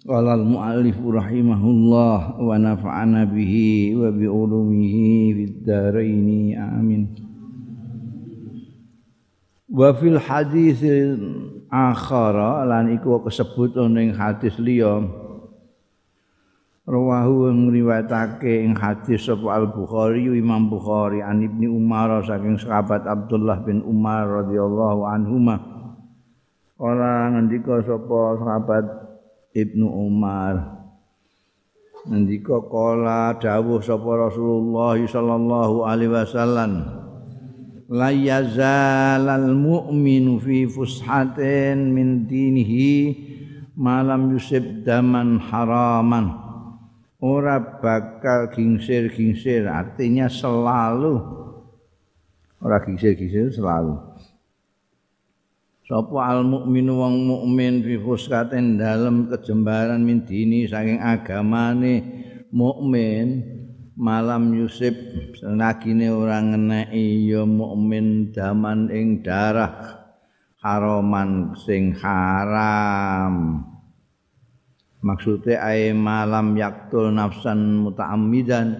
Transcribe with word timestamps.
Qala 0.00 0.32
al-muallif 0.32 0.96
rahimahullah 0.96 2.40
wa 2.40 2.56
nafa'ana 2.56 3.28
bihi 3.28 3.92
wa 3.92 4.08
bi 4.08 4.24
ulumihi 4.24 5.36
fid 5.36 5.68
amin. 6.56 7.04
Wa 9.68 9.92
fil 9.92 10.16
hadis 10.16 10.80
akhara 11.68 12.64
lan 12.64 12.96
iku 12.96 13.20
kesebut 13.28 13.76
ning 13.92 14.16
hadis 14.16 14.56
liya 14.56 15.04
Rawahu 16.88 17.52
ngriwayatake 17.54 18.66
ing 18.66 18.74
hadis 18.74 19.28
sapa 19.28 19.52
Al 19.52 19.70
Bukhari 19.70 20.26
Imam 20.26 20.66
Bukhari 20.66 21.22
an 21.22 21.44
Ibnu 21.44 21.70
Umar 21.76 22.24
saking 22.26 22.58
sahabat 22.58 23.06
Abdullah 23.06 23.62
bin 23.62 23.84
Umar 23.86 24.26
radhiyallahu 24.42 25.06
anhuma 25.06 25.60
Ora 26.80 27.30
ngendika 27.30 27.84
sapa 27.86 28.40
sahabat 28.42 29.09
Ibnu 29.50 29.86
Umar. 29.86 30.78
Ngendika 32.06 32.64
kala 32.70 33.36
dawuh 33.36 33.82
sapa 33.84 34.30
Rasulullah 34.30 34.96
sallallahu 34.96 35.84
alaihi 35.84 36.16
wasallam 36.16 36.72
la 37.92 38.08
yazalal 38.08 39.52
mu'minu 39.52 40.40
fi 40.40 40.64
fushatin 40.64 41.92
min 41.92 42.24
dinihi 42.24 43.12
malam 43.76 44.32
yusib 44.32 44.86
daman 44.86 45.36
haraman 45.36 46.32
ora 47.20 47.60
bakal 47.60 48.48
gingsir-gingsir 48.48 49.68
artinya 49.68 50.24
selalu. 50.30 51.20
Ora 52.64 52.80
gingsir-gingsir 52.80 53.52
selalu 53.52 54.09
Sapa 55.90 56.22
al 56.22 56.46
mukminu 56.46 57.02
wong 57.02 57.26
mukmin 57.26 57.82
fi 57.82 57.98
fuskaten 57.98 58.78
dalem 58.78 59.26
kejembaran 59.26 59.98
min 59.98 60.22
dini 60.22 60.62
saking 60.62 61.02
agamane 61.02 62.06
mukmin 62.54 63.42
malam 63.98 64.54
yusib 64.54 64.94
senagine 65.34 66.14
ora 66.14 66.46
ngeneki 66.46 67.26
ya 67.26 67.42
mukmin 67.42 68.30
daman 68.30 68.86
ing 68.86 69.26
darah 69.26 70.06
haraman 70.62 71.58
sing 71.58 71.90
haram. 71.98 73.66
Maksudnya 75.02 75.58
ae 75.74 75.90
malam 75.90 76.54
yaktul 76.54 77.10
nafsan 77.10 77.82
muta'ammidan 77.82 78.78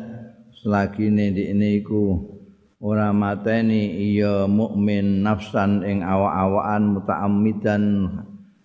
selagi 0.63 1.11
ini 1.11 1.83
iku 1.83 2.39
ora 2.81 3.13
mateni 3.13 3.93
iya 4.09 4.49
mukmin 4.49 5.21
nafsan 5.21 5.85
ing 5.85 6.01
awak-awakan 6.01 6.97
mutaammidan 6.97 7.85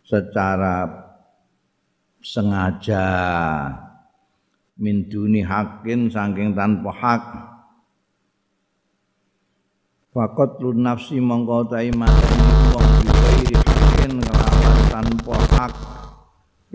secara 0.08 0.88
sengaja. 2.24 3.06
Min 4.76 5.08
duni 5.08 5.44
hakin 5.44 6.12
saking 6.12 6.56
tanpa 6.56 6.92
hak. 6.96 7.24
Fakot 10.16 10.64
lu 10.64 10.72
nafsi 10.72 11.20
mongko 11.20 11.68
ta 11.68 11.84
mateni 11.92 12.48
wong 12.72 12.90
diwairi 13.04 13.56
hakin 13.56 14.12
kelawan 14.24 14.80
tanpa 14.92 15.36
hak. 15.59 15.74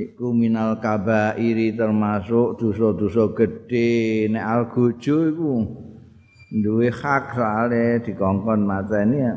Iku 0.00 0.32
minal 0.32 0.80
kabairi 0.80 1.76
termasuk 1.76 2.56
dosa-dosa 2.56 3.36
gedhe 3.36 4.28
nek 4.32 4.44
algojo 4.44 5.16
iku 5.28 5.52
duwe 6.50 6.90
hak 6.90 7.38
soalnya 7.38 8.02
dikongkon 8.02 8.66
mateni 8.66 9.22
ya. 9.22 9.34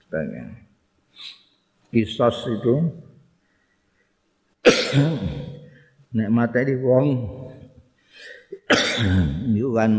Sebagai 0.00 0.48
kisos 1.92 2.36
itu. 2.48 2.74
Nek 6.16 6.28
mateni 6.32 6.74
wong 6.80 7.06
itu 9.54 9.70
kan 9.76 9.92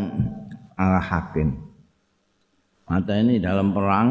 ala 0.75 1.00
hakim. 1.00 1.56
Mateni 2.90 3.40
dalam 3.40 3.72
perang 3.72 4.09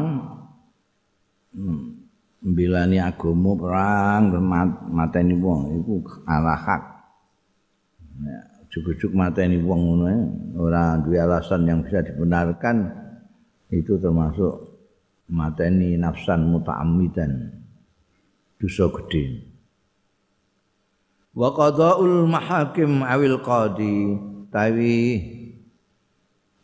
membilani 1.53 2.97
agama 3.03 3.53
perang 3.59 4.23
mateni 4.89 5.35
wong 5.37 5.83
itu 5.83 6.01
ala 6.25 6.57
hak. 6.57 6.83
Ya. 8.25 8.50
Cukup-cukup 8.71 9.15
mateni 9.15 9.59
wong 9.59 9.81
ngono 9.83 10.07
ora 10.59 10.99
duwe 11.03 11.19
alasan 11.19 11.67
yang 11.67 11.83
bisa 11.83 12.07
dibenarkan 12.07 12.91
itu 13.71 13.99
termasuk 13.99 14.79
mateni 15.31 15.99
nafsan 15.99 16.47
muta'ammidan 16.47 17.51
dosa 18.59 18.87
gede 18.91 19.47
wa 21.35 21.51
qada'ul 21.51 22.27
mahakim 22.31 23.03
awil 23.03 23.39
qadi 23.43 24.19
tawi 24.55 24.99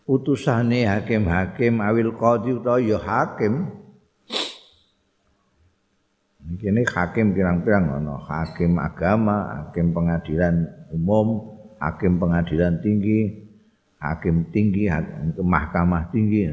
utusane 0.06 0.86
hakim-hakim 0.86 1.82
awil 1.82 2.14
qadi 2.14 2.54
utawa 2.54 2.78
ya 2.78 2.98
hakim. 3.02 3.74
Ini 6.46 6.86
hakim 6.86 7.34
pirang-pirang 7.34 8.00
ono 8.00 8.22
hakim 8.22 8.78
agama, 8.78 9.66
hakim 9.66 9.90
pengadilan 9.90 10.70
umum, 10.94 11.55
hakim 11.80 12.16
pengadilan 12.20 12.80
tinggi, 12.80 13.48
hakim 14.00 14.48
tinggi, 14.52 14.88
hakim 14.88 15.36
mahkamah 15.40 16.08
tinggi. 16.12 16.48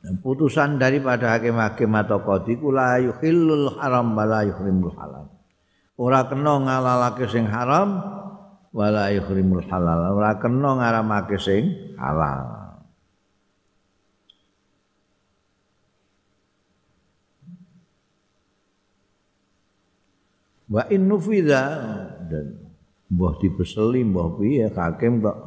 Putusan 0.00 0.80
daripada 0.80 1.36
hakim-hakim 1.36 1.92
atau 1.92 2.24
qadhi 2.24 2.56
kula 2.56 3.04
yuhillul 3.04 3.76
haram 3.76 4.16
wala 4.16 4.48
yuhrimul 4.48 4.96
halal. 4.96 5.28
Ora 6.00 6.24
kena 6.24 6.56
ngalalake 6.56 7.28
sing 7.28 7.44
haram 7.44 8.00
wala 8.72 9.12
yuhrimul 9.12 9.60
halal. 9.68 10.16
Ora 10.16 10.40
kena 10.40 10.80
ngaramake 10.80 11.36
sing 11.36 11.94
halal. 12.00 12.59
Wa 20.70 20.86
in 20.86 21.10
nufidha 21.10 21.62
dan 22.30 22.54
mbah 23.10 23.42
dibeseli 23.42 24.06
mbah 24.06 24.38
piye 24.38 24.70
hakim 24.70 25.18
kok. 25.20 25.38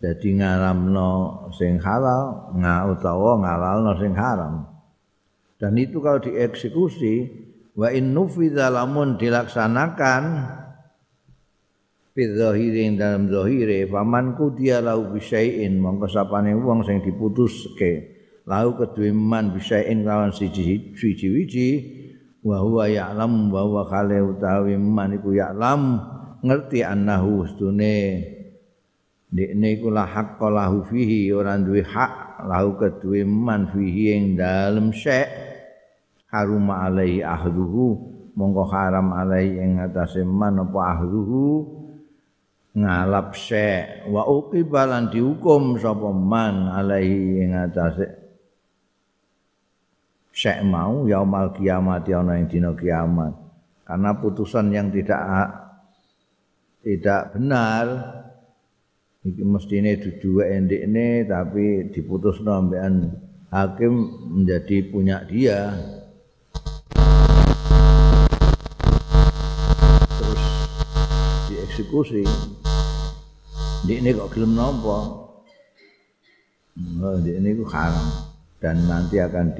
Dadi 0.00 0.32
ngaramno 0.32 1.44
sing 1.52 1.76
halal 1.76 2.56
nga 2.56 2.88
utawa 2.88 3.36
ngalalno 3.44 3.92
sing 4.00 4.16
haram. 4.16 4.64
Dan 5.60 5.76
itu 5.76 6.00
kalau 6.00 6.24
dieksekusi 6.24 7.28
wa 7.76 7.92
in 7.92 8.16
nufidha 8.16 8.72
lamun 8.72 9.20
dilaksanakan 9.20 10.22
fi 12.16 12.22
zahirin 12.32 12.96
dalam 12.96 13.28
zahire 13.28 13.84
faman 13.92 14.40
kudiya 14.40 14.80
lau 14.80 15.12
bisyai'in 15.12 15.76
mongko 15.76 16.08
sapane 16.08 16.56
wong 16.56 16.80
sing 16.88 17.04
diputuske. 17.04 18.16
Lau 18.48 18.72
kedue 18.80 19.12
man 19.12 19.52
bisyai'in 19.52 20.00
lawan 20.00 20.32
siji-siji 20.32 21.28
wa 22.40 22.56
huwa 22.64 22.88
ya'lam 22.88 23.52
wa 23.52 23.60
huwa 23.68 23.82
khale 23.84 24.24
utawi 24.24 24.80
man 24.80 25.16
iku 25.20 25.36
ya'lam 25.36 26.00
ngerti 26.40 26.80
annahu 26.80 27.44
ustune 27.44 28.24
dekne 29.28 29.76
iku 29.76 29.92
la 29.92 30.08
haqqa 30.08 30.48
lahu 30.48 30.82
fihi 30.88 31.30
ora 31.30 31.60
duwe 31.60 31.84
hak 31.84 32.44
lahu 32.48 32.80
kedue 32.80 33.22
man 33.28 33.68
fihi 33.68 34.16
ing 34.16 34.24
dalem 34.40 34.90
syek 34.90 35.28
haruma 36.32 36.88
alaihi 36.88 37.20
ahduhu 37.20 38.10
mongko 38.34 38.64
haram 38.72 39.12
alaihi 39.12 39.60
ing 39.60 39.72
atase 39.84 40.24
man 40.24 40.64
apa 40.64 40.80
ahduhu 40.96 41.66
ngalap 42.74 43.36
syek 43.36 44.08
wa 44.08 44.24
uqibalan 44.24 45.10
dihukum 45.10 45.76
sapa 45.76 46.08
man 46.14 46.70
alaihi 46.72 47.44
ing 47.44 47.52
atase 47.52 48.19
syek 50.30 50.62
mau 50.62 51.06
yaumal 51.10 51.50
kiamat 51.54 52.06
ya 52.06 52.22
ana 52.22 52.38
ing 52.38 52.46
dina 52.46 52.70
kiamat 52.74 53.34
karena 53.82 54.10
putusan 54.18 54.70
yang 54.70 54.88
tidak 54.94 55.22
tidak 56.80 57.34
benar 57.34 57.86
iki 59.20 59.44
mestine 59.44 60.00
dudu 60.00 60.40
endekne 60.40 61.28
tapi 61.28 61.92
diputusno 61.92 62.56
ambekan 62.56 63.20
hakim 63.50 64.08
menjadi 64.30 64.76
punya 64.88 65.26
dia 65.26 65.74
terus 70.16 70.44
dieksekusi. 71.50 72.24
Ini 73.90 74.14
kok 74.14 74.30
gelem 74.36 74.54
nopo? 74.54 74.98
Oh, 77.00 77.16
ini 77.18 77.58
ku 77.58 77.66
haram 77.66 78.08
dan 78.62 78.86
nanti 78.86 79.18
akan 79.18 79.50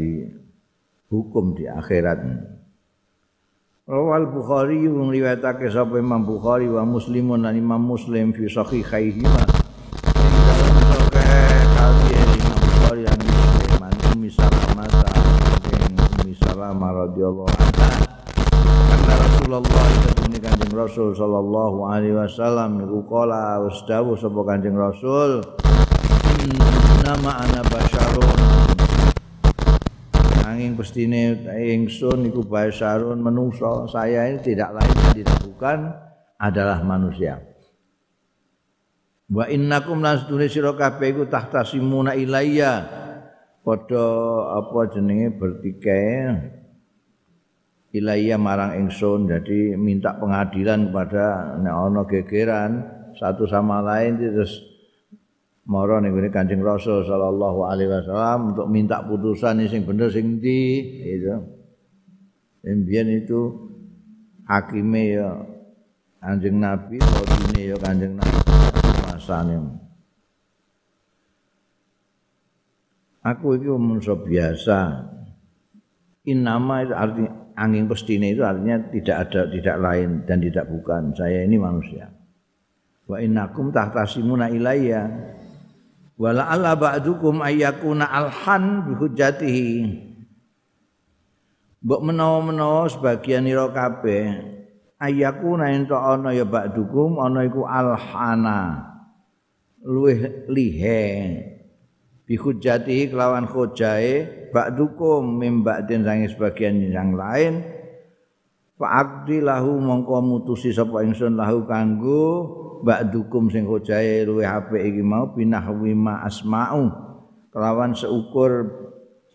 dihukum 1.10 1.58
di 1.58 1.66
akhirat. 1.66 2.22
Rawal 3.90 4.30
Bukhari 4.30 4.86
riwayatake 4.86 5.66
sapa 5.66 5.98
Imam 5.98 6.22
Bukhari 6.22 6.70
wa 6.70 6.86
Muslimun 6.86 7.42
dan 7.42 7.58
Imam 7.58 7.82
Muslim 7.82 8.30
fi 8.30 8.46
sahihaihima. 8.46 9.66
Radhiyallahu 16.70 17.50
anha 17.50 17.90
karena 18.62 19.14
Rasulullah 19.18 19.86
itu 19.90 20.38
kanjeng 20.38 20.74
Rasul 20.76 21.10
sallallahu 21.16 21.78
alaihi 21.88 22.14
wasallam 22.14 22.78
niku 22.78 23.02
kala 23.08 23.58
wis 23.66 23.82
dawuh 23.88 24.14
sapa 24.14 24.40
kanjeng 24.46 24.76
Rasul 24.78 25.42
nama 27.02 27.42
ana 27.42 27.60
basyarun 27.66 28.59
angin 30.50 30.75
pestine 30.75 31.47
ingsun 31.47 32.26
iku 32.26 32.43
basyarun 32.43 33.23
menungso. 33.23 33.87
Saya 33.87 34.26
ini 34.26 34.43
tidak 34.43 34.75
lain 34.75 34.91
dan 34.91 35.11
tidak 35.14 35.38
bukan 35.47 35.79
adalah 36.41 36.82
manusia. 36.82 37.38
Wa 39.31 39.47
innakum 39.47 40.02
lasdune 40.02 40.50
sira 40.50 40.75
kabeh 40.75 41.14
iku 41.14 41.25
tahtasimuna 41.31 42.19
ilayya. 42.19 42.99
Padha 43.61 44.06
apa 44.56 44.88
jenenge 44.88 45.37
bertikai 45.37 46.32
ilayya 47.93 48.38
marang 48.38 48.79
ingsun 48.79 49.26
jadi 49.26 49.75
minta 49.75 50.14
pengadilan 50.17 50.88
kepada 50.88 51.58
nek 51.58 51.75
ana 51.75 52.02
gegeran 52.06 52.73
satu 53.19 53.50
sama 53.50 53.82
lain 53.82 54.17
terus 54.17 54.69
mara 55.70 56.02
ning 56.02 56.19
Kanjeng 56.34 56.67
Rasul 56.67 57.06
sallallahu 57.06 57.62
alaihi 57.62 57.87
wasallam 57.87 58.58
untuk 58.58 58.67
minta 58.67 59.06
putusan 59.06 59.62
sing 59.70 59.87
bener 59.87 60.11
sing 60.11 60.43
ndi 60.43 60.62
gitu. 61.06 61.46
Mbiyen 62.67 63.22
itu 63.22 63.70
hakime 64.50 65.14
ya 65.14 65.31
Kanjeng 66.19 66.58
Nabi, 66.58 66.99
kodine 66.99 67.61
ya 67.70 67.76
Kanjeng 67.78 68.19
Nabi 68.19 68.37
masane. 69.06 69.56
Aku 73.23 73.55
iki 73.55 73.70
manusia 73.70 74.19
biasa. 74.19 75.06
Inama 76.26 76.84
itu 76.84 76.93
artinya 76.93 77.32
angin 77.56 77.87
pestine 77.88 78.32
itu 78.32 78.43
artinya 78.44 78.90
tidak 78.90 79.16
ada 79.28 79.40
tidak 79.49 79.76
lain 79.78 80.11
dan 80.26 80.43
tidak 80.43 80.66
bukan. 80.66 81.14
Saya 81.14 81.46
ini 81.46 81.56
manusia. 81.56 82.11
Wa 83.08 83.20
innakum 83.20 83.73
tahtasimuna 83.73 84.52
ilayya 84.52 85.08
wala 86.20 86.52
alla 86.52 86.76
ba'dukum 86.76 87.40
ayyakuna 87.40 88.05
alhan 88.05 88.84
bi 88.84 88.93
hujjatihi. 88.93 89.72
Mbok 91.81 92.00
menawa-menawa 92.05 92.93
sebagian 92.93 93.49
ira 93.49 93.72
kabeh 93.72 94.37
ayyakuna 95.00 95.72
ento 95.72 95.96
ana 95.96 96.37
ya 96.37 96.44
ba'dukum 96.44 97.17
ana 97.17 97.49
iku 97.49 97.64
alhana 97.64 98.84
luweh 99.81 100.44
lihe. 100.52 101.08
Bi 102.28 102.37
hujjatihi 102.37 103.16
kelawan 103.16 103.49
hujae 103.49 104.28
ba'dukum 104.52 105.40
mim 105.40 105.64
ba'din 105.64 106.05
sange 106.05 106.28
sebagian 106.37 106.84
yang 106.84 107.16
lain. 107.16 107.64
Fa'aqdi 108.76 109.40
lahu 109.40 109.81
mongko 109.81 110.20
mutusi 110.20 110.69
sapa 110.69 111.00
ingsun 111.00 111.32
lahu 111.40 111.64
kanggo 111.64 112.59
ba'dukum 112.80 113.52
sing 113.52 113.68
hojae 113.68 114.24
luwe 114.24 114.44
apik 114.44 114.80
iki 114.80 115.02
mau 115.04 115.30
binahwi 115.32 115.92
ma 115.92 116.24
asma'u. 116.24 116.88
Kelawan 117.50 117.92
seukur 117.92 118.70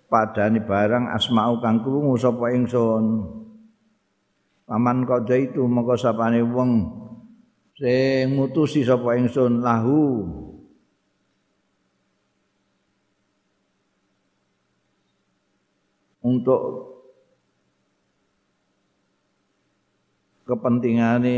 padani 0.09 0.63
barang 0.63 1.11
asma'u 1.13 1.61
kang 1.61 1.83
krungu 1.83 2.15
sapa 2.17 2.53
ingsun. 2.53 3.25
Paman 4.65 5.05
kada 5.05 5.37
itu 5.37 5.61
mongko 5.61 5.93
sapane 5.93 6.41
wong 6.41 6.71
sing 7.77 8.33
mutusi 8.33 8.81
sapa 8.81 9.13
ingsun 9.19 9.61
lahu. 9.61 10.25
Untuk 16.25 16.61
kepentingane 20.49 21.37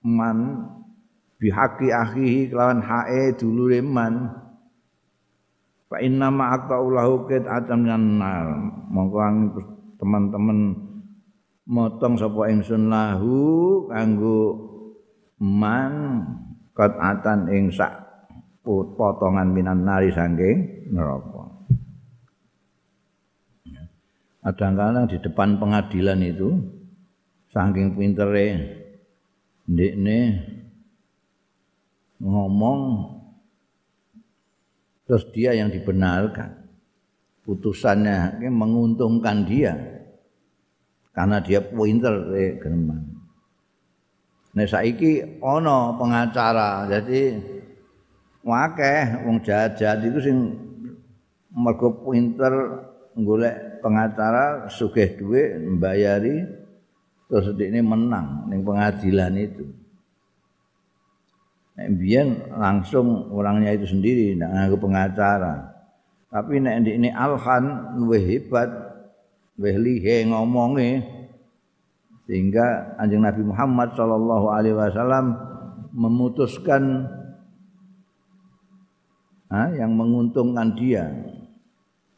man 0.00 0.38
bihaqi 1.38 1.94
akhihi 1.94 2.50
kelawan 2.50 2.82
hae 2.82 3.34
dulure 3.38 3.78
man 3.78 4.34
fa 5.88 6.02
inna 6.02 6.28
ma 6.28 6.58
aqta'ulahu 6.58 7.30
qit'atan 7.30 7.86
nar. 8.18 8.46
Monggo 8.90 9.18
teman-teman 9.98 10.76
motong 11.64 12.14
sapa 12.18 12.50
ingsun 12.50 12.90
lahu 12.90 13.36
kanggo 13.88 14.40
man 15.38 16.26
qat'atan 16.74 17.46
ing 17.54 17.70
sak 17.70 17.94
potongan 18.68 19.48
minan 19.54 19.86
nari 19.86 20.12
saking 20.12 20.90
neraka. 20.92 21.48
Kadang-kadang 24.44 25.08
di 25.12 25.20
depan 25.20 25.60
pengadilan 25.60 26.20
itu 26.24 26.56
saking 27.52 27.96
pintere 27.96 28.46
ndekne 29.68 30.18
ngomong 32.22 32.80
terus 35.08 35.24
dia 35.32 35.56
yang 35.56 35.72
dibenarkan. 35.72 36.68
Putusannya 37.48 38.44
menguntungkan 38.52 39.48
dia 39.48 39.72
karena 41.16 41.40
dia 41.40 41.64
pinter 41.64 42.14
eh, 42.36 42.60
geneman 42.60 43.18
Nah 44.52 44.66
saiki 44.66 45.42
ana 45.42 45.94
pengacara 45.98 46.86
jadi 46.86 47.40
wakeh 48.42 49.28
wong 49.28 49.42
jahat-jahat 49.44 50.08
itu 50.08 50.18
sing 50.24 50.36
mergo 51.52 51.94
pinter 52.06 52.54
golek 53.18 53.82
pengacara 53.82 54.66
sugih 54.70 55.14
duit 55.18 55.58
membayari 55.58 56.42
terus 57.28 57.54
ini 57.54 57.82
menang 57.82 58.46
ning 58.48 58.62
pengadilan 58.62 59.34
itu 59.36 59.64
Biyen 61.78 62.50
langsung 62.58 63.30
orangnya 63.30 63.70
itu 63.78 63.86
sendiri 63.94 64.34
tidak 64.34 64.50
ngaku 64.50 64.76
pengacara. 64.82 65.54
Tapi 66.26 66.58
nek 66.58 66.82
ini 66.82 67.08
alhan 67.14 67.94
luwih 68.02 68.18
hebat, 68.26 68.66
luwih 69.54 69.78
lihe 69.78 70.26
ngomongnya 70.26 71.06
sehingga 72.28 72.98
anjing 73.00 73.24
Nabi 73.24 73.40
Muhammad 73.40 73.96
Shallallahu 73.96 74.46
Alaihi 74.52 74.76
Wasallam 74.76 75.32
memutuskan 75.96 77.08
ha, 79.48 79.72
yang 79.72 79.96
menguntungkan 79.96 80.76
dia 80.76 81.08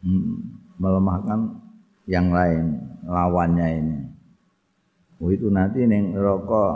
hmm, 0.03 0.35
melemahkan 0.83 1.63
yang 2.11 2.35
lain 2.35 2.81
lawannya 3.07 3.67
ini. 3.79 3.99
Oh 5.23 5.31
itu 5.31 5.47
nanti 5.47 5.87
neng 5.87 6.17
rokok 6.19 6.75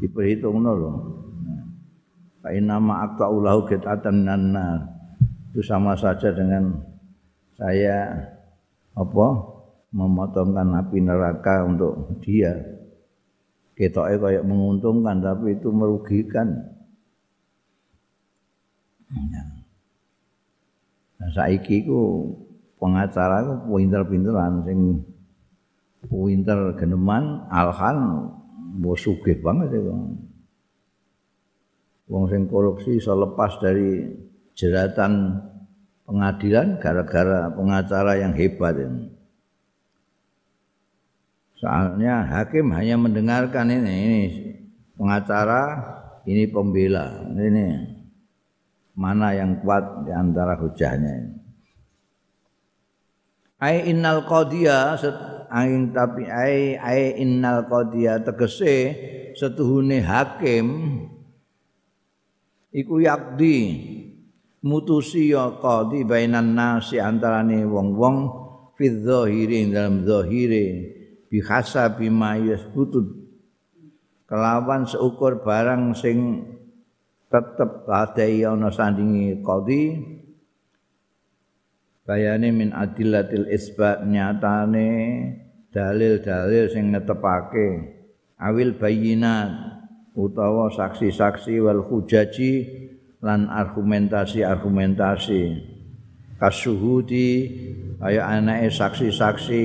diperhitung 0.00 0.64
loh. 0.64 1.23
Fa 2.44 2.52
inna 2.52 2.76
ma 2.76 3.08
aqta'ulahu 3.08 3.72
qit'atan 3.72 4.20
minan 4.20 4.52
Itu 5.48 5.64
sama 5.64 5.96
saja 5.96 6.28
dengan 6.28 6.76
saya 7.56 8.12
apa 8.92 9.26
memotongkan 9.96 10.76
api 10.84 10.98
neraka 11.00 11.64
untuk 11.64 12.20
dia. 12.20 12.52
Ketoke 13.72 14.20
kayak 14.20 14.44
menguntungkan 14.44 15.24
tapi 15.24 15.56
itu 15.56 15.72
merugikan. 15.72 16.52
Ya. 19.08 19.42
Nah, 21.16 21.30
saiki 21.32 21.88
ku 21.88 22.28
pengacara 22.76 23.40
ku 23.64 23.72
pinter-pinteran 23.72 24.68
sing 24.68 25.00
pinter 26.04 26.76
geneman 26.76 27.48
alhan 27.48 28.28
sugih 29.00 29.40
banget 29.40 29.80
itu. 29.80 29.94
Wong 32.08 32.28
sing 32.28 32.42
korupsi 32.48 33.00
iso 33.00 33.16
lepas 33.16 33.56
dari 33.60 34.04
jeratan 34.52 35.40
pengadilan 36.04 36.78
gara-gara 36.78 37.48
pengacara 37.52 38.20
yang 38.20 38.32
hebat 38.36 38.76
ini. 38.76 39.08
Soalnya 41.58 42.28
hakim 42.28 42.76
hanya 42.76 43.00
mendengarkan 43.00 43.72
ini, 43.72 43.94
ini 44.04 44.22
pengacara, 45.00 45.80
ini 46.28 46.44
pembela, 46.44 47.24
ini 47.32 47.88
mana 48.94 49.32
yang 49.32 49.64
kuat 49.64 50.04
di 50.04 50.12
antara 50.12 50.60
hujahnya 50.60 51.12
ini. 51.24 51.34
Ai 53.64 53.88
innal 53.88 54.28
qadiya 54.28 55.00
angin 55.48 55.96
tapi 55.96 56.28
ai 56.28 56.76
ai 56.76 57.16
innal 57.16 57.64
qadiya 57.64 58.20
tegese 58.20 58.92
setuhune 59.32 60.04
hakim 60.04 60.66
iku 62.74 62.98
yakdi 62.98 63.56
mutusi 64.66 65.30
ya 65.30 65.54
qadi 65.62 66.02
bainan 66.02 66.58
nasi 66.58 66.98
antarane 66.98 67.62
wong-wong 67.62 68.16
fi 68.74 68.90
dzahiri 68.90 69.70
dalam 69.70 70.02
dzahire 70.02 70.66
bi 71.30 71.38
hasabi 71.38 72.10
ma 72.10 72.34
yasbutu 72.34 73.06
kelawan 74.26 74.90
seukur 74.90 75.46
barang 75.46 75.94
sing 75.94 76.50
tetep 77.30 77.86
ladai 77.86 78.42
ana 78.42 78.74
sandingi 78.74 79.38
qadi 79.38 79.82
bayane 82.02 82.50
min 82.50 82.74
adillatil 82.74 83.48
isbat 83.48 84.02
nyatane 84.02 84.90
dalil-dalil 85.74 86.70
sing 86.70 86.94
netepake. 86.94 87.90
Awil 88.38 88.78
bayinat 88.78 89.73
utawa 90.14 90.70
saksi-saksi 90.70 91.58
wal 91.58 91.82
hujaji 91.82 92.52
lan 93.18 93.50
argumentasi-argumentasi. 93.50 95.74
Kasuhudi 96.38 97.30
kaya 97.98 98.30
anake 98.30 98.70
saksi-saksi 98.70 99.64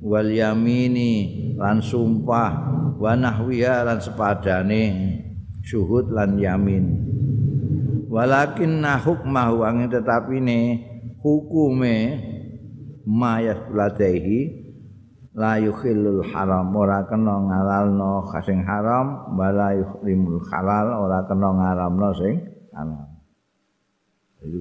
wal 0.00 0.32
yamini 0.32 1.12
lan 1.56 1.84
sumpah 1.84 2.52
wa 2.96 3.12
nahwiya 3.12 3.84
lan 3.84 4.00
sepadane 4.00 4.84
syuhud 5.60 6.08
lan 6.12 6.40
yamin. 6.40 6.84
Walakin 8.12 8.84
hukmahu 8.84 9.64
angin 9.64 9.88
tetapi 9.88 10.36
hukume 11.24 11.96
mayas 13.08 13.56
ladaihi 13.72 14.61
la 15.36 15.56
yukhillul 15.60 16.24
haram. 16.32 16.72
Ora 16.76 17.04
kena 17.08 17.40
ngalalno 17.40 18.28
sing 18.44 18.64
haram 18.64 19.36
wala 19.36 19.76
yuhrimul 19.76 20.40
halal. 20.48 21.08
Ora 21.08 21.24
kena 21.24 21.48
ngaramno 21.52 22.08
sing 22.16 22.34
halal. 22.72 23.08
Jadi, 24.42 24.56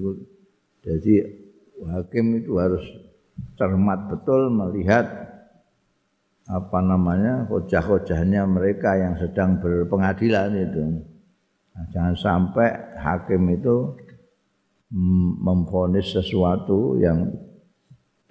jadi 0.85 1.13
hakim 1.81 2.25
itu 2.37 2.53
harus 2.61 2.85
cermat 3.57 4.05
betul 4.11 4.53
melihat 4.53 5.09
apa 6.51 6.79
namanya 6.83 7.47
hojah-hojahnya 7.47 8.45
mereka 8.45 8.93
yang 8.99 9.17
sedang 9.17 9.57
berpengadilan 9.57 10.51
itu. 10.53 10.83
Nah, 11.71 11.85
jangan 11.95 12.15
sampai 12.19 12.69
hakim 12.99 13.47
itu 13.55 13.95
memfonis 15.39 16.11
sesuatu 16.11 16.99
yang 16.99 17.31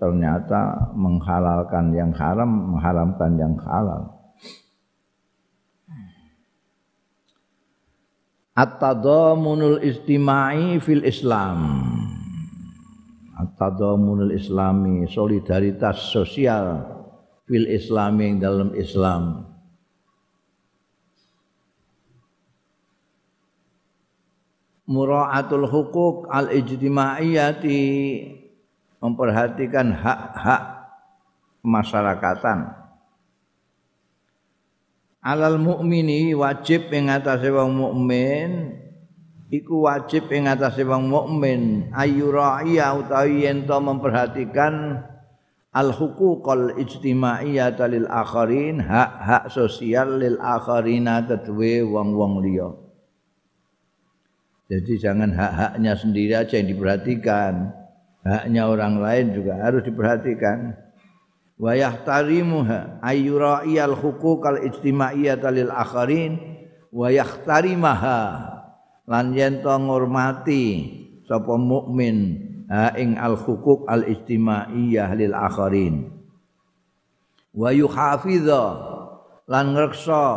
ternyata 0.00 0.90
menghalalkan 0.96 1.92
yang 1.92 2.16
haram, 2.16 2.48
mengharamkan 2.48 3.36
yang 3.36 3.52
halal. 3.60 4.16
At-tadamunul 8.56 9.84
istima'i 9.84 10.80
fil 10.80 11.04
Islam. 11.04 11.84
At-tadamunul 13.36 14.32
islami, 14.36 15.08
solidaritas 15.08 16.12
sosial 16.12 16.84
fil 17.48 17.68
islami 17.68 18.32
yang 18.32 18.38
dalam 18.40 18.70
Islam. 18.76 19.48
Mura'atul 24.90 25.70
hukuk 25.70 26.28
al-ijtimaiyati 26.28 27.80
memperhatikan 29.00 29.96
hak-hak 29.96 30.62
masyarakatan. 31.64 32.76
Alal 35.20 35.60
mukmini 35.60 36.32
wajib 36.32 36.88
ing 36.92 37.12
atase 37.12 37.52
wong 37.52 37.76
mukmin 37.76 38.72
iku 39.52 39.84
wajib 39.84 40.32
ing 40.32 40.48
atase 40.48 40.80
wong 40.80 41.12
mukmin 41.12 41.92
ayura'iya 41.92 42.96
utawi 42.96 43.44
yen 43.44 43.68
to 43.68 43.76
memperhatikan 43.76 45.04
al 45.76 45.92
huquqal 45.92 46.72
ijtimaiyah 46.80 47.76
lil 47.92 48.08
akharin 48.08 48.80
hak-hak 48.80 49.52
sosial 49.52 50.16
lil 50.16 50.40
akharina 50.40 51.20
kedue 51.28 51.84
wong-wong 51.84 52.40
liya. 52.40 52.72
Jadi 54.72 55.02
jangan 55.02 55.34
hak-haknya 55.34 55.92
sendiri 55.98 56.32
aja 56.32 56.56
yang 56.56 56.70
diperhatikan 56.70 57.79
haknya 58.24 58.68
orang 58.68 59.00
lain 59.00 59.26
juga 59.36 59.56
harus 59.60 59.84
diperhatikan. 59.84 60.76
Wa 61.60 61.76
yahtarimuha 61.76 63.04
ayyura'iyal 63.04 63.92
huquqal 63.92 64.64
ijtimaiyata 64.64 65.52
lil 65.52 65.68
akharin 65.68 66.40
wa 66.88 67.12
yahtarimaha 67.12 68.20
lan 69.04 69.36
yen 69.36 69.60
to 69.60 69.68
ngurmati 69.68 70.64
sapa 71.28 71.60
mukmin 71.60 72.48
ing 72.96 73.20
al 73.20 73.36
huquq 73.36 73.84
al 73.84 74.08
ijtimaiyah 74.08 75.12
lil 75.12 75.36
akharin. 75.36 76.08
Wa 77.52 77.76
yuhafidha 77.76 78.64
lan 79.44 79.76
ngreksa 79.76 80.28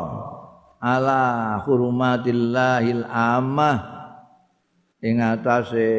ala 0.83 1.23
hurumatillahil 1.63 3.07
ammah 3.07 3.77
ing 4.99 5.23
atase 5.23 5.95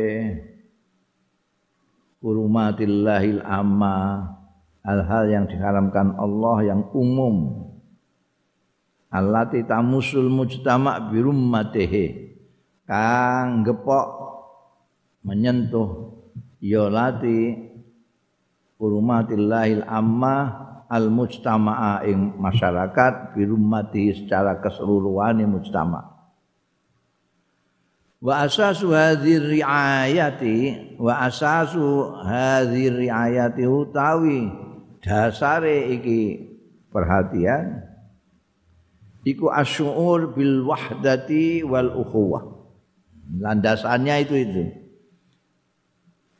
hurumatillahil 2.25 3.45
amma. 3.45 4.33
Hal-hal 4.81 5.25
yang 5.29 5.45
diharamkan 5.49 6.17
Allah 6.17 6.57
yang 6.65 6.89
umum. 6.97 7.69
Allati 9.13 9.65
tamusul 9.65 10.33
mujtama 10.33 11.13
birummatihi 11.13 12.05
kang 12.89 13.65
gepok 13.65 14.09
menyentuh. 15.25 16.17
Yolati 16.65 17.61
hurumatillahil 18.81 19.85
amma 19.85 20.37
al 20.89 21.13
mujtama'a 21.13 22.09
ing 22.09 22.41
masyarakat 22.41 23.37
birummati 23.37 24.25
secara 24.25 24.61
keseluruhan 24.65 25.45
mujtama' 25.45 26.14
wa 28.25 28.49
asasu 28.49 28.89
hadhir 28.97 29.45
riayati 29.45 30.97
wa 30.97 31.29
asasu 31.29 32.17
hadhir 32.25 32.97
riayati 32.97 33.69
utawi 33.69 34.49
dasare 35.05 35.93
iki 35.93 36.41
perhatian 36.89 37.85
iku 39.25 39.49
asyur 39.51 40.37
bil 40.37 40.69
wahdati 40.69 41.65
wal 41.65 41.91
ukhuwah. 41.97 42.45
Landasannya 43.41 44.15
itu 44.21 44.35
itu. 44.37 44.65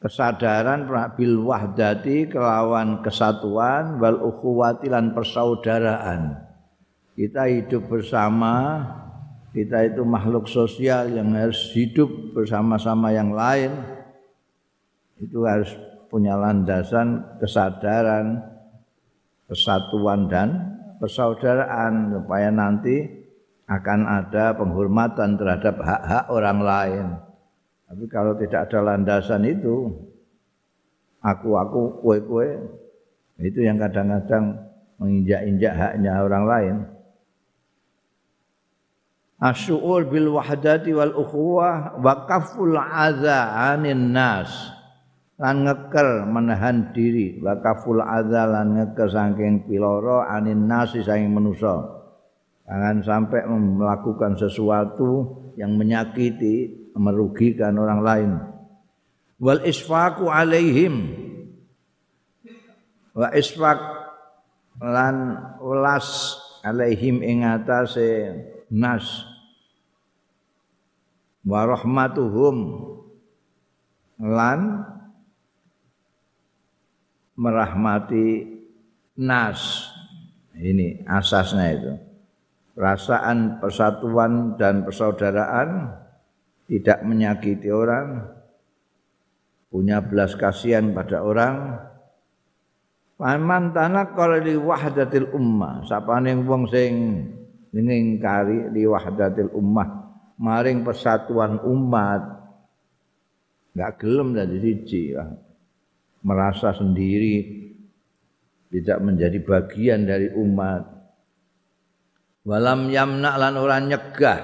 Kesadaran 0.05 0.85
bil 1.17 1.49
wahdati 1.49 2.29
kelawan 2.29 3.01
kesatuan 3.01 3.97
wal 3.97 4.21
ukhuwati 4.21 4.93
lan 4.93 5.17
persaudaraan. 5.17 6.45
Kita 7.17 7.49
hidup 7.49 7.89
bersama 7.89 8.85
kita 9.55 9.87
itu 9.87 10.03
makhluk 10.03 10.51
sosial 10.51 11.15
yang 11.15 11.31
harus 11.31 11.71
hidup 11.71 12.11
bersama-sama 12.35 13.15
yang 13.15 13.31
lain 13.31 13.71
itu 15.23 15.47
harus 15.47 15.71
punya 16.11 16.35
landasan 16.35 17.23
kesadaran 17.39 18.43
kesatuan 19.47 20.27
dan 20.27 20.75
persaudaraan 20.99 22.11
supaya 22.19 22.51
nanti 22.51 23.07
akan 23.71 24.01
ada 24.05 24.59
penghormatan 24.59 25.39
terhadap 25.41 25.81
hak-hak 25.81 26.25
orang 26.29 26.59
lain. 26.61 27.07
Tapi 27.89 28.05
kalau 28.11 28.35
tidak 28.37 28.69
ada 28.69 28.79
landasan 28.83 29.47
itu, 29.47 29.89
aku-aku, 31.23 32.03
kue-kue, 32.05 32.61
itu 33.41 33.65
yang 33.65 33.81
kadang-kadang 33.81 34.59
menginjak-injak 34.99 35.73
haknya 35.75 36.23
orang 36.23 36.45
lain 36.45 36.75
asyuur 39.45 40.09
bil 40.09 40.33
wahdati 40.33 40.97
wal 40.97 41.13
ukhuwah 41.13 42.01
wa 42.01 42.25
kaful 42.25 42.73
adza 42.81 43.53
anin 43.77 44.17
nas. 44.17 44.73
Lan 45.37 45.69
ngeker 45.69 46.25
menahan 46.25 46.97
diri. 46.97 47.37
Wa 47.45 47.61
kaful 47.61 48.01
adza 48.01 48.49
lan 48.49 48.81
ngeker 48.81 49.13
saking 49.13 49.69
piloro 49.69 50.25
anin 50.25 50.65
nas 50.65 50.97
saking 50.97 51.29
manusa. 51.29 51.85
Jangan 52.65 53.05
sampai 53.05 53.45
melakukan 53.53 54.41
sesuatu 54.41 55.37
yang 55.61 55.77
menyakiti 55.77 56.89
merugikan 56.97 57.77
orang 57.77 58.01
lain. 58.01 58.31
Wal 59.37 59.61
isfaqu 59.69 60.25
alaihim. 60.33 61.13
Wa 63.13 63.29
isfaq 63.37 63.79
lan 64.81 65.37
ulas 65.61 66.41
alaihim 66.65 67.21
ing 67.21 67.45
atase 67.45 68.33
nas 68.73 69.34
wa 71.45 71.61
rahmatuhum. 71.69 72.57
Lan 74.25 74.61
merahmati 77.37 78.47
nas. 79.21 79.91
Ini 80.55 81.03
asasnya 81.07 81.67
itu. 81.75 81.93
Perasaan 82.75 83.63
persatuan 83.63 84.59
dan 84.59 84.83
persaudaraan 84.83 85.95
tidak 86.67 86.99
menyakiti 87.07 87.71
orang. 87.71 88.35
Punya 89.71 89.99
belas 90.03 90.39
kasihan 90.39 90.95
pada 90.95 91.23
orang. 91.23 91.79
Paman 93.15 93.71
tanah 93.71 94.11
kalau 94.15 94.43
di 94.43 94.59
wahdatil 94.59 95.31
ummah, 95.35 95.87
sapa 95.87 96.19
ning 96.19 96.43
wong 96.51 96.67
sing 96.67 97.23
ngingkari 97.71 98.75
di 98.75 98.83
wahdatil 98.91 99.55
ummah, 99.55 100.04
maring 100.39 100.83
persatuan 100.83 101.63
umat, 101.63 102.23
nggak 103.75 103.93
gelem 103.99 104.35
dari 104.35 104.57
siji, 104.59 105.15
merasa 106.25 106.75
sendiri, 106.75 107.65
tidak 108.75 108.99
menjadi 109.03 109.39
bagian 109.43 110.01
dari 110.03 110.29
umat. 110.35 110.83
Walam 112.45 112.91
yamna 112.91 113.39
lan 113.39 113.55
ora 113.57 113.79
nyegah. 113.81 114.41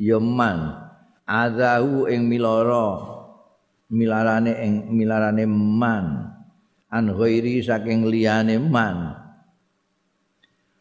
Yaman 0.00 0.58
adahu 1.28 2.08
ing 2.08 2.24
miloro. 2.24 3.10
Milarane 3.90 4.54
ing 4.64 4.94
milarane 4.94 5.44
man. 5.50 6.06
An 6.88 7.04
ghairi 7.12 7.60
saking 7.60 8.08
liyane 8.08 8.56
man. 8.56 9.18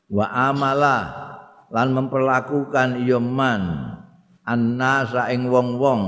Wa 0.08 0.26
amala 0.54 0.98
lan 1.70 1.88
memperlakukan 1.94 3.04
ya 3.04 3.20
man 3.20 3.99
annasa 4.50 5.30
ing 5.30 5.46
wong-wong. 5.54 6.02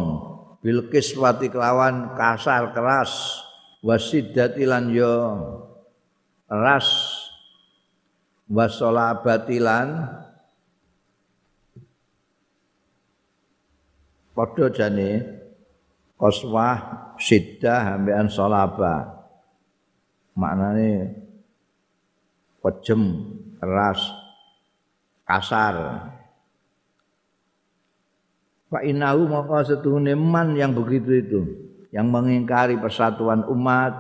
Bil 0.66 0.90
kiswati 0.90 1.54
kelawan 1.54 2.18
kasar 2.18 2.74
keras. 2.74 3.46
Wasiddati 3.86 4.66
lan 4.66 4.90
ya 4.90 5.38
ras. 6.50 6.90
Wasolabatilan 8.52 10.12
padha 14.36 14.68
jane 14.76 15.24
koswah 16.20 16.78
siddah 17.16 17.96
ambekan 17.96 18.28
solaba. 18.28 19.24
Maknane 20.36 21.16
kejem, 22.60 23.02
keras, 23.60 24.00
kasar. 25.24 25.76
Fa 28.72 28.80
innahu 28.80 29.28
maka 29.28 29.68
setuhune 29.68 30.16
man 30.16 30.56
yang 30.56 30.72
begitu 30.72 31.12
itu, 31.20 31.42
yang 31.92 32.08
mengingkari 32.08 32.80
persatuan 32.80 33.44
umat. 33.51 33.92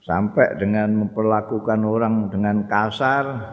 Sampai 0.00 0.56
dengan 0.56 1.04
memperlakukan 1.04 1.80
orang 1.84 2.32
dengan 2.32 2.64
kasar. 2.64 3.52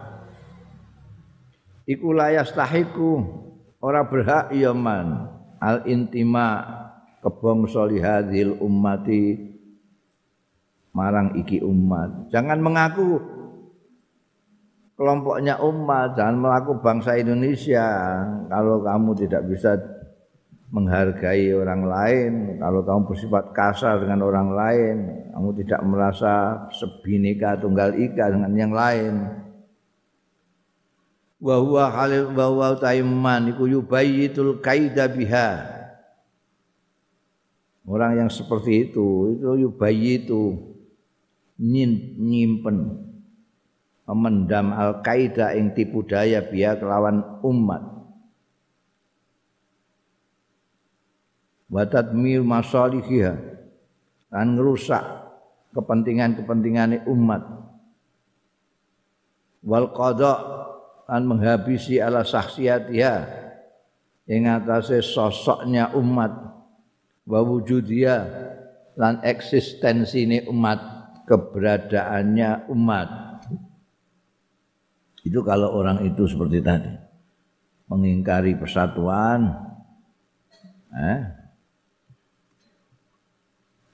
Iku 1.83 2.15
layas 2.15 2.55
tahiku 2.55 3.19
ora 3.83 4.07
berhak 4.07 4.55
ya 4.55 4.71
man. 4.71 5.27
Al 5.59 5.83
intima 5.83 6.63
kebong 7.19 7.67
solihadil 7.67 8.63
ummati 8.63 9.35
marang 10.93 11.35
iki 11.35 11.59
umat. 11.59 12.29
Jangan 12.29 12.61
mengaku 12.61 13.32
kelompoknya 14.93 15.57
umat, 15.61 16.13
jangan 16.17 16.37
melaku 16.37 16.77
bangsa 16.79 17.17
Indonesia. 17.17 17.87
Kalau 18.49 18.81
kamu 18.85 19.11
tidak 19.25 19.41
bisa 19.49 19.71
menghargai 20.73 21.53
orang 21.53 21.81
lain, 21.85 22.31
kalau 22.57 22.81
kamu 22.81 23.01
bersifat 23.05 23.53
kasar 23.53 24.01
dengan 24.01 24.25
orang 24.25 24.49
lain, 24.53 24.95
kamu 25.33 25.49
tidak 25.61 25.81
merasa 25.85 26.33
sebineka 26.73 27.61
tunggal 27.61 27.93
ika 27.93 28.33
dengan 28.33 28.53
yang 28.57 28.73
lain. 28.73 29.13
Wa 31.43 31.59
huwa 31.59 31.91
halil 31.91 32.31
wa 32.31 32.45
huwa 32.49 32.67
taiman 32.79 33.53
iku 33.53 33.67
yubayyitul 33.67 34.63
kaida 34.63 35.11
biha. 35.11 35.69
Orang 37.83 38.15
yang 38.15 38.31
seperti 38.31 38.89
itu 38.89 39.35
itu 39.35 39.67
bayi 39.75 40.23
itu 40.23 40.55
nyimpen 41.59 43.11
memendam 44.03 44.75
al 44.75 44.99
qaeda 44.99 45.55
yang 45.55 45.71
tipu 45.71 46.03
daya 46.03 46.43
biya 46.43 46.75
kelawan 46.75 47.39
umat. 47.43 47.83
Watat 51.71 52.13
mir 52.13 52.43
masalihiha. 52.43 53.33
Dan 54.33 54.57
ngerusak 54.57 55.01
kepentingan-kepentingan 55.73 57.05
umat. 57.09 57.41
Wal 59.63 59.89
qada 59.95 60.33
dan 61.07 61.23
menghabisi 61.29 62.01
ala 62.01 62.25
saksiatiha 62.25 63.15
yang 64.27 64.43
atasnya 64.59 64.99
sosoknya 64.99 65.95
umat. 65.95 66.33
Wa 67.23 67.39
wujudia 67.39 68.27
lan 68.99 69.23
eksistensine 69.23 70.43
umat. 70.51 70.91
Keberadaannya 71.23 72.67
umat 72.67 73.22
itu 75.23 75.39
kalau 75.39 75.71
orang 75.71 76.03
itu 76.03 76.27
seperti 76.27 76.59
tadi. 76.59 76.91
Mengingkari 77.87 78.59
persatuan 78.59 79.55
eh, 80.91 81.19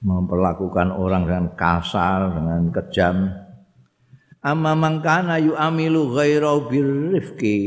memperlakukan 0.02 0.90
orang 0.90 1.30
dengan 1.30 1.48
kasar 1.54 2.34
dengan 2.34 2.62
kejam. 2.74 3.30
Amma 4.42 4.74
mangkana 4.74 5.38
yu'amilu 5.38 6.16
ghairu 6.18 6.66
birrifqi 6.72 7.58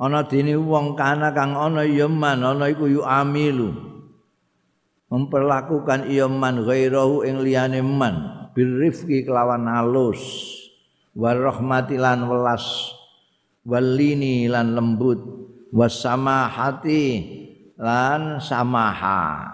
ana 0.00 0.24
dene 0.24 0.54
wong 0.56 0.94
kana 0.94 1.34
kang 1.34 1.58
ana 1.58 1.84
ya 1.84 2.08
man 2.08 2.40
ana 2.40 2.72
iku 2.72 2.88
yu'amilu. 2.88 3.92
Memperlakukan 5.12 6.08
iya 6.08 6.24
man 6.24 6.64
ghairahu 6.64 7.22
ing 7.28 7.44
liyane 7.44 7.84
man 7.84 8.48
birrifqi 8.56 9.26
kelawan 9.26 9.68
halus 9.68 10.22
warahmati 11.14 11.96
lan 11.96 12.26
welas. 12.28 12.92
Walini 13.64 14.50
lan 14.50 14.76
lembut. 14.76 15.18
Wasamahati 15.72 17.06
lan 17.80 18.38
samaha. 18.42 19.50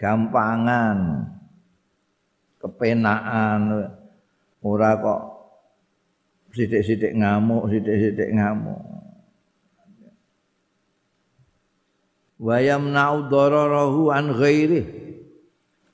Gampangan. 0.00 1.28
Kepenaan. 2.62 3.92
Ora 4.64 4.96
kok 4.96 5.20
sithik-sithik 6.56 7.12
ngamuk 7.20 7.68
sithik-sithik 7.68 8.32
ngamuk. 8.32 8.80
Wa 12.40 12.56
yamna'u 12.64 13.28
dararahu 13.28 14.08
an 14.08 14.32
ghairi 14.32 15.03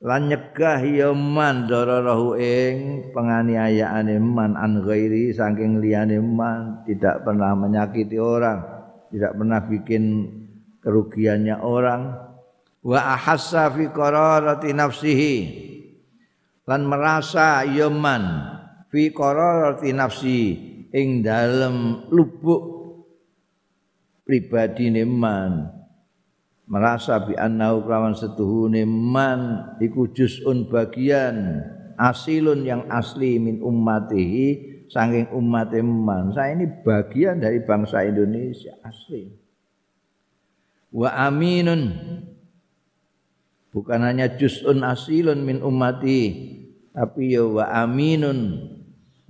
lan 0.01 0.33
nyegah 0.33 0.81
ya 0.81 1.13
man 1.13 1.69
dararahu 1.69 2.37
ing 2.41 3.09
penganiayaane 3.13 4.17
man 4.17 4.57
an 4.57 4.81
ghairi 4.81 5.33
saking 5.37 5.81
liyane 5.85 6.21
man 6.21 6.85
tidak 6.89 7.21
pernah 7.25 7.53
menyakiti 7.53 8.17
orang 8.17 8.81
tidak 9.11 9.35
pernah 9.35 9.61
bikin 9.67 10.05
kerugiannya 10.81 11.57
orang. 11.59 12.15
Wa 12.81 13.19
ahassa 13.19 13.69
fi 13.75 13.91
qararati 13.93 14.71
nafsihi. 14.73 15.37
Lan 16.65 16.87
merasa 16.87 17.67
ya 17.67 17.91
man 17.91 18.23
fi 18.89 19.11
qararati 19.11 19.91
nafsi 19.91 20.41
ing 20.95 21.27
dalem 21.27 22.07
lubuk 22.09 22.63
pribadine 24.23 25.03
man 25.03 25.80
merasa 26.71 27.19
bi 27.27 27.35
annahu 27.35 27.83
kelawan 27.83 28.15
setuhune 28.15 28.87
man 28.87 29.75
iku 29.83 30.07
juz'un 30.15 30.71
bagian 30.71 31.67
asilun 31.99 32.63
yang 32.63 32.87
asli 32.87 33.43
min 33.43 33.59
ummatihi 33.59 34.71
saking 34.87 35.35
umat 35.35 35.75
man. 35.83 36.31
Saya 36.31 36.55
ini 36.55 36.71
bagian 36.87 37.43
dari 37.43 37.61
bangsa 37.67 38.07
Indonesia 38.07 38.79
asli. 38.87 39.35
Wa 40.95 41.27
aminun 41.27 41.91
bukan 43.75 44.01
hanya 44.07 44.31
juz'un 44.39 44.83
asilun 44.87 45.43
min 45.43 45.63
ummati 45.63 46.23
tapi 46.91 47.39
ya 47.39 47.47
wa 47.47 47.71
aminun 47.71 48.67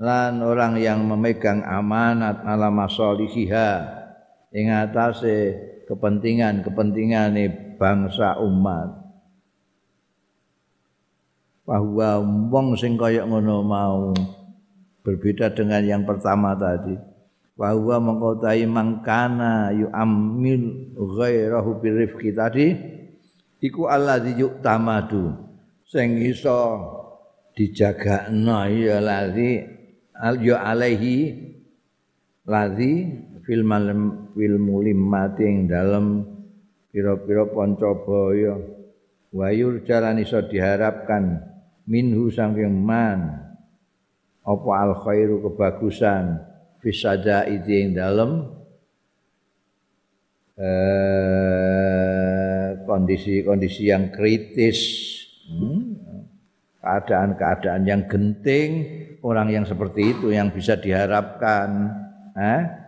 lan 0.01 0.41
orang 0.41 0.81
yang 0.81 1.05
memegang 1.05 1.61
amanat 1.61 2.41
ala 2.49 2.73
masalihiha 2.73 4.01
ing 4.57 4.73
atase 4.73 5.70
kepentingan-kepentingan 5.91 7.35
bangsa 7.75 8.39
umat. 8.39 8.95
Bahwa 11.67 12.23
wong 12.23 12.79
sing 12.79 12.95
kaya 12.95 13.27
ngono 13.27 13.67
mau 13.67 14.15
berbeda 15.03 15.51
dengan 15.51 15.83
yang 15.83 16.03
pertama 16.07 16.55
tadi. 16.55 16.95
Bahwa 17.59 17.99
mengkotai 17.99 18.65
mangkana 18.71 19.75
yu'amil 19.75 20.95
ghairahu 20.95 21.83
birrifqi 21.83 22.31
tadi 22.33 22.73
iku 23.61 23.93
alladzi 23.93 24.41
yu'tamadu 24.41 25.37
sing 25.85 26.17
iso 26.25 26.81
dijagakno 27.53 28.65
ya 28.73 29.05
ladzi 29.05 29.61
al 30.17 30.41
alaihi 30.41 31.37
ladzi 32.49 32.95
fil 33.51 33.67
fil 34.39 34.57
mulimmati 34.63 35.43
ing 35.43 35.67
dalem 35.67 36.23
pira-pira 36.95 37.51
pancabaya. 37.51 38.55
Wayur 39.35 39.83
jalan 39.83 40.23
iso 40.23 40.39
diharapkan 40.47 41.43
minhu 41.91 42.31
saking 42.31 42.71
man. 42.71 43.43
Apa 44.47 44.71
al 44.87 44.93
khairu 45.03 45.43
kebagusan 45.43 46.39
fisaja 46.79 47.43
itu 47.51 47.71
ing 47.75 47.99
dalem? 47.99 48.47
Kondisi-kondisi 52.87 53.83
eh, 53.87 53.91
yang 53.91 54.15
kritis. 54.15 54.79
Hmm, 55.51 55.99
keadaan-keadaan 56.79 57.83
yang 57.83 58.07
genting 58.07 58.71
orang 59.27 59.51
yang 59.51 59.67
seperti 59.67 60.15
itu 60.15 60.31
yang 60.31 60.55
bisa 60.55 60.79
diharapkan. 60.79 61.91
Eh, 62.35 62.80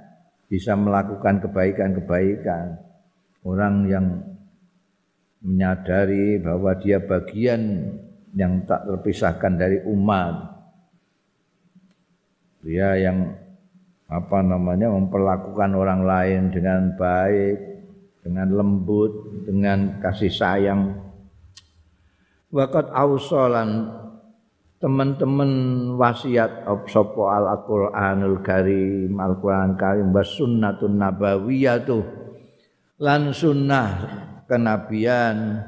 bisa 0.53 0.77
melakukan 0.77 1.41
kebaikan-kebaikan. 1.41 2.77
Orang 3.41 3.89
yang 3.89 4.21
menyadari 5.41 6.37
bahwa 6.37 6.77
dia 6.77 7.01
bagian 7.01 7.89
yang 8.37 8.69
tak 8.69 8.85
terpisahkan 8.85 9.57
dari 9.57 9.81
umat. 9.89 10.53
Dia 12.61 13.01
yang 13.01 13.33
apa 14.13 14.45
namanya 14.45 14.93
memperlakukan 14.93 15.73
orang 15.73 16.05
lain 16.05 16.43
dengan 16.53 17.01
baik 17.01 17.59
dengan 18.21 18.53
lembut 18.53 19.13
dengan 19.49 20.05
kasih 20.05 20.29
sayang. 20.29 21.01
Wakat 22.53 22.93
ausolan 22.93 23.89
teman-teman 24.83 25.51
wasiat 25.95 26.67
sapa 26.91 27.23
al-Qur'anul 27.39 28.43
Karim 28.43 29.15
Al-Qur'an 29.15 29.79
Karim 29.79 30.11
was 30.11 30.35
sunnatun 30.35 30.99
nabawiyatu 30.99 32.03
lan 32.99 33.31
sunnah 33.31 33.89
kenabian. 34.51 35.63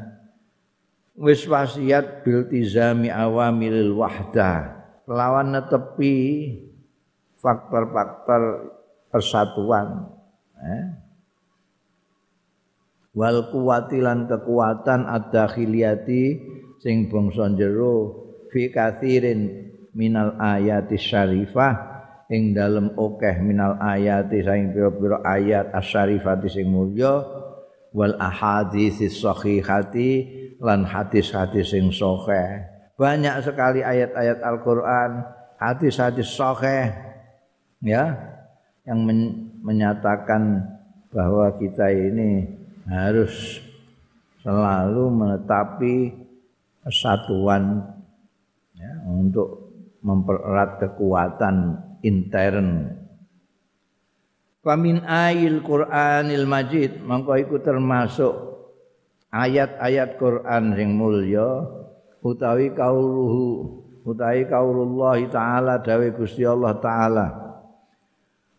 Wis 1.14 1.46
wasiat 1.46 2.26
bil 2.26 2.50
tizami 2.50 3.06
awamilil 3.06 3.94
wahdah 3.94 4.82
lawan 5.06 5.54
netepi 5.54 6.50
faktor-faktor 7.38 8.74
persatuan 9.14 10.10
eh? 10.58 10.84
wal 13.14 13.46
kuwatilan 13.46 14.26
kekuatan 14.26 15.06
ad-dakhiliyati 15.06 16.22
sing 16.82 17.06
bangsa 17.06 17.46
fi 18.54 18.70
kathirin 18.70 19.74
minal 19.98 20.38
ayati 20.38 20.94
syarifah. 20.94 21.90
Ing 22.30 22.54
dalem 22.54 22.94
akeh 22.94 23.42
minal 23.42 23.76
ayati 23.82 24.40
saing 24.40 24.72
pira-pira 24.72 25.20
ayat 25.26 25.74
asyarifati 25.74 26.46
sing 26.46 26.70
mulya. 26.70 27.20
Wal 27.90 28.14
ahaditsis 28.16 29.18
sahihati 29.18 30.10
lan 30.62 30.86
hadis-hadis 30.86 31.74
sing 31.74 31.92
sahih 31.94 32.74
banyak 32.94 33.42
sekali 33.42 33.82
ayat-ayat 33.82 34.38
Al-Qur'an 34.38 35.26
hadis-hadis 35.58 36.30
sahih 36.30 36.94
ya 37.82 38.14
yang 38.86 39.02
men 39.02 39.50
menyatakan 39.64 40.62
bahwa 41.10 41.50
kita 41.58 41.90
ini 41.90 42.46
harus 42.86 43.58
selalu 44.44 45.04
menetapi 45.10 45.94
kesatuan 46.84 47.82
ya, 48.74 48.90
untuk 49.08 49.72
mempererat 50.04 50.82
kekuatan 50.82 51.80
intern. 52.04 53.00
Famin 54.64 55.04
ayil 55.04 55.60
Qur'anil 55.60 56.48
Majid 56.48 57.04
mongko 57.04 57.36
iku 57.36 57.60
termasuk 57.60 58.32
ayat-ayat 59.28 60.16
Quran 60.16 60.72
sing 60.72 60.96
mulya 60.96 61.68
utawi 62.24 62.72
kauluhu 62.72 63.84
utawi 64.08 64.48
kaulullah 64.48 65.20
taala 65.28 65.84
dawe 65.84 66.08
Gusti 66.16 66.48
Allah 66.48 66.80
taala 66.80 67.44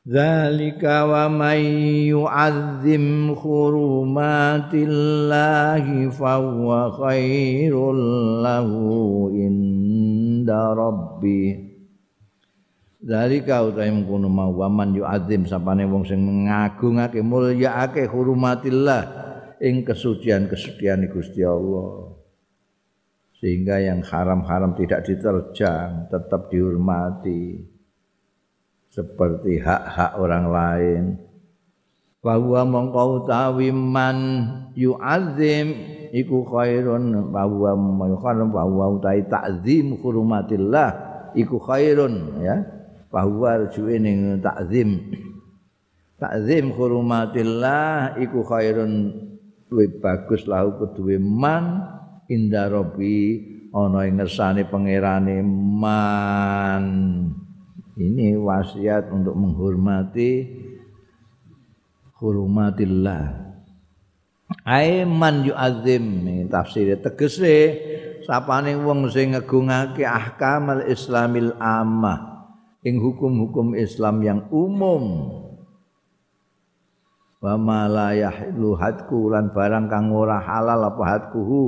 Zalika 0.06 1.10
wa 1.10 1.26
may 1.34 1.66
yu'azzim 2.14 3.34
hurumatillahi 3.34 6.14
fahuwa 6.14 6.94
khairul 6.94 8.06
lahu 8.46 9.34
inda 10.46 10.78
rabbi. 10.78 11.74
Zalika 13.02 13.66
utahe 13.66 13.90
mengkono 13.90 14.30
mau 14.30 14.54
waman 14.54 14.94
yu'azzim 14.94 15.50
sapane 15.50 15.90
wong 15.90 16.06
sing 16.06 16.22
ngagungake 16.46 17.26
mulyaake 17.26 18.06
hurumatillah 18.06 19.04
ing 19.58 19.82
kesucian-kesucian 19.82 21.10
Gusti 21.10 21.42
Allah. 21.42 22.14
Sehingga 23.42 23.82
yang 23.82 24.06
haram-haram 24.06 24.78
tidak 24.78 25.06
diterjang 25.06 26.14
tetap 26.14 26.50
dihormati. 26.54 27.74
Seperti 28.90 29.60
hak-hak 29.60 30.12
orang 30.22 30.46
lain 30.50 31.04
bahwa 32.26 32.66
mongkau 32.66 33.30
tawi 33.30 33.70
man 33.70 34.18
yu'azim 34.74 35.78
iku 36.10 36.42
khairun. 36.50 37.30
Bahwa 37.30 37.78
mengkhairun 37.78 38.50
bahwa 38.50 38.98
utai 38.98 39.30
ta'zim 39.30 40.02
hurumatillah 40.02 40.90
iku 41.38 41.62
khairun 41.62 42.42
ya. 42.42 42.66
Bahwa 43.14 43.62
rujuke 43.62 44.02
ning 44.02 44.42
ta'zim. 44.42 44.98
Ta'zim 46.18 46.74
hurumatillah 46.74 48.18
iku 48.18 48.42
khairun. 48.42 49.22
Luwih 49.70 50.02
bagus 50.02 50.50
lahu 50.50 50.82
keduwe 50.82 51.22
man. 51.22 51.94
Inda 52.26 52.66
rabbi 52.74 53.38
ana 53.70 54.10
ing 54.10 54.18
ngersane 54.18 54.66
pangerane 54.66 55.46
man. 55.46 56.86
Ini 57.96 58.34
wasiat 58.36 59.14
untuk 59.14 59.38
menghormati 59.38 60.65
hurumatillah 62.26 63.54
aiman 64.66 65.46
yu'azzim 65.46 66.26
tafsir 66.50 66.98
tegese 66.98 67.58
sapane 68.26 68.74
wong 68.74 69.14
sing 69.14 69.38
ngegungake 69.38 70.02
ahkamal 70.02 70.82
islamil 70.90 71.54
ammah 71.62 72.36
ing 72.86 73.02
hukum-hukum 73.02 73.74
Islam 73.74 74.22
yang 74.22 74.42
umum. 74.54 75.34
Wa 77.42 77.58
ma 77.58 77.90
la 77.90 78.14
yahlu 78.14 78.78
hadku 78.78 79.34
lan 79.34 79.50
barang 79.50 79.90
kang 79.90 80.14
ora 80.14 80.38
halal 80.38 80.94
apa 80.94 81.04
hadkuhu 81.04 81.62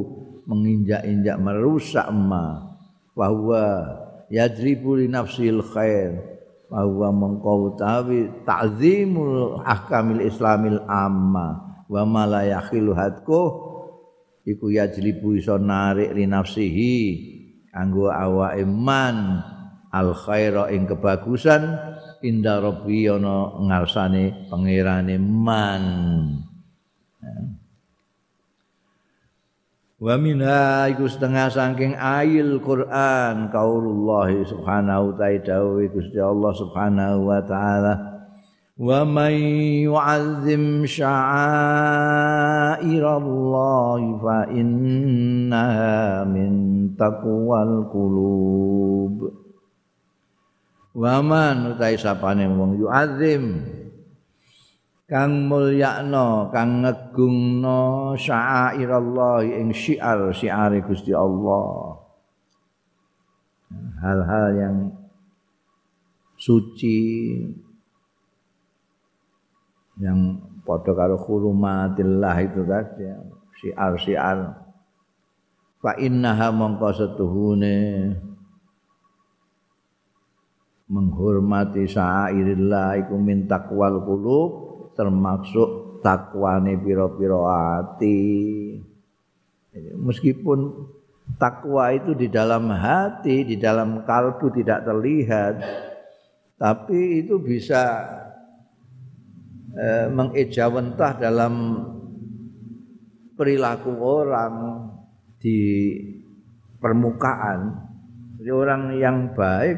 menginjak-injak 0.46 1.38
merusak 1.42 2.08
ma 2.14 2.78
bahwa 3.18 3.86
yadribu 4.30 4.98
li 4.98 5.10
nafsil 5.10 5.66
khair 5.66 6.37
bahwa 6.68 7.08
mengkau 7.16 7.76
tawi 7.80 8.28
ta'zimul 8.44 9.64
ahkamil 9.64 10.24
islamil 10.28 10.84
amma. 10.88 11.84
Wa 11.88 12.04
ma 12.04 12.28
la 12.28 12.44
yakhilu 12.44 12.92
hadku. 12.92 13.44
Iku 14.48 14.72
yajlibu 14.72 15.36
iso 15.36 15.56
narik 15.60 16.12
li 16.16 16.28
nafsihi. 16.28 16.98
Kanggo 17.72 18.12
awake 18.12 18.64
man. 18.68 19.44
Al 19.92 20.12
khaira 20.12 20.68
ing 20.72 20.88
kebagusan. 20.88 21.64
Inda 22.24 22.60
rabbi 22.60 23.08
ana 23.08 23.62
ngarsane 23.62 24.50
pangerane 24.50 25.16
man 25.22 25.84
Wa 29.98 30.14
minha 30.14 30.86
iku 30.94 31.10
setengah 31.10 31.50
saking 31.50 31.98
ayil 31.98 32.62
Quran 32.62 33.50
kaulullah 33.50 34.30
subhanahu 34.46 35.18
ta'ala 35.18 35.42
dawuh 35.42 35.90
Gusti 35.90 36.22
Allah 36.22 36.54
subhanahu 36.54 37.26
wa 37.26 37.42
ta'ala. 37.42 37.94
Wa 38.78 39.02
may 39.02 39.42
yu'azzim 39.90 40.86
sya'airallah 40.86 41.82
fa 44.22 44.46
innaha 44.54 46.30
min 46.30 46.94
taqwal 46.94 47.90
qulub. 47.90 49.34
Wa 50.94 51.26
man 51.26 51.74
utai 51.74 51.98
sapane 51.98 52.46
wong 52.46 52.78
yu'azzim 52.86 53.77
kang 55.08 55.48
mulyakno 55.48 56.52
kang 56.52 56.84
ngegungno 56.84 58.12
syairallah 58.20 59.40
ing 59.48 59.72
syiar 59.72 60.36
syiar 60.36 60.76
Gusti 60.84 61.16
Allah. 61.16 61.96
Hal-hal 64.04 64.48
yang 64.56 64.78
suci 66.36 67.00
yang 69.98 70.44
padha 70.68 70.92
karo 70.92 71.16
hurumatillah 71.16 72.36
itu 72.44 72.62
tadi 72.68 73.08
syiar-syiar. 73.64 74.40
Fa 75.80 75.96
innaha 76.04 76.52
mongko 76.52 76.90
setuhune 76.92 77.80
menghormati 80.88 81.88
syairillah 81.88 83.00
iku 83.04 83.16
min 83.20 83.48
taqwal 83.48 84.04
qulub 84.04 84.67
termasuk 84.98 86.02
takwane 86.02 86.74
pira-pira 86.82 87.38
ati 87.78 88.26
meskipun 89.94 90.90
takwa 91.38 91.94
itu 91.94 92.18
di 92.18 92.28
dalam 92.34 92.74
hati 92.74 93.46
di 93.46 93.62
dalam 93.62 94.02
kalbu 94.02 94.50
tidak 94.58 94.90
terlihat 94.90 95.54
tapi 96.58 97.22
itu 97.22 97.38
bisa 97.38 98.02
eh, 99.78 100.10
mengejawantah 100.10 101.12
dalam 101.22 101.54
perilaku 103.38 103.94
orang 104.02 104.54
di 105.38 105.94
permukaan 106.82 107.88
jadi 108.42 108.52
orang 108.54 108.84
yang 108.98 109.18
baik 109.38 109.78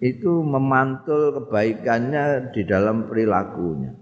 itu 0.00 0.40
memantul 0.40 1.36
kebaikannya 1.36 2.56
di 2.56 2.64
dalam 2.64 3.04
perilakunya. 3.04 3.92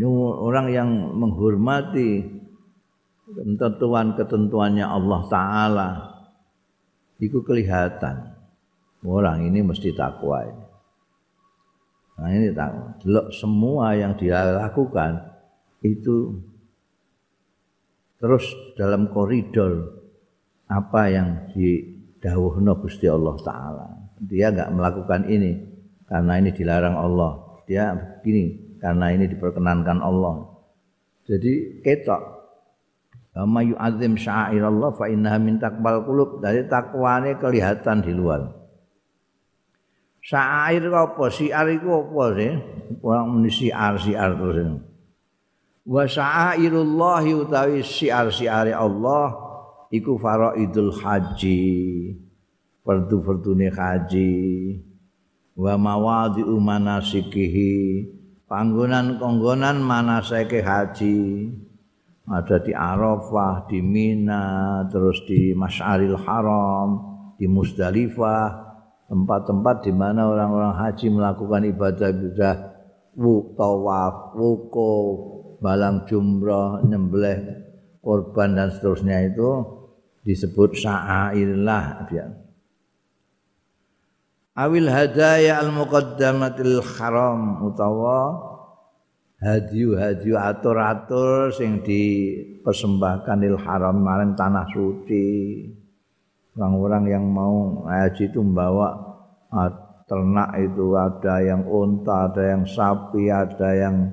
Orang 0.00 0.72
yang 0.72 0.88
menghormati 1.20 2.24
ketentuan-ketentuannya 3.28 4.86
Allah 4.88 5.20
Ta'ala 5.28 5.88
itu 7.20 7.38
kelihatan 7.44 8.34
orang 9.06 9.46
ini 9.46 9.62
mesti 9.62 9.94
takwa 9.94 10.42
ini. 10.42 10.66
Nah 12.18 12.30
ini 12.30 12.48
takwa. 12.50 12.98
semua 13.34 13.94
yang 13.94 14.18
dia 14.18 14.42
lakukan 14.58 15.22
itu 15.82 16.38
terus 18.22 18.46
dalam 18.78 19.10
koridor 19.10 20.02
apa 20.70 21.02
yang 21.10 21.28
di 21.50 21.82
dawuhna 22.22 22.78
Gusti 22.78 23.10
Allah 23.10 23.34
taala. 23.42 23.86
Dia 24.22 24.54
enggak 24.54 24.70
melakukan 24.70 25.26
ini 25.26 25.58
karena 26.06 26.38
ini 26.38 26.50
dilarang 26.54 26.94
Allah. 26.94 27.62
Dia 27.66 27.94
begini 27.94 28.61
karena 28.82 29.14
ini 29.14 29.30
diperkenankan 29.30 30.02
Allah. 30.02 30.50
Jadi 31.22 31.78
ketok 31.86 32.42
Kama 33.32 33.64
yu'adzim 33.64 34.20
Allah 34.28 34.92
fa 34.92 35.08
innaha 35.08 35.40
min 35.40 35.56
taqbal 35.56 36.04
qulub. 36.04 36.44
Dari 36.44 36.68
takwane 36.68 37.40
kelihatan 37.40 38.04
di 38.04 38.12
luar. 38.12 38.44
Syair 40.20 40.84
apa? 40.92 41.32
Siar 41.32 41.66
itu 41.72 41.88
apa 41.88 42.24
sih? 42.36 42.52
Orang 43.00 43.40
muni 43.40 43.48
siar 43.48 43.96
siar 43.96 44.36
terus. 44.36 44.84
Wa 45.82 46.04
sya'airullah 46.04 47.24
utawi 47.42 47.80
siar 47.80 48.28
siare 48.30 48.76
Allah 48.76 49.34
iku 49.90 50.14
faraidul 50.20 50.94
haji 50.94 51.64
fardu-fardune 52.86 53.66
haji 53.66 54.34
wa 55.58 55.74
mawadhi'u 55.74 56.54
manasikihi 56.54 57.74
panggonan-panggonan 58.52 59.80
manasike 59.80 60.60
haji 60.60 61.48
ada 62.28 62.60
di 62.60 62.76
Arafah, 62.76 63.64
di 63.64 63.80
Mina, 63.80 64.84
terus 64.92 65.24
di 65.24 65.56
Masyaril 65.56 66.20
Haram, 66.20 66.88
di 67.40 67.48
Musdalifah, 67.48 68.46
tempat-tempat 69.08 69.88
di 69.88 69.92
mana 69.96 70.28
orang-orang 70.28 70.76
haji 70.76 71.06
melakukan 71.08 71.64
ibadah-ibadah 71.72 72.56
tawaf, 73.56 74.36
wukuf, 74.36 75.16
balang 75.64 76.04
jumrah, 76.04 76.84
nyembelih 76.84 77.64
korban 78.04 78.52
dan 78.52 78.68
seterusnya 78.68 79.32
itu 79.32 79.50
disebut 80.28 80.76
sya'airillah 80.76 82.06
dia. 82.12 82.28
Awil 84.52 84.84
hadaya 84.84 85.64
al 85.64 85.72
muqaddamatil 85.72 86.84
haram 86.84 87.64
utawa 87.64 88.36
hadiu-hadiu 89.40 90.36
atur-atur 90.36 91.48
sing 91.56 91.80
dipersembahkan 91.80 93.48
il 93.48 93.56
haram 93.56 93.96
maring 93.96 94.36
tanah 94.36 94.68
suci. 94.68 95.64
Orang-orang 96.52 97.04
yang 97.08 97.24
mau 97.32 97.88
haji 97.88 98.28
itu 98.28 98.44
membawa 98.44 98.92
ternak 100.04 100.52
itu 100.60 101.00
ada 101.00 101.40
yang 101.40 101.64
unta, 101.64 102.28
ada 102.28 102.52
yang 102.52 102.68
sapi, 102.68 103.32
ada 103.32 103.72
yang 103.72 104.12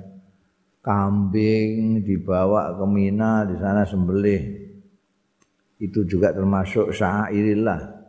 kambing 0.80 2.00
dibawa 2.00 2.72
ke 2.80 2.84
Mina 2.88 3.44
di 3.44 3.60
sana 3.60 3.84
sembelih 3.84 4.56
itu 5.84 6.00
juga 6.08 6.32
termasuk 6.32 6.96
syairillah 6.96 7.99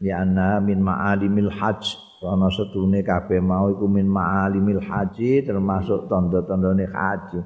ya 0.00 0.24
anna 0.24 0.58
min 0.58 0.80
ma'alimil 0.80 1.52
hajj. 1.52 2.10
Ana 2.20 2.52
setune 2.52 3.00
kabeh 3.00 3.40
mau 3.40 3.72
iku 3.72 3.88
min 3.88 4.04
ma'alimil 4.04 4.84
haji 4.84 5.40
termasuk 5.40 6.04
tanda-tandane 6.04 6.84
haji. 6.84 7.40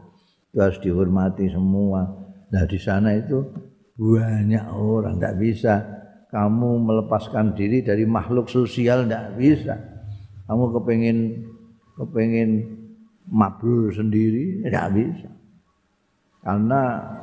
Itu 0.50 0.58
harus 0.58 0.78
dihormati 0.82 1.46
semua. 1.46 2.02
Nah 2.50 2.64
di 2.66 2.78
sana 2.82 3.14
itu 3.14 3.38
banyak 3.94 4.66
orang 4.74 5.22
tidak 5.22 5.36
bisa. 5.38 5.74
Kamu 6.34 6.82
melepaskan 6.82 7.54
diri 7.54 7.86
dari 7.86 8.02
makhluk 8.02 8.50
sosial 8.50 9.06
tidak 9.06 9.38
bisa. 9.38 9.78
Kamu 10.50 10.74
kepengen 10.74 11.18
kepengen 11.94 12.50
mabrur 13.30 13.94
sendiri 13.94 14.66
tidak 14.66 14.90
bisa. 14.90 15.30
Karena 16.42 16.80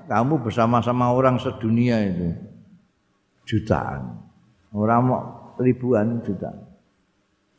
kamu 0.07 0.39
bersama-sama 0.39 1.11
orang 1.11 1.35
sedunia 1.35 1.99
itu. 2.07 2.31
Jutaan. 3.43 4.20
Orang 4.71 5.01
mau 5.07 5.21
ribuan 5.60 6.23
juta. 6.23 6.51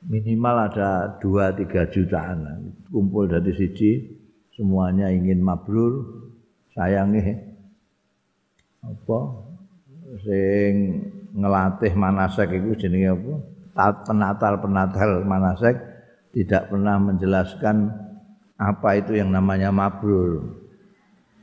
Minimal 0.03 0.57
ada 0.72 1.20
dua 1.22 1.55
tiga 1.55 1.87
jutaan 1.87 2.75
kumpul 2.90 3.31
dari 3.31 3.55
siji 3.55 4.18
semuanya 4.53 5.09
ingin 5.14 5.38
mabrur 5.38 6.27
sayangi 6.75 7.38
apa 8.83 9.18
sing 10.27 10.72
ngelatih 11.38 11.94
manasek 11.94 12.51
itu 12.51 12.75
jenenge 12.75 13.14
apa 13.14 13.35
penatal 14.03 14.59
penatal 14.59 15.11
manasek 15.22 15.79
tidak 16.35 16.66
pernah 16.66 16.98
menjelaskan 16.98 17.94
apa 18.59 18.88
itu 18.98 19.22
yang 19.22 19.31
namanya 19.31 19.70
mabrur 19.70 20.61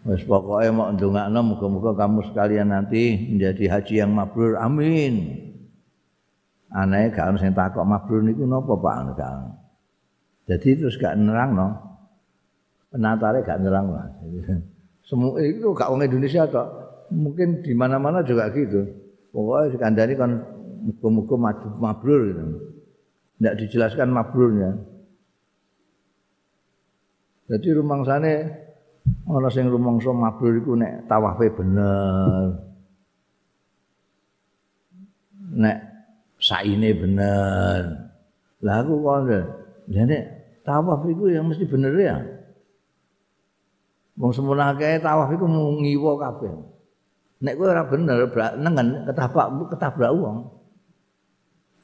Wes 0.08 0.24
pokoknya 0.24 0.72
mau 0.72 0.88
ndongakno 0.96 1.40
muga-muga 1.44 1.92
kamu 1.92 2.32
sekalian 2.32 2.72
nanti 2.72 3.20
menjadi 3.20 3.68
haji 3.68 3.94
yang 4.00 4.16
mabrur. 4.16 4.56
Amin. 4.56 5.44
Aneh 6.70 7.10
gak 7.10 7.34
ono 7.34 7.38
sing 7.42 7.58
takok 7.58 7.82
mabrur 7.82 8.22
niku 8.22 8.46
napa 8.46 8.78
Pak? 8.78 8.96
Gak. 9.18 9.34
Jadi 10.50 10.70
terus 10.78 10.96
gak 11.02 11.18
nerangno. 11.18 11.74
Penatare 12.94 13.42
gak 13.42 13.58
nerangno. 13.62 13.98
Semua 15.08 15.42
itu 15.42 15.74
gak 15.74 15.90
wong 15.90 16.06
Indonesia 16.06 16.46
tok. 16.46 16.68
Mungkin 17.10 17.66
di 17.66 17.74
mana-mana 17.74 18.22
juga 18.22 18.54
gitu. 18.54 18.86
Pokoknya 19.34 19.82
kandani 19.82 20.14
kan 20.14 20.32
muga-muga 20.86 21.36
mabrur 21.82 22.22
gitu. 22.30 22.44
Tidak 23.42 23.56
dijelaskan 23.66 24.14
mabrurnya. 24.14 24.78
Jadi 27.50 27.68
rumah 27.74 28.06
sana 28.06 28.46
ana 29.26 29.50
sing 29.50 29.66
rumangsa 29.66 30.14
mabrur 30.14 30.54
iku 30.62 30.78
nek 30.78 31.10
tawafe 31.10 31.50
bener 31.50 32.62
nek 35.58 35.78
saine 36.40 36.96
bener. 36.96 38.10
Lah 38.64 38.84
aku 38.84 38.94
kok 39.04 39.20
jane 39.92 40.18
tawaf 40.64 41.04
iku 41.08 41.32
yang 41.32 41.48
mesti 41.48 41.68
bener 41.68 41.94
ya? 42.00 42.18
Wong 44.20 44.32
semono 44.36 44.64
akeh 44.64 45.00
tawaf 45.00 45.32
iku 45.36 45.46
ngiwa 45.48 46.12
kabeh. 46.20 46.52
Nek 47.40 47.56
kowe 47.56 47.72
ora 47.72 47.88
bener 47.88 48.28
nengen 48.60 49.08
ketabrak 49.08 49.48
ketabrak 49.72 50.12
wong. 50.12 50.38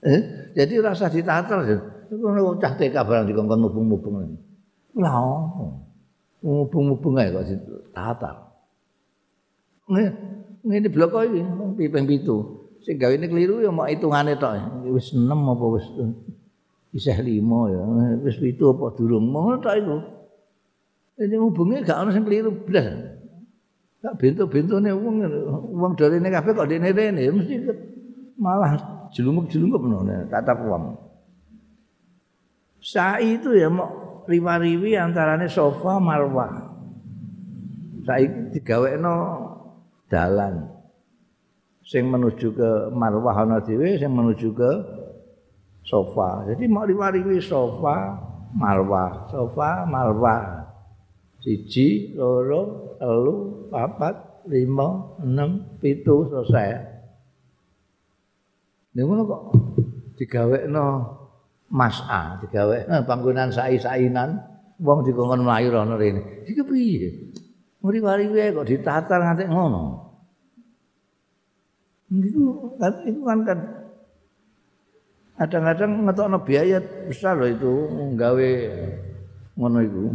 Eh 0.04 0.52
jadi 0.52 0.84
rasa 0.84 1.08
ditatel 1.08 1.80
iku 2.12 2.60
cah 2.60 2.76
TK 2.76 2.96
barang 2.96 3.26
dikongkon 3.32 3.60
mubung-mubung 3.64 4.36
lha 4.96 5.16
mubung-mubung 6.44 7.16
ae 7.20 7.32
kok 7.32 7.44
tatar. 7.96 8.36
Ngene 9.88 10.88
blok 10.92 11.16
iki 11.24 11.42
piping 11.80 12.04
pitu. 12.04 12.65
Sing 12.86 13.02
gawe 13.02 13.18
ini 13.18 13.26
keliru 13.26 13.66
ya 13.66 13.74
mau 13.74 13.90
hitungane 13.90 14.38
tok. 14.38 14.86
Wis 14.94 15.10
6 15.10 15.26
apa 15.26 15.66
wis 15.74 15.86
isih 16.94 17.18
5 17.18 17.74
ya. 17.74 17.82
Wis 18.22 18.38
7 18.38 18.62
apa 18.62 18.94
durung. 18.94 19.34
Ngono 19.34 19.58
tok 19.58 19.74
iku. 19.74 19.98
Ini 21.16 21.36
hubungnya 21.42 21.82
gak 21.82 22.06
ada 22.06 22.12
yang 22.14 22.24
keliru 22.28 22.52
blas. 22.54 23.18
Gak 24.06 24.14
bentuk-bentuknya 24.22 24.94
uang, 24.94 25.16
uang 25.74 25.92
dari 25.98 26.22
ini 26.22 26.30
kafe 26.30 26.54
kok 26.54 26.70
di 26.70 26.78
ini 26.78 27.26
mesti 27.34 27.56
malah 28.38 28.78
jelungup-jelungup 29.16 29.82
no, 29.82 30.06
kata 30.30 30.54
uang. 30.62 30.84
Sa'i 32.86 33.42
itu 33.42 33.58
ya 33.58 33.66
mau 33.72 34.22
riwa-riwi 34.30 34.94
antarane 34.94 35.50
sofa 35.50 35.98
marwah. 35.98 36.70
Saiki 38.06 38.62
digawekno 38.62 39.16
dalan. 40.06 40.75
Sing 41.86 42.10
menuju 42.10 42.50
ke 42.58 42.70
Marwah 42.90 43.46
ana 43.46 43.62
dhewe 43.62 43.96
sing 44.02 44.10
menuju 44.10 44.50
ke 44.58 44.72
sofa. 45.86 46.50
Jadi 46.50 46.66
mau 46.66 46.84
riwi 46.84 47.38
sofa, 47.38 48.18
Marwah, 48.58 49.30
sofa, 49.30 49.86
Marwah. 49.86 50.66
Siji, 51.46 52.18
loro, 52.18 52.98
telu, 52.98 53.70
papat, 53.70 54.42
lima, 54.50 55.14
enam, 55.22 55.78
pitu, 55.78 56.26
selesai. 56.26 56.98
Ini 58.98 59.06
kok 59.06 59.44
digawekno 60.18 60.86
mas'a, 61.70 62.42
digawekno 62.42 63.06
panggonan 63.06 63.54
sai-sainan, 63.54 64.42
wong 64.82 65.06
dikongkon 65.06 65.46
mlayu 65.46 65.70
rono 65.70 66.02
rene. 66.02 66.50
Iki 66.50 66.64
piye? 66.66 67.10
Mriwari 67.86 68.26
kok 68.58 68.66
ditatar 68.66 69.22
nganti 69.22 69.46
ngono. 69.46 70.05
Itu 72.14 72.78
kan 72.78 72.94
itu 73.10 73.22
kan 73.26 73.40
kan 73.42 73.60
kadang-kadang 75.36 75.92
ngetokno 76.06 76.38
biaya 76.46 76.80
besar 77.10 77.36
loh 77.36 77.50
itu 77.50 77.74
nggawe 78.14 78.52
ngono 79.58 79.80
iku. 79.82 80.06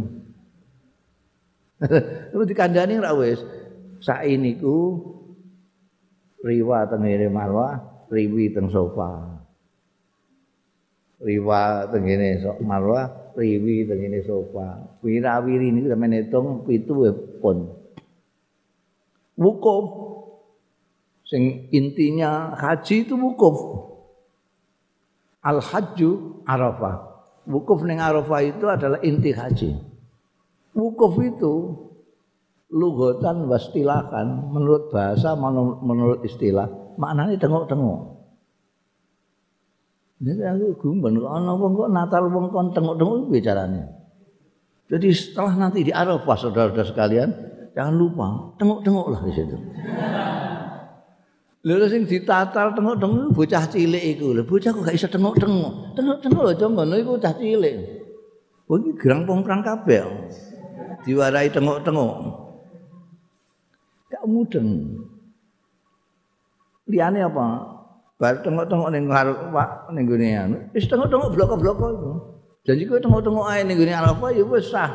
Terus 2.31 2.45
dikandani 2.47 3.01
ra 3.01 3.11
wis. 3.17 3.41
Saiki 4.01 4.37
niku 4.37 4.97
riwa 6.41 6.89
teng 6.89 7.05
marwah, 7.29 8.07
riwi 8.09 8.49
teng 8.49 8.69
sofa. 8.73 9.37
Riwa 11.21 11.85
teng 11.93 12.05
marwah, 12.65 13.33
riwi 13.37 13.85
teng 13.85 14.01
sofa. 14.25 14.97
Wirawiri 15.05 15.69
niku 15.69 15.87
sampeyan 15.93 16.17
hitung 16.17 16.65
pitu 16.65 17.13
pun. 17.37 17.77
Wukuf 19.37 20.10
Sing 21.31 21.71
intinya 21.71 22.51
haji 22.59 23.07
itu 23.07 23.15
wukuf. 23.15 23.55
Al 25.47 25.63
hajju 25.63 26.43
Arafah. 26.43 27.07
Wukuf 27.47 27.87
ning 27.87 28.03
Arafah 28.03 28.43
itu 28.43 28.67
adalah 28.67 28.99
inti 28.99 29.31
haji. 29.31 29.79
Wukuf 30.75 31.15
itu 31.23 31.53
lugotan 32.67 33.47
wastilakan 33.47 34.51
menurut 34.51 34.91
bahasa 34.91 35.31
menurut 35.39 36.19
istilah 36.27 36.67
maknanya 36.99 37.39
tengok-tengok. 37.39 37.99
Ini 40.21 40.37
aku 40.37 40.67
gumben 40.77 41.17
ana 41.17 41.55
wong 41.57 41.79
kok 41.79 41.89
Natal 41.95 42.27
wong 42.27 42.51
kon 42.51 42.75
tengok-tengok 42.75 43.31
bicaranya. 43.31 43.87
Jadi 44.91 45.07
setelah 45.15 45.55
nanti 45.55 45.87
di 45.87 45.95
Arafah 45.95 46.35
saudara-saudara 46.35 46.91
sekalian, 46.91 47.29
jangan 47.71 47.95
lupa 47.95 48.27
tengok-tengoklah 48.59 49.23
di 49.23 49.31
situ. 49.31 49.57
Lha 51.61 51.85
sing 51.85 52.09
ditatal 52.09 52.73
tengok-tengok 52.73 53.37
bocah 53.37 53.69
cilik 53.69 54.17
iku. 54.17 54.33
Lha 54.33 54.41
bocah 54.41 54.73
kok 54.73 54.81
gak 54.81 54.97
iso 54.97 55.05
tengok-tengok. 55.05 55.93
Tengok-tengok 55.93 56.43
aja 56.49 56.65
ngono 56.65 56.93
iku 56.97 57.09
bocah 57.21 57.33
cilik. 57.37 57.75
Wah 58.65 58.77
iki 58.81 58.91
gerang 58.97 59.29
pongkrang 59.29 59.61
kabeh. 59.61 60.01
Diwarai 61.05 61.53
tengok-tengok. 61.53 62.15
Gak 64.09 64.23
mudeng. 64.25 64.69
Liyane 66.89 67.29
apa? 67.29 67.47
Bar 68.17 68.41
tengok-tengok 68.41 68.89
ning 68.89 69.05
ngarep 69.05 69.37
Pak 69.53 69.69
ning 69.93 70.03
gone 70.09 70.29
anu. 70.33 70.57
Wis 70.73 70.89
tengok-tengok 70.89 71.29
bloko-bloko 71.29 71.85
iku. 71.93 72.11
Janji 72.65 72.89
kowe 72.89 72.97
tengok-tengok 72.97 73.45
ae 73.53 73.61
ning 73.61 73.77
gone 73.77 73.93
Arafah 73.93 74.29
ya 74.33 74.43
wis 74.49 74.65
sah. 74.73 74.91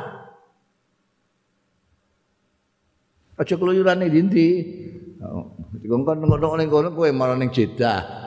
Aja 3.38 3.54
keluyuran 3.54 4.02
ning 4.02 4.10
ndi. 4.10 4.46
Oh. 5.22 5.55
Dikongkon 5.86 6.18
nengok-nengok 6.18 6.58
ning 6.58 6.66
kono 6.66 6.90
kowe 6.98 7.06
malah 7.14 7.38
ning 7.38 7.54
Jeddah. 7.54 8.26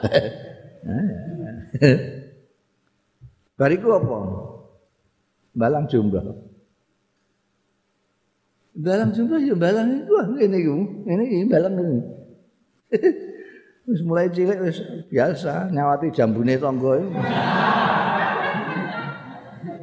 Bariku 3.60 4.00
apa? 4.00 4.16
Balang 5.52 5.84
jumlah. 5.84 6.24
Balang 8.80 9.12
jumlah 9.12 9.44
ya 9.44 9.52
balang 9.52 9.92
iku 9.92 10.40
ngene 10.40 10.56
iku. 10.56 10.72
Ngene 11.04 11.22
iki 11.28 11.44
balang 11.52 11.76
ngene. 11.76 12.00
Wis 13.92 14.00
mulai 14.08 14.32
cilik 14.32 14.56
wis 14.64 14.80
biasa 15.12 15.68
nyawati 15.68 16.16
jambune 16.16 16.56
tangga 16.56 16.96
iku. 16.96 17.12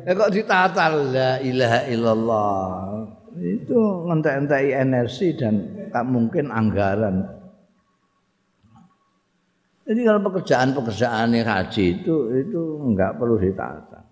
Eh 0.01 0.17
kok 0.17 0.33
ditata 0.33 0.89
la 0.97 1.37
ilaha 1.45 1.85
illallah. 1.93 3.05
Itu 3.37 4.09
ngentek-enteki 4.09 4.73
energi 4.73 5.37
dan 5.37 5.61
tak 5.93 6.09
mungkin 6.09 6.49
anggaran 6.49 7.36
jadi 9.87 10.03
kalau 10.03 10.19
pekerjaan-pekerjaan 10.27 11.31
yang 11.31 11.47
haji 11.47 12.03
itu 12.03 12.15
itu 12.35 12.61
enggak 12.83 13.15
perlu 13.15 13.39
ditata. 13.39 14.03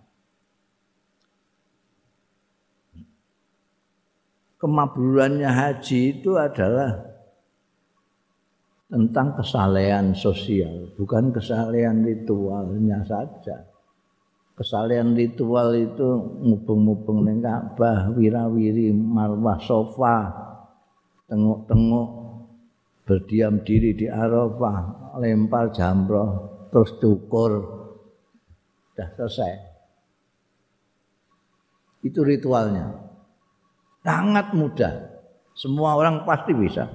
Kemablurannya 4.55 5.51
haji 5.51 5.99
itu 6.15 6.39
adalah 6.39 6.95
tentang 8.87 9.35
kesalehan 9.35 10.15
sosial, 10.15 10.95
bukan 10.95 11.35
kesalehan 11.35 12.07
ritualnya 12.07 13.03
saja. 13.03 13.67
Kesalehan 14.55 15.11
ritual 15.11 15.75
itu 15.75 16.07
ngubung-ngubung 16.39 17.27
ning 17.27 17.43
Ka'bah, 17.43 18.15
wirawiri 18.15 18.95
marwah 18.95 19.59
sofa, 19.59 20.31
tengok-tengok 21.27 22.09
berdiam 23.03 23.59
diri 23.59 23.91
di 23.91 24.07
Arafah, 24.07 25.04
lempar 25.19 25.71
jamroh 25.71 26.55
terus 26.71 26.91
cukur 26.99 27.51
sudah 28.95 29.09
selesai. 29.19 29.53
Itu 32.03 32.23
ritualnya. 32.23 32.95
Sangat 34.05 34.55
mudah. 34.55 34.93
Semua 35.57 35.97
orang 35.97 36.23
pasti 36.23 36.55
bisa. 36.55 36.87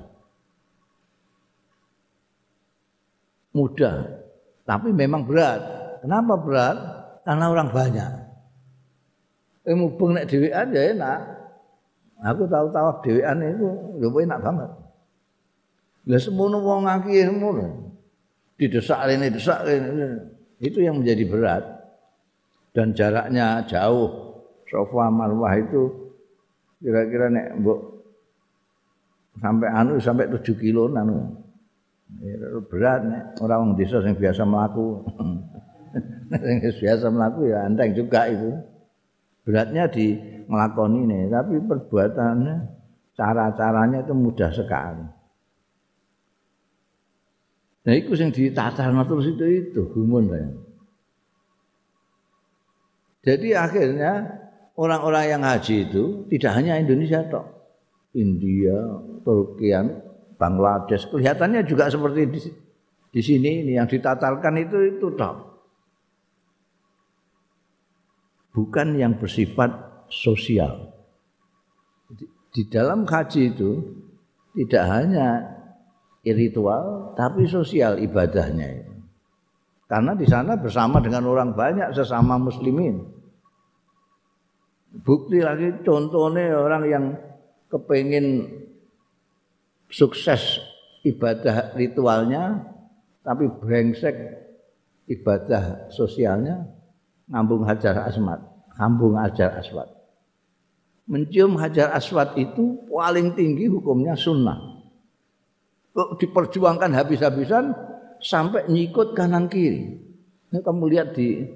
Mudah. 3.52 4.06
Tapi 4.64 4.94
memang 4.94 5.26
berat. 5.26 5.61
Kenapa 6.00 6.38
berat? 6.38 6.76
Karena 7.26 7.50
orang 7.50 7.68
banyak. 7.68 8.12
Eh 9.66 9.76
mubeng 9.76 10.16
nek 10.16 10.30
dhewean 10.30 10.72
ya 10.72 10.94
enak. 10.94 11.20
Aku 12.20 12.48
tahu 12.48 12.72
tahu 12.72 12.88
dhewean 13.04 13.42
itu 13.44 13.68
ya 13.98 14.09
enak 14.09 14.40
banget. 14.40 14.70
Lah 16.09 16.20
semono 16.20 16.64
wong 16.64 16.88
akeh 16.88 17.28
semono 17.28 17.89
didesak 18.61 19.09
ini 19.09 19.33
desak 19.33 19.64
ini 19.64 20.20
itu 20.61 20.85
yang 20.85 21.01
menjadi 21.01 21.25
berat. 21.25 21.64
Dan 22.77 22.92
jaraknya 22.92 23.64
jauh. 23.64 24.37
Sofa 24.68 25.11
marwah 25.11 25.57
itu 25.59 26.12
kira-kira 26.79 27.27
nek 27.33 27.59
mbok 27.59 27.81
sampai 29.42 29.68
anu 29.75 29.99
sampai 29.99 30.31
7 30.31 30.46
kilo 30.55 30.87
anu 30.94 31.35
berat 32.70 33.03
nek 33.03 33.23
orang 33.42 33.59
wong 33.66 33.73
desa 33.75 33.99
yang 33.99 34.14
biasa 34.14 34.46
melaku 34.46 35.03
yang 36.31 36.70
biasa 36.87 37.07
melaku 37.11 37.40
ya 37.51 37.66
anteng 37.66 37.96
juga 37.96 38.29
itu. 38.29 38.53
Beratnya 39.42 39.90
di 39.90 40.14
melakoni 40.46 41.09
ini 41.09 41.20
tapi 41.33 41.59
perbuatannya 41.59 42.57
cara-caranya 43.18 44.05
itu 44.05 44.14
mudah 44.14 44.53
sekali 44.55 45.19
Nah 47.81 47.97
itu 47.97 48.12
yang 48.12 48.29
ditatar 48.29 48.93
terus 49.09 49.27
itu 49.33 49.45
itu 49.49 49.81
gumun. 49.97 50.29
Jadi 53.21 53.53
akhirnya 53.53 54.40
orang-orang 54.77 55.25
yang 55.37 55.43
haji 55.45 55.88
itu 55.88 56.25
tidak 56.33 56.53
hanya 56.57 56.81
Indonesia 56.81 57.21
toh, 57.29 57.45
India, 58.16 58.77
Turkian, 59.25 60.01
Bangladesh, 60.40 61.09
kelihatannya 61.12 61.69
juga 61.69 61.92
seperti 61.92 62.21
di, 62.33 62.40
di 63.13 63.21
sini 63.21 63.50
ini 63.65 63.73
yang 63.77 63.88
ditatalkan 63.88 64.57
itu 64.61 64.96
itu 64.96 65.07
toh. 65.17 65.37
Bukan 68.57 68.96
yang 68.96 69.21
bersifat 69.21 70.04
sosial. 70.09 70.90
Di, 72.09 72.25
di 72.50 72.63
dalam 72.73 73.04
haji 73.04 73.52
itu 73.52 73.71
tidak 74.57 74.85
hanya 74.90 75.60
ritual 76.25 77.16
tapi 77.16 77.48
sosial 77.48 77.96
ibadahnya 77.96 78.68
itu. 78.85 78.94
Karena 79.88 80.14
di 80.14 80.29
sana 80.29 80.54
bersama 80.54 81.02
dengan 81.02 81.27
orang 81.27 81.56
banyak 81.56 81.90
sesama 81.96 82.38
muslimin. 82.38 83.02
Bukti 85.02 85.42
lagi 85.42 85.83
contohnya 85.83 86.54
orang 86.54 86.83
yang 86.87 87.04
kepingin 87.71 88.46
sukses 89.90 90.62
ibadah 91.02 91.75
ritualnya 91.75 92.62
tapi 93.27 93.50
brengsek 93.50 94.14
ibadah 95.10 95.90
sosialnya 95.90 96.71
ngambung 97.27 97.66
hajar 97.66 98.06
aswad, 98.06 98.38
ngambung 98.79 99.18
hajar 99.18 99.58
aswad. 99.58 99.90
Mencium 101.10 101.58
hajar 101.58 101.90
aswad 101.90 102.38
itu 102.38 102.79
paling 102.87 103.35
tinggi 103.35 103.66
hukumnya 103.66 104.14
sunnah 104.14 104.69
diperjuangkan 106.21 106.92
habis-habisan 106.94 107.75
sampai 108.21 108.69
nyikut 108.69 109.17
kanan 109.17 109.48
kiri. 109.48 109.96
Ini 110.51 110.61
kamu 110.61 110.85
lihat 110.92 111.17
di 111.17 111.46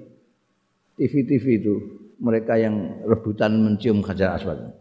TV-TV 0.95 1.45
itu 1.61 1.75
mereka 2.19 2.55
yang 2.55 3.03
rebutan 3.03 3.59
mencium 3.59 3.99
Hajar 4.01 4.39
Aswad. 4.39 4.71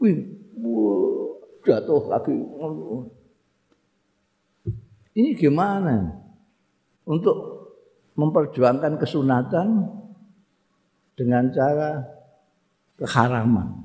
Wih, 0.00 0.16
jatuh 1.64 2.08
lagi. 2.08 2.32
Ini 5.12 5.36
gimana? 5.36 6.16
Untuk 7.04 7.36
memperjuangkan 8.16 8.96
kesunatan 8.96 9.84
dengan 11.18 11.52
cara 11.52 12.00
keharaman. 12.96 13.84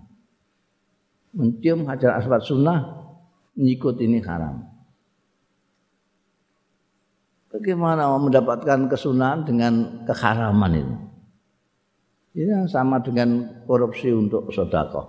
Mencium 1.36 1.84
Hajar 1.84 2.15
Aswad 2.15 2.47
sunnah, 2.47 2.80
nyikut 3.59 3.99
ini 3.99 4.23
haram. 4.23 4.74
Bagaimana 7.55 8.11
mendapatkan 8.19 8.91
kesunahan 8.91 9.47
dengan 9.47 10.03
keharaman 10.03 10.75
itu? 10.75 10.95
Ini 12.35 12.67
sama 12.67 12.99
dengan 12.99 13.63
korupsi 13.63 14.11
untuk 14.11 14.51
sodako. 14.51 15.07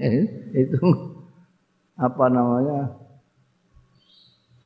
Eh, 0.00 0.24
itu 0.56 0.80
apa 2.08 2.24
namanya 2.32 2.88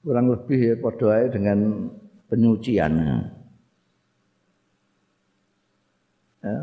kurang 0.07 0.31
lebih 0.31 0.59
ya 0.63 0.75
podoai 0.79 1.27
dengan 1.27 1.91
penyucian. 2.31 2.93
Ya. 6.39 6.55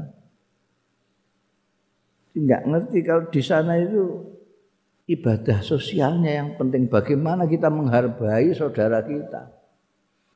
Tidak 2.31 2.61
ngerti 2.63 2.99
kalau 3.03 3.27
di 3.27 3.41
sana 3.43 3.75
itu 3.75 4.23
ibadah 5.09 5.65
sosialnya 5.65 6.37
yang 6.37 6.49
penting. 6.55 6.85
Bagaimana 6.85 7.49
kita 7.49 7.73
menghargai 7.73 8.53
saudara 8.53 9.01
kita? 9.01 9.49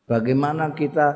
Bagaimana 0.10 0.74
kita 0.74 1.14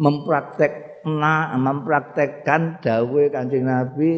mempraktek 0.00 1.04
mempraktekkan 1.04 2.80
dawe 2.80 3.22
kancing 3.28 3.68
Nabi? 3.68 4.14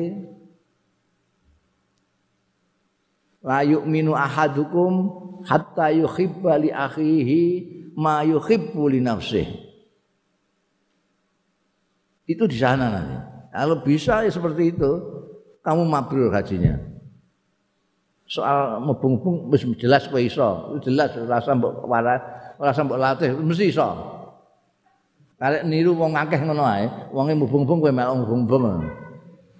La 3.42 3.66
yu'minu 3.66 4.14
ahadukum 4.14 4.92
hatta 5.42 5.90
yuhibba 5.90 6.58
li 6.62 6.70
akhihi 6.70 7.42
ma 7.98 8.22
yuhibbu 8.22 8.82
li 8.94 9.02
nafsihi. 9.02 9.66
Itu 12.28 12.44
di 12.44 12.56
sana 12.60 12.92
nanti. 12.92 13.16
Kalau 13.48 13.80
bisa 13.82 14.22
ya 14.22 14.30
seperti 14.30 14.76
itu 14.76 14.90
kamu 15.64 15.82
mabrur 15.88 16.30
hajinya 16.30 16.97
soal 18.28 18.84
mubung-mubung 18.84 19.48
wis 19.48 19.64
jelas 19.80 20.04
kowe 20.06 20.20
iso. 20.20 20.78
Jelas 20.84 21.16
rasa 21.24 21.56
mbok 21.56 21.88
waras, 21.88 22.20
rasa 22.60 22.84
mbok 22.84 23.00
latih 23.00 23.32
mesti 23.32 23.72
iso. 23.72 23.88
Karek 25.40 25.64
niru 25.64 25.96
wong 25.96 26.12
akeh 26.14 26.44
ngono 26.44 26.62
ae, 26.68 26.86
wonge 27.10 27.32
mubung-mubung 27.32 27.80
kowe 27.80 27.90
melok 27.90 28.16
mubung-mubung. 28.22 28.84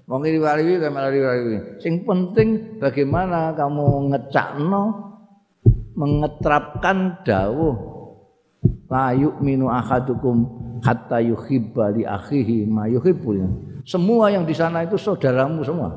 Wong 0.04 0.20
riwari 0.20 0.76
kowe 0.76 0.90
melok 0.92 1.12
riwari. 1.16 1.42
Sing 1.80 2.04
penting 2.04 2.76
bagaimana 2.76 3.56
kamu 3.56 4.12
ngecakno 4.12 4.82
mengetrapkan 5.96 7.24
dawuh 7.24 7.74
la 8.86 9.16
yu'minu 9.16 9.66
ahadukum 9.72 10.36
hatta 10.84 11.24
yuhibba 11.24 11.90
li 11.96 12.04
akhihi 12.04 12.68
ma 12.68 12.84
yuhibbu. 12.84 13.32
Semua 13.88 14.28
yang 14.28 14.44
di 14.44 14.52
sana 14.52 14.84
itu 14.84 15.00
saudaramu 15.00 15.64
semua. 15.64 15.90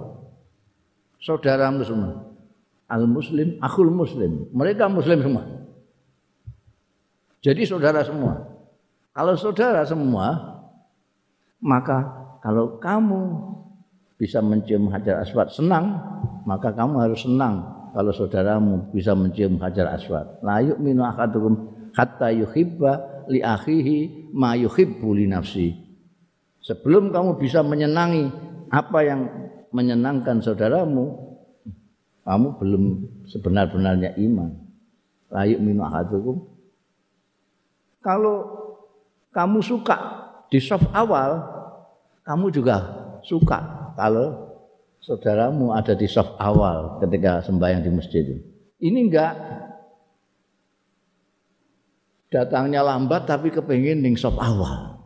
Saudaramu 1.20 1.84
semua 1.84 2.31
al 2.92 3.08
muslim 3.08 3.56
akhul 3.64 3.88
muslim. 3.88 4.52
Mereka 4.52 4.92
muslim 4.92 5.24
semua. 5.24 5.44
Jadi 7.40 7.64
saudara 7.64 8.04
semua. 8.04 8.52
Kalau 9.16 9.34
saudara 9.40 9.88
semua 9.88 10.60
maka 11.64 12.04
kalau 12.44 12.76
kamu 12.84 13.22
bisa 14.20 14.44
mencium 14.44 14.92
hajar 14.94 15.24
aswad 15.24 15.50
senang 15.50 15.98
maka 16.46 16.74
kamu 16.74 17.02
harus 17.02 17.26
senang 17.26 17.66
kalau 17.96 18.12
saudaramu 18.12 18.92
bisa 18.92 19.16
mencium 19.16 19.56
hajar 19.64 19.96
aswad. 19.96 20.28
La 20.44 20.60
yu'minu 20.60 21.04
ahadukum 21.08 21.72
hatta 21.96 22.32
yuhibba 22.32 23.26
li 23.32 23.40
akhihi 23.40 24.32
ma 24.36 24.56
yuhibbu 24.56 25.08
li 25.16 25.26
nafsi. 25.28 25.76
Sebelum 26.62 27.10
kamu 27.10 27.42
bisa 27.42 27.66
menyenangi 27.66 28.32
apa 28.72 29.00
yang 29.04 29.22
menyenangkan 29.74 30.40
saudaramu 30.40 31.31
kamu 32.22 32.48
belum 32.62 32.84
sebenar-benarnya 33.28 34.18
iman. 34.22 34.52
Layuk 35.32 35.60
minu 35.64 35.82
ahadukum. 35.82 36.44
Kalau 38.02 38.38
kamu 39.32 39.60
suka 39.64 39.98
di 40.52 40.60
soft 40.60 40.90
awal, 40.92 41.40
kamu 42.28 42.52
juga 42.52 42.78
suka 43.24 43.92
kalau 43.96 44.52
saudaramu 45.02 45.74
ada 45.74 45.98
di 45.98 46.06
soft 46.06 46.38
awal 46.38 47.00
ketika 47.02 47.42
sembahyang 47.46 47.82
di 47.82 47.92
masjid. 47.94 48.26
Ini 48.82 49.00
enggak 49.08 49.34
datangnya 52.32 52.82
lambat 52.82 53.30
tapi 53.30 53.54
kepingin 53.54 54.02
ning 54.02 54.18
soft 54.18 54.42
awal. 54.42 55.02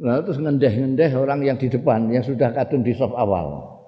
Lalu 0.00 0.20
terus 0.24 0.40
ngendeh-ngendeh 0.40 1.12
orang 1.12 1.44
yang 1.44 1.56
di 1.60 1.68
depan 1.68 2.08
yang 2.08 2.24
sudah 2.24 2.56
kadung 2.56 2.80
di 2.80 2.96
soft 2.96 3.12
awal. 3.16 3.79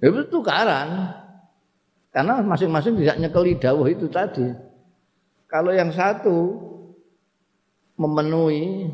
Ya 0.00 0.12
itu 0.12 0.22
tukaran. 0.28 1.16
Karena 2.12 2.40
masing-masing 2.40 2.96
tidak 2.96 3.20
nyekeli 3.20 3.56
dawuh 3.60 3.88
itu 3.88 4.08
tadi. 4.08 4.48
Kalau 5.46 5.72
yang 5.72 5.92
satu 5.92 6.66
memenuhi 7.96 8.88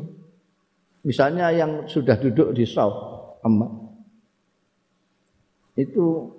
misalnya 1.03 1.51
yang 1.51 1.85
sudah 1.85 2.15
duduk 2.15 2.55
di 2.55 2.63
soft 2.63 2.95
emak 3.43 3.71
itu 5.75 6.31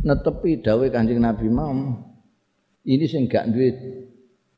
netepi 0.00 0.64
dawuh 0.64 0.88
Kanjeng 0.88 1.20
Nabi 1.20 1.46
mau 1.52 1.72
ini 2.88 3.04
sing 3.04 3.28
gak 3.28 3.52
duit 3.52 3.76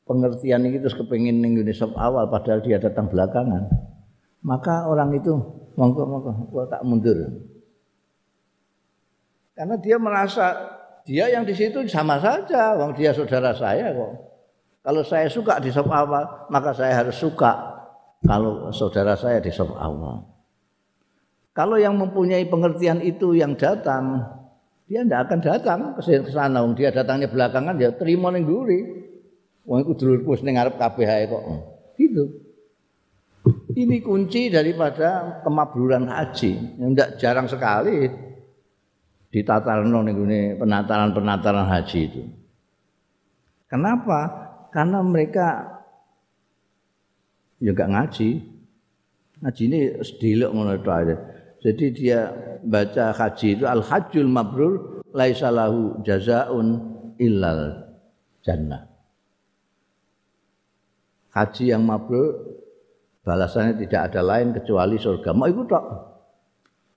pengertian 0.07 0.63
ini 0.63 0.79
terus 0.79 0.95
kepengin 0.95 1.43
ning 1.43 1.59
soft 1.75 1.99
awal 1.99 2.31
padahal 2.31 2.63
dia 2.63 2.79
datang 2.79 3.11
belakangan 3.11 3.67
maka 4.47 4.87
orang 4.87 5.19
itu 5.19 5.35
monggo 5.75 6.07
monggo 6.07 6.63
tak 6.71 6.87
mundur 6.87 7.19
karena 9.59 9.75
dia 9.83 9.99
merasa 9.99 10.47
dia 11.03 11.27
yang 11.27 11.43
di 11.43 11.51
situ 11.51 11.83
sama 11.91 12.23
saja, 12.23 12.79
wong 12.79 12.95
dia 12.95 13.11
saudara 13.11 13.51
saya 13.51 13.91
kok. 13.91 14.13
Kalau 14.87 15.03
saya 15.03 15.27
suka 15.27 15.59
di 15.59 15.75
sop 15.75 15.91
awal, 15.91 16.47
maka 16.47 16.71
saya 16.71 17.03
harus 17.03 17.19
suka 17.19 17.83
kalau 18.23 18.71
saudara 18.71 19.19
saya 19.19 19.43
di 19.43 19.51
sop 19.51 19.75
awal. 19.75 20.23
Kalau 21.51 21.75
yang 21.75 21.99
mempunyai 21.99 22.47
pengertian 22.47 23.03
itu 23.03 23.35
yang 23.35 23.59
datang, 23.59 24.23
dia 24.87 25.03
tidak 25.03 25.27
akan 25.27 25.39
datang 25.43 25.81
ke 25.99 26.31
sana. 26.31 26.63
Wong 26.63 26.79
dia 26.79 26.95
datangnya 26.95 27.27
belakangan, 27.27 27.75
dia 27.75 27.91
terima 27.99 28.31
ning 28.31 28.47
guri. 28.47 28.79
Wong 29.67 29.83
iku 29.83 29.99
dulurku 29.99 30.39
ning 30.47 30.55
ngarep 30.55 30.79
KBH 30.79 31.11
kok. 31.35 31.43
Gitu. 31.99 32.25
Ini 33.75 34.07
kunci 34.07 34.55
daripada 34.55 35.43
kemabruran 35.43 36.07
haji. 36.07 36.79
Yang 36.79 36.91
tidak 36.95 37.11
jarang 37.19 37.47
sekali 37.51 38.28
ditatarno 39.29 40.01
ning 40.05 40.17
penataran-penataran 40.57 41.69
haji 41.69 42.01
itu. 42.09 42.23
Kenapa? 43.69 44.49
Karena 44.73 45.05
mereka 45.05 45.79
ya 47.61 47.73
ngaji. 47.77 48.29
Ngaji 49.39 49.63
ini 49.71 49.81
sediluk 50.03 50.51
ngono 50.51 50.81
aja. 50.81 51.17
Jadi 51.59 51.85
dia 51.95 52.33
baca 52.65 53.13
haji 53.13 53.59
itu 53.59 53.65
al 53.69 53.85
hajjul 53.85 54.27
mabrur 54.27 55.05
laisa 55.13 55.53
lahu 55.53 56.01
jazaun 56.03 56.81
illal 57.21 57.93
jannah. 58.43 58.89
Haji 61.35 61.65
yang 61.71 61.85
mabrur 61.85 62.57
balasannya 63.23 63.85
tidak 63.85 64.11
ada 64.11 64.21
lain 64.25 64.57
kecuali 64.57 64.97
surga. 64.97 65.31
Mau 65.37 65.47
ikut 65.47 65.67
tok. 65.69 65.85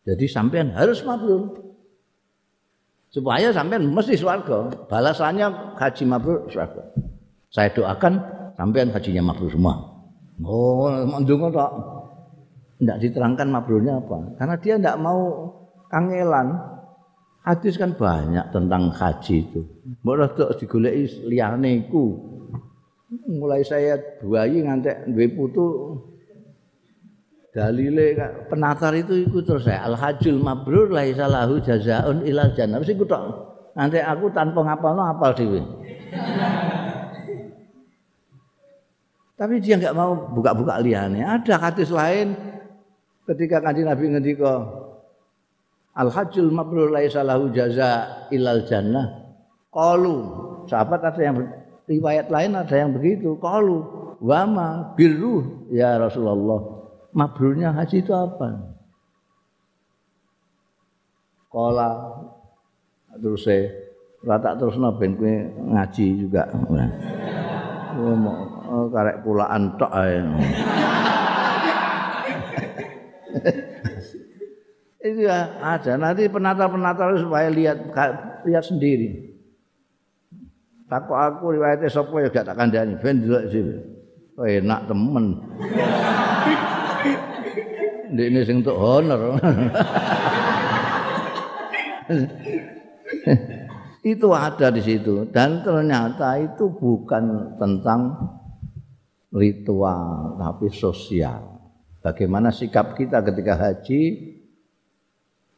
Jadi 0.08 0.26
sampean 0.26 0.74
harus 0.74 1.04
mabrur 1.06 1.71
supaya 3.12 3.52
sampean 3.52 3.92
mesti 3.92 4.16
swarga. 4.16 4.72
Balasannya 4.88 5.78
haji 5.78 6.04
mabrur 6.08 6.48
swarga. 6.48 6.82
Saya 7.52 7.70
doakan 7.76 8.14
sampean 8.56 8.90
hajinya 8.96 9.30
mabrur 9.32 9.52
semua. 9.52 9.76
Oh, 10.42 10.90
mendungo 11.06 11.52
tok. 11.52 11.72
Tidak 12.82 12.98
diterangkan 12.98 13.48
mabrurnya 13.52 14.02
apa. 14.02 14.18
Karena 14.42 14.56
dia 14.58 14.76
tidak 14.82 14.98
mau 14.98 15.20
kangelan. 15.92 16.58
Hadis 17.46 17.78
kan 17.78 17.94
banyak 17.94 18.50
tentang 18.50 18.90
haji 18.90 19.36
itu. 19.46 19.62
Mbok 20.02 20.34
tok 20.34 20.58
digoleki 20.58 21.30
liyane. 21.30 21.86
Mulai 23.28 23.62
saya 23.68 24.00
buayi 24.24 24.64
ngantek 24.64 25.12
duwe 25.12 25.28
putu 25.36 25.66
dalile 27.52 28.16
penatar 28.48 28.96
itu 28.96 29.28
ikut 29.28 29.44
terus 29.44 29.68
saya 29.68 29.84
al 29.84 30.00
hajjul 30.00 30.40
mabrur 30.40 30.88
laisa 30.88 31.28
lahu 31.28 31.60
jazaun 31.60 32.24
ilal 32.24 32.56
jannah 32.56 32.80
mesti 32.80 32.96
tok 32.96 33.52
Nanti 33.72 34.04
aku 34.04 34.28
tanpa 34.36 34.60
ngapalno 34.68 35.04
apal 35.08 35.32
dhewe. 35.32 35.62
Tapi 39.40 39.56
dia 39.58 39.80
nggak 39.80 39.96
mau 39.96 40.12
buka-buka 40.36 40.78
liane. 40.84 41.24
Ada 41.24 41.58
hadis 41.58 41.90
lain 41.90 42.36
ketika 43.26 43.64
kanjeng 43.64 43.90
Nabi 43.90 44.12
ngendika 44.12 44.54
Al 45.92 46.08
hajjul 46.08 46.56
mabrur 46.56 46.88
laisa 46.88 47.20
lahu 47.20 47.52
jaza 47.52 48.28
ilal 48.32 48.64
jannah. 48.64 49.12
Qalu, 49.72 50.18
sahabat 50.68 51.04
ada 51.04 51.20
yang 51.20 51.36
riwayat 51.88 52.32
lain 52.32 52.56
ada 52.56 52.76
yang 52.76 52.96
begitu. 52.96 53.36
Qalu, 53.40 53.84
wama 54.24 54.96
birru 54.96 55.68
ya 55.68 56.00
Rasulullah. 56.00 56.81
Mabrurnya 57.12 57.76
haji 57.76 58.00
itu 58.00 58.16
apa? 58.16 58.72
Kala 61.52 61.92
terus 63.20 63.44
saya 63.44 63.68
rata 64.24 64.56
terus 64.56 64.80
ben 64.96 65.20
kowe 65.20 65.36
ngaji 65.76 66.06
juga. 66.24 66.48
Oh, 68.72 68.88
karek 68.88 69.28
pulaan 69.28 69.76
tok 69.76 69.92
ae. 69.92 70.24
Itu 75.02 75.26
ya 75.26 75.50
ada. 75.60 75.98
Nanti 75.98 76.30
penata-penata 76.30 77.20
supaya 77.20 77.50
lihat 77.50 77.90
lihat 78.46 78.64
sendiri. 78.64 79.34
Takut 80.88 81.18
aku 81.18 81.58
riwayatnya 81.58 81.90
sapa 81.90 82.14
ya 82.22 82.30
gak 82.30 82.46
tak 82.52 82.56
kandhani 82.56 82.96
ben 83.02 83.24
delok 83.24 83.44
sih. 83.50 83.64
Enak 84.40 84.88
temen. 84.88 85.26
Ndek 88.12 88.28
ini 88.28 88.40
sing 88.44 88.60
untuk 88.60 88.76
honor. 88.76 89.40
itu 94.02 94.28
ada 94.34 94.68
di 94.74 94.82
situ 94.84 95.30
dan 95.30 95.62
ternyata 95.64 96.36
itu 96.42 96.68
bukan 96.76 97.56
tentang 97.56 98.20
ritual 99.32 100.36
tapi 100.36 100.68
sosial. 100.76 101.64
Bagaimana 102.02 102.52
sikap 102.52 102.98
kita 103.00 103.24
ketika 103.24 103.56
haji 103.56 104.36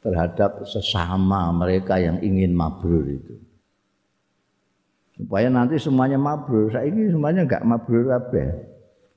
terhadap 0.04 0.68
sesama 0.68 1.50
mereka 1.56 1.98
yang 1.98 2.20
ingin 2.22 2.54
mabrur 2.54 3.08
itu. 3.08 3.36
Supaya 5.18 5.48
nanti 5.48 5.80
semuanya 5.80 6.20
mabrur. 6.20 6.70
Saya 6.70 6.92
ini 6.92 7.08
semuanya 7.10 7.48
enggak 7.48 7.64
mabrur 7.64 8.12
apa 8.12 8.44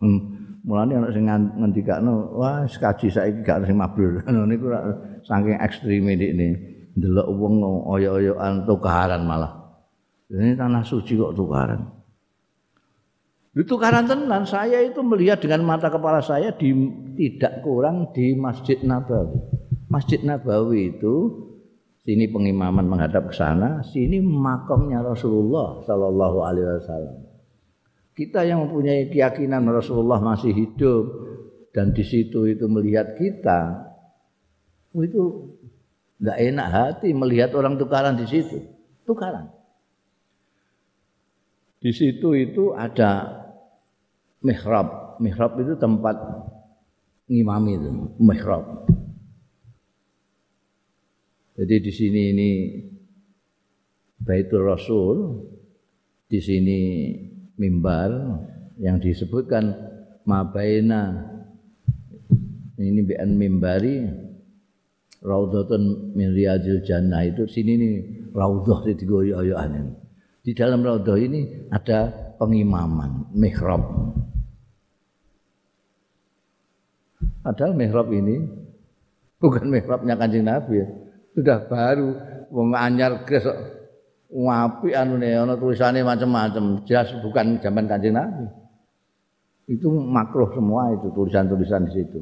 hmm. 0.00 0.35
Mulanya 0.66 0.98
anak 0.98 1.14
sing 1.14 1.30
ngendikakno, 1.30 2.34
wah 2.34 2.66
kaji 2.66 3.06
saiki 3.06 3.46
gak 3.46 3.70
sing 3.70 3.78
mabrur. 3.78 4.18
Niku 4.50 4.66
saking 5.22 5.62
ekstrem 5.62 6.10
ini 6.10 6.50
delok 6.98 7.28
wong 7.30 7.62
oyo-oyoan 7.86 8.66
tukaran 8.66 9.22
malah. 9.22 9.78
Ini 10.26 10.58
tanah 10.58 10.82
suci 10.82 11.14
kok 11.14 11.38
tukaran. 11.38 11.86
Itu 13.54 13.78
tukaran 13.78 14.04
tenan, 14.10 14.44
saya 14.44 14.82
itu 14.84 15.00
melihat 15.00 15.40
dengan 15.40 15.64
mata 15.64 15.88
kepala 15.88 16.20
saya 16.20 16.52
di, 16.52 16.74
tidak 17.16 17.62
kurang 17.64 18.12
di 18.12 18.36
Masjid 18.36 18.76
Nabawi. 18.82 19.38
Masjid 19.88 20.20
Nabawi 20.20 20.98
itu 20.98 21.14
sini 22.02 22.26
pengimaman 22.28 22.84
menghadap 22.84 23.30
ke 23.30 23.34
sana, 23.38 23.80
sini 23.86 24.20
makamnya 24.20 25.00
Rasulullah 25.00 25.80
Shallallahu 25.88 26.38
Alaihi 26.42 26.68
Wasallam. 26.74 27.25
Kita 28.16 28.48
yang 28.48 28.64
mempunyai 28.64 29.12
keyakinan 29.12 29.68
Rasulullah 29.68 30.24
masih 30.24 30.56
hidup 30.56 31.04
dan 31.76 31.92
di 31.92 32.00
situ 32.00 32.48
itu 32.48 32.64
melihat 32.64 33.12
kita, 33.20 33.92
itu 34.96 35.52
Enggak 36.16 36.38
enak 36.40 36.68
hati 36.72 37.08
melihat 37.12 37.52
orang 37.52 37.76
tukaran 37.76 38.16
di 38.16 38.24
situ. 38.24 38.56
Tukaran. 39.04 39.52
Di 41.76 41.92
situ 41.92 42.32
itu 42.32 42.72
ada 42.72 43.44
mihrab. 44.40 45.20
Mihrab 45.20 45.60
itu 45.60 45.76
tempat 45.76 46.16
ngimami 47.28 47.72
itu, 47.76 47.88
mihrab. 48.16 48.64
Jadi 51.56 51.76
di 51.80 51.92
sini 51.92 52.20
ini 52.32 52.50
Baitul 54.16 54.64
Rasul, 54.64 55.16
di 56.28 56.40
sini 56.40 56.80
mimbar 57.56 58.12
yang 58.76 59.00
disebutkan 59.00 59.72
mabaina 60.28 61.32
ini 62.76 63.00
bi'an 63.04 63.32
mimbari 63.36 64.04
Raudhatun 65.26 66.14
min 66.14 66.30
riyadil 66.36 66.86
jannah 66.86 67.26
itu 67.26 67.50
sini 67.50 67.72
nih 67.74 67.94
raudhah 68.30 68.86
di 68.86 68.94
digoyo-goyoan. 68.94 69.96
Di 70.44 70.54
dalam 70.54 70.86
raudhah 70.86 71.18
ini 71.18 71.66
ada 71.72 72.12
pengimaman, 72.38 73.32
mihrab. 73.34 73.82
Padahal 77.42 77.74
mihrab 77.74 78.06
ini 78.14 78.44
bukan 79.42 79.66
mihrabnya 79.66 80.14
Kanjeng 80.14 80.46
Nabi 80.46 80.84
ya. 80.84 80.86
Sudah 81.34 81.58
baru 81.66 82.10
wong 82.54 82.76
anyar 82.78 83.26
gres 83.26 83.44
ngapi 84.30 84.90
anu 84.92 85.18
ne 85.18 85.34
ana 85.34 85.54
tulisane 85.54 86.02
macam-macam. 86.02 86.82
Jelas 86.86 87.10
bukan 87.22 87.62
zaman 87.62 87.86
Kanjeng 87.86 88.18
Nabi. 88.18 88.46
Itu 89.66 89.90
makruh 89.90 90.50
semua 90.54 90.94
itu 90.94 91.10
tulisan-tulisan 91.10 91.90
di 91.90 91.92
situ. 92.02 92.20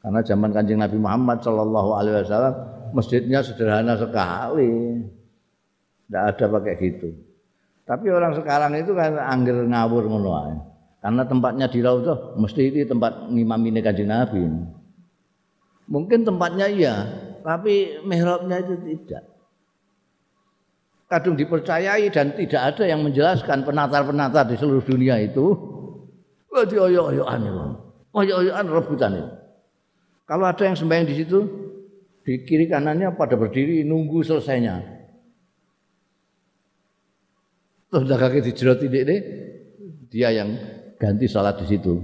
Karena 0.00 0.20
zaman 0.24 0.50
Kanjeng 0.52 0.80
Nabi 0.80 0.96
Muhammad 0.96 1.44
Shallallahu 1.44 1.90
alaihi 1.96 2.24
wasallam 2.24 2.54
masjidnya 2.96 3.40
sederhana 3.44 3.96
sekali. 3.96 5.00
Tidak 6.08 6.22
ada 6.36 6.44
pakai 6.50 6.74
gitu. 6.80 7.08
Tapi 7.86 8.06
orang 8.10 8.34
sekarang 8.34 8.72
itu 8.78 8.94
kan 8.94 9.18
angger 9.18 9.66
ngawur 9.66 10.06
ngono 10.06 10.30
Karena 11.00 11.24
tempatnya 11.24 11.66
di 11.70 11.80
Raudhah 11.80 12.36
mesti 12.36 12.60
itu 12.68 12.84
tempat 12.84 13.32
ngimamine 13.32 13.80
Kanjeng 13.80 14.10
Nabi. 14.12 14.44
Mungkin 15.90 16.22
tempatnya 16.22 16.70
iya, 16.70 16.94
tapi 17.42 18.04
mihrabnya 18.04 18.62
itu 18.62 18.78
tidak. 18.84 19.29
Kadung 21.10 21.34
dipercayai 21.34 22.06
dan 22.14 22.38
tidak 22.38 22.62
ada 22.70 22.86
yang 22.86 23.02
menjelaskan 23.02 23.66
penatar-penatar 23.66 24.46
di 24.46 24.54
seluruh 24.54 24.86
dunia 24.86 25.18
itu. 25.18 25.58
Wah, 26.54 26.62
dioyok-oyokan. 26.62 27.40
Oyok-oyokan 28.14 28.66
rebutan 28.70 29.12
itu. 29.18 29.30
Kalau 30.30 30.46
ada 30.46 30.62
yang 30.62 30.78
sembahyang 30.78 31.10
di 31.10 31.14
situ, 31.18 31.38
di 32.22 32.46
kiri 32.46 32.70
kanannya 32.70 33.18
pada 33.18 33.34
berdiri 33.34 33.82
nunggu 33.82 34.22
selesainya. 34.22 34.78
Terus 37.90 38.06
kaki 38.06 38.38
dijerot 38.46 38.78
ini, 38.86 38.98
deh, 39.02 39.20
dia 40.06 40.30
yang 40.30 40.54
ganti 40.94 41.26
sholat 41.26 41.58
di 41.58 41.74
situ. 41.74 41.98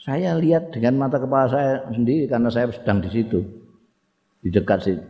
Saya 0.00 0.32
lihat 0.40 0.72
dengan 0.72 1.04
mata 1.04 1.20
kepala 1.20 1.52
saya 1.52 1.72
sendiri 1.92 2.24
karena 2.24 2.48
saya 2.48 2.72
sedang 2.72 3.04
di 3.04 3.12
situ, 3.12 3.44
di 4.40 4.48
dekat 4.48 4.80
situ. 4.80 5.04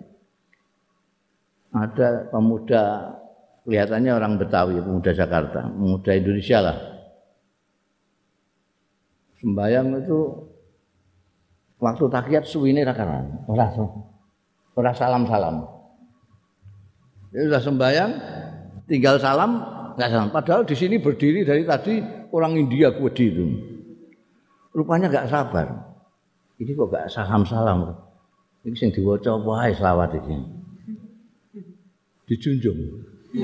Ada 1.72 2.28
pemuda 2.28 3.16
kelihatannya 3.64 4.12
orang 4.12 4.36
Betawi, 4.36 4.76
pemuda 4.76 5.16
Jakarta, 5.16 5.64
pemuda 5.72 6.12
Indonesia 6.12 6.58
lah. 6.60 6.78
Sembayang 9.40 9.86
itu 10.04 10.20
waktu 11.82 12.04
takiyat 12.12 12.44
suwine 12.46 12.84
ra 12.86 12.94
karan, 12.94 13.42
ora 13.48 13.72
ora 14.76 14.92
salam-salam. 14.94 15.66
Ya 17.32 17.48
sudah 17.48 17.62
sembahyang, 17.64 18.12
tinggal 18.86 19.16
salam, 19.16 19.64
enggak 19.96 20.10
salam. 20.12 20.28
Padahal 20.28 20.62
di 20.68 20.76
sini 20.76 21.00
berdiri 21.00 21.42
dari 21.42 21.64
tadi 21.64 22.04
orang 22.30 22.60
India 22.60 22.92
kuwedi 22.92 23.24
itu. 23.32 23.46
Rupanya 24.76 25.08
enggak 25.08 25.32
sabar. 25.32 25.66
Ini 26.60 26.70
kok 26.76 26.86
enggak 26.92 27.08
salam-salam. 27.08 27.96
Ini 28.62 28.76
sing 28.76 28.92
diwaca 28.92 29.34
apa 29.34 29.52
ae 29.66 29.72
selawat 29.74 30.10
iki. 30.20 30.61
Dijunjung. 32.28 32.80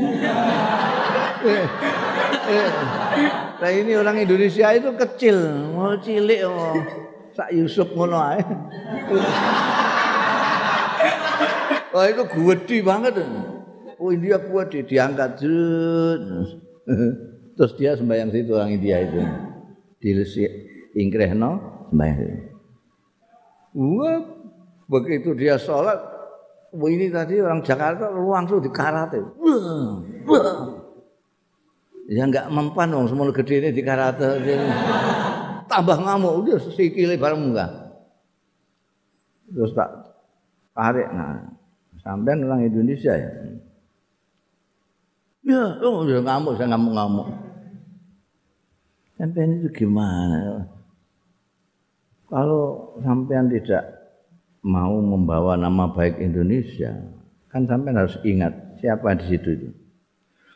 Nah 3.59 3.75
ini 3.75 3.99
orang 3.99 4.23
Indonesia 4.23 4.71
itu 4.71 4.95
kecil, 4.95 5.35
mau 5.75 5.99
cilik 5.99 6.47
mau 6.47 6.79
sak 7.35 7.51
Yusuf 7.53 7.91
ngono 7.93 8.19
ae. 8.19 8.39
Wah 11.95 12.07
itu 12.07 12.23
gede 12.23 12.79
banget. 12.87 13.19
Oh 13.99 14.15
India 14.15 14.39
kuat 14.39 14.71
diangkat 14.71 15.39
terus 17.59 17.75
dia 17.75 17.99
sembahyang 17.99 18.31
situ 18.31 18.55
orang 18.55 18.79
India 18.79 19.03
itu 19.03 19.19
di 19.99 20.15
ingkrehno 20.95 21.59
sembahyang. 21.91 22.55
Wah 23.75 24.23
begitu 24.87 25.35
dia 25.35 25.59
sholat, 25.59 25.99
ini 26.75 27.07
tadi 27.09 27.41
orang 27.41 27.65
Jakarta 27.65 28.13
langsung 28.13 28.61
dikarate. 28.61 29.21
Ya 32.09 32.25
enggak 32.25 32.49
mempan 32.49 32.89
dong 32.89 33.09
semua 33.09 33.29
gede 33.33 33.61
ini 33.61 33.69
dikarate 33.73 34.41
tambah 35.69 36.01
ngamuk 36.01 36.35
udah 36.43 36.59
sikile 36.73 37.21
bareng 37.21 37.39
munggah 37.39 37.69
terus 39.53 39.77
tak 39.77 39.93
tarik 40.73 41.09
nah 41.13 41.45
sampean 42.01 42.49
orang 42.49 42.65
Indonesia 42.65 43.13
ya 43.13 43.31
Ya, 45.49 45.81
oh, 45.81 46.05
ya 46.05 46.21
ngamuk, 46.21 46.61
saya 46.61 46.77
ngamuk-ngamuk. 46.77 47.33
Sampean 49.17 49.65
itu 49.65 49.81
gimana? 49.81 50.69
Kalau 52.29 52.93
sampean 53.01 53.49
tidak 53.49 53.81
mau 54.69 55.01
membawa 55.01 55.57
nama 55.57 55.89
baik 55.89 56.21
Indonesia, 56.21 56.93
kan 57.49 57.65
sampean 57.65 57.97
harus 57.97 58.21
ingat 58.21 58.53
siapa 58.77 59.17
di 59.17 59.25
situ 59.33 59.49
itu. 59.57 59.69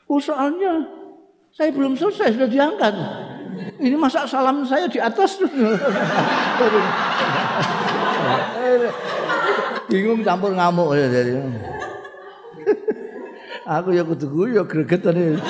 Oh, 0.04 0.20
soalnya 0.20 0.84
saya 1.56 1.72
belum 1.72 1.96
selesai 1.96 2.36
sudah 2.36 2.48
diangkat. 2.52 2.92
Ini 3.80 3.96
masa 3.96 4.28
salam 4.28 4.68
saya 4.68 4.84
di 4.88 5.00
atas 5.00 5.40
Bingung 9.88 10.20
campur 10.20 10.52
ngamuk 10.52 10.92
jadi. 10.92 11.40
Aku 13.64 13.96
ya 13.96 14.04
kudu 14.04 14.26
guyu 14.28 14.60
gregetan. 14.68 15.40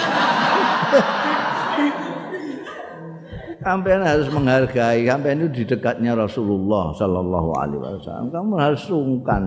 Sampean 3.62 4.02
harus 4.02 4.28
menghargai, 4.34 5.06
sampean 5.06 5.38
itu 5.38 5.62
di 5.62 5.64
dekatnya 5.70 6.18
Rasulullah 6.18 6.90
Sallallahu 6.98 7.50
Alaihi 7.54 7.80
Wasallam. 7.80 8.28
Kamu 8.34 8.52
harus 8.58 8.82
sungkan. 8.82 9.44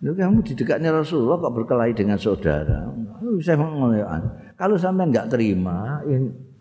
Lu 0.00 0.12
kamu 0.12 0.44
di 0.44 0.52
dekatnya 0.52 0.92
Rasulullah 0.92 1.40
kok 1.40 1.54
berkelahi 1.56 1.92
dengan 1.96 2.20
saudara. 2.20 2.92
Saya 3.40 3.56
Kalau 4.56 4.76
sampean 4.76 5.08
nggak 5.12 5.32
terima, 5.32 6.04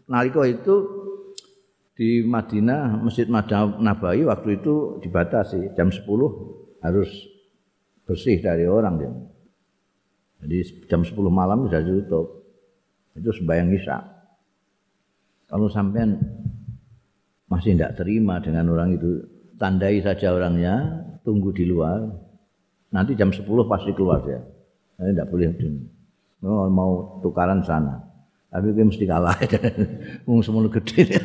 nalika 0.07 0.47
itu 0.47 0.99
di 1.99 2.23
Madinah 2.23 3.03
Masjid 3.03 3.27
Madinah 3.27 3.75
Nabawi 3.83 4.23
waktu 4.23 4.63
itu 4.63 5.03
dibatasi 5.03 5.75
jam 5.75 5.91
10 5.91 6.07
harus 6.79 7.11
bersih 8.07 8.39
dari 8.39 8.63
orang 8.63 8.95
dia. 8.95 9.11
Jadi 10.39 10.87
jam 10.87 11.03
10 11.03 11.19
malam 11.27 11.67
sudah 11.67 11.83
ditutup. 11.83 12.27
Itu 13.19 13.35
sembahyang 13.35 13.75
Isya. 13.75 14.18
Kalau 15.49 15.65
sampean 15.65 16.21
masih 17.49 17.73
tidak 17.73 17.97
terima 17.97 18.37
dengan 18.37 18.69
orang 18.69 18.93
itu, 18.93 19.25
tandai 19.57 19.97
saja 20.05 20.29
orangnya, 20.29 21.01
tunggu 21.25 21.49
di 21.49 21.65
luar. 21.65 22.05
Nanti 22.93 23.17
jam 23.17 23.33
10 23.33 23.45
pasti 23.65 23.89
keluar 23.97 24.21
dia. 24.21 24.41
Saya 24.97 25.09
tidak 25.13 25.29
boleh 25.33 25.49
mau, 26.45 26.69
mau 26.69 26.91
tukaran 27.25 27.65
sana. 27.65 28.01
Tapi 28.49 28.73
gue 28.73 28.81
mesti 28.81 29.05
kalah. 29.05 29.37
Mau 30.25 30.41
semua 30.41 30.65
gede. 30.73 31.21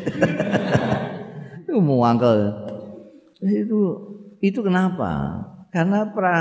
itu 1.65 1.73
mau 1.81 2.05
angkel. 2.05 2.53
Itu 3.41 3.81
itu 4.45 4.61
kenapa? 4.61 5.41
Karena 5.73 6.05
pra 6.13 6.37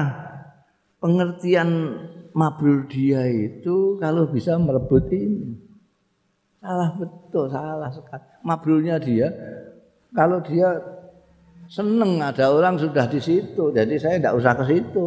pengertian 0.99 1.95
mabrur 2.35 2.83
dia 2.91 3.23
itu 3.31 3.95
kalau 3.95 4.27
bisa 4.27 4.59
merebut 4.59 5.07
ini. 5.07 5.62
Salah 6.63 6.95
betul, 6.95 7.45
salah 7.51 7.91
sekali. 7.91 8.23
Mabrurnya 8.39 8.95
dia 8.95 9.27
kalau 10.15 10.39
dia 10.39 10.79
seneng 11.67 12.23
ada 12.23 12.55
orang 12.55 12.79
sudah 12.79 13.03
di 13.11 13.19
situ, 13.19 13.73
jadi 13.75 13.91
saya 13.99 14.15
tidak 14.23 14.35
usah 14.39 14.53
ke 14.55 14.63
situ. 14.71 15.05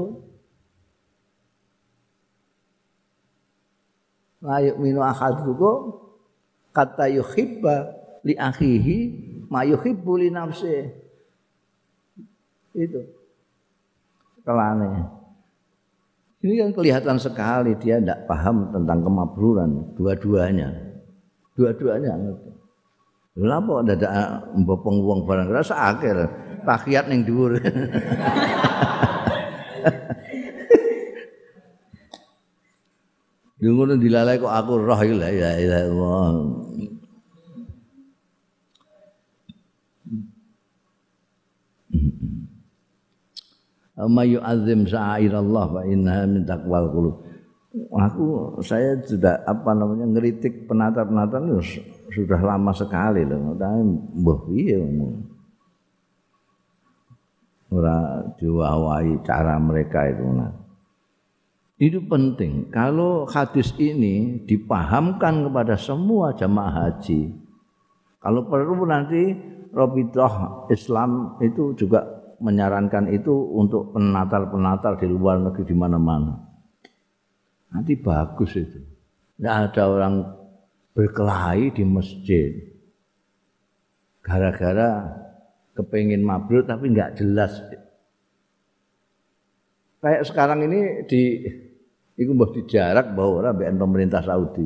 Layuk 4.45 4.77
minu 4.79 5.01
ahadukum 5.01 5.97
kata 6.77 7.09
yuhibba 7.09 7.89
li 8.21 8.37
akhihi 8.37 8.99
ma 9.49 9.65
yuhibbu 9.65 10.13
li 10.21 10.29
nafsi. 10.29 10.93
Itu. 12.77 13.01
Kelane. 14.45 15.09
Ini 16.45 16.63
kan 16.63 16.71
kelihatan 16.77 17.17
sekali 17.19 17.75
dia 17.81 17.99
tidak 17.99 18.29
paham 18.29 18.71
tentang 18.71 19.03
kemabruran 19.03 19.97
dua-duanya. 19.99 20.86
Dua-duanya 21.57 22.13
ngerti. 22.21 22.51
Lha 23.37 23.61
apa 23.61 23.85
dadak 23.85 24.13
mbopong 24.57 24.97
wong 25.05 25.29
barang 25.29 25.53
rasa 25.53 25.93
akhir 25.93 26.17
takiat 26.65 27.09
ning 27.09 27.25
dhuwur. 27.25 27.61
Yo 33.57 33.73
ngono 33.73 33.97
dilalai 33.97 34.41
kok 34.41 34.53
aku 34.53 34.73
roh 34.79 35.01
iki 35.01 35.17
la 35.17 35.29
ilaha 35.33 35.57
illallah. 35.61 36.29
Mayu 44.07 44.39
azim 44.45 44.85
sa'irallah 44.85 45.89
inna 45.89 46.29
min 46.29 46.45
taqwal 46.45 46.93
qulub. 46.93 47.26
Aku 47.77 48.57
saya 48.65 48.97
sudah 49.05 49.45
apa 49.45 49.77
namanya 49.77 50.09
ngeritik 50.09 50.65
penata-penata 50.65 51.45
itu 51.45 51.85
sudah 52.09 52.41
lama 52.41 52.73
sekali 52.73 53.21
loh. 53.29 53.53
Tapi 53.53 53.81
mbah 54.17 54.39
piye 54.49 54.77
ora 57.67 58.25
diwawahi 58.41 59.21
cara 59.27 59.61
mereka 59.61 60.09
itu 60.09 60.25
nah. 60.25 60.53
Itu 61.77 62.01
penting. 62.09 62.73
Kalau 62.73 63.29
hadis 63.29 63.77
ini 63.77 64.41
dipahamkan 64.49 65.45
kepada 65.45 65.77
semua 65.77 66.33
jamaah 66.33 66.89
haji. 66.89 67.37
Kalau 68.17 68.49
perlu 68.49 68.89
nanti 68.89 69.37
Robidah 69.77 70.65
Islam 70.73 71.37
itu 71.45 71.77
juga 71.77 72.01
menyarankan 72.41 73.13
itu 73.13 73.33
untuk 73.53 73.93
penatar-penatar 73.93 74.97
di 74.97 75.05
luar 75.05 75.37
negeri 75.37 75.69
di 75.69 75.77
mana-mana. 75.77 76.46
Nanti 77.71 77.99
bagus 77.99 78.53
itu. 78.55 78.81
Tidak 79.37 79.55
ada 79.71 79.83
orang 79.89 80.15
berkelahi 80.97 81.75
di 81.77 81.85
masjid. 81.85 82.53
Gara-gara 84.25 85.13
kepingin 85.77 86.25
mabrur 86.25 86.65
tapi 86.65 86.91
nggak 86.91 87.21
jelas. 87.21 87.53
Kayak 90.01 90.25
sekarang 90.25 90.65
ini 90.65 91.05
di 91.05 91.23
itu 92.17 92.33
mbah 92.33 92.49
dijarak 92.49 93.13
bahwa 93.13 93.45
orang 93.45 93.77
pemerintah 93.77 94.25
Saudi. 94.25 94.65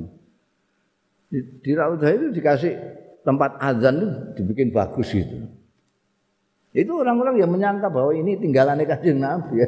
Di, 1.30 1.38
di 1.62 1.70
Raudah 1.74 2.10
itu 2.14 2.26
dikasih 2.30 2.74
tempat 3.26 3.58
azan 3.58 3.94
itu 4.02 4.10
dibikin 4.38 4.70
bagus 4.70 5.10
itu. 5.14 5.59
Itu 6.70 7.02
orang-orang 7.02 7.42
yang 7.42 7.50
menyangka 7.50 7.90
bahwa 7.90 8.14
ini 8.14 8.38
tinggalannya 8.38 8.86
kanjeng 8.86 9.18
Nabi. 9.18 9.58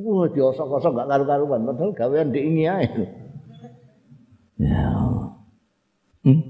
Wah, 0.00 0.26
diosok-osok 0.32 0.96
gak 0.96 1.08
karu-karuan. 1.12 1.68
Padahal 1.68 1.92
gawean 1.92 2.32
diingi 2.32 2.64
aja. 2.64 3.04
Ya. 4.56 4.88
Hmm? 6.24 6.40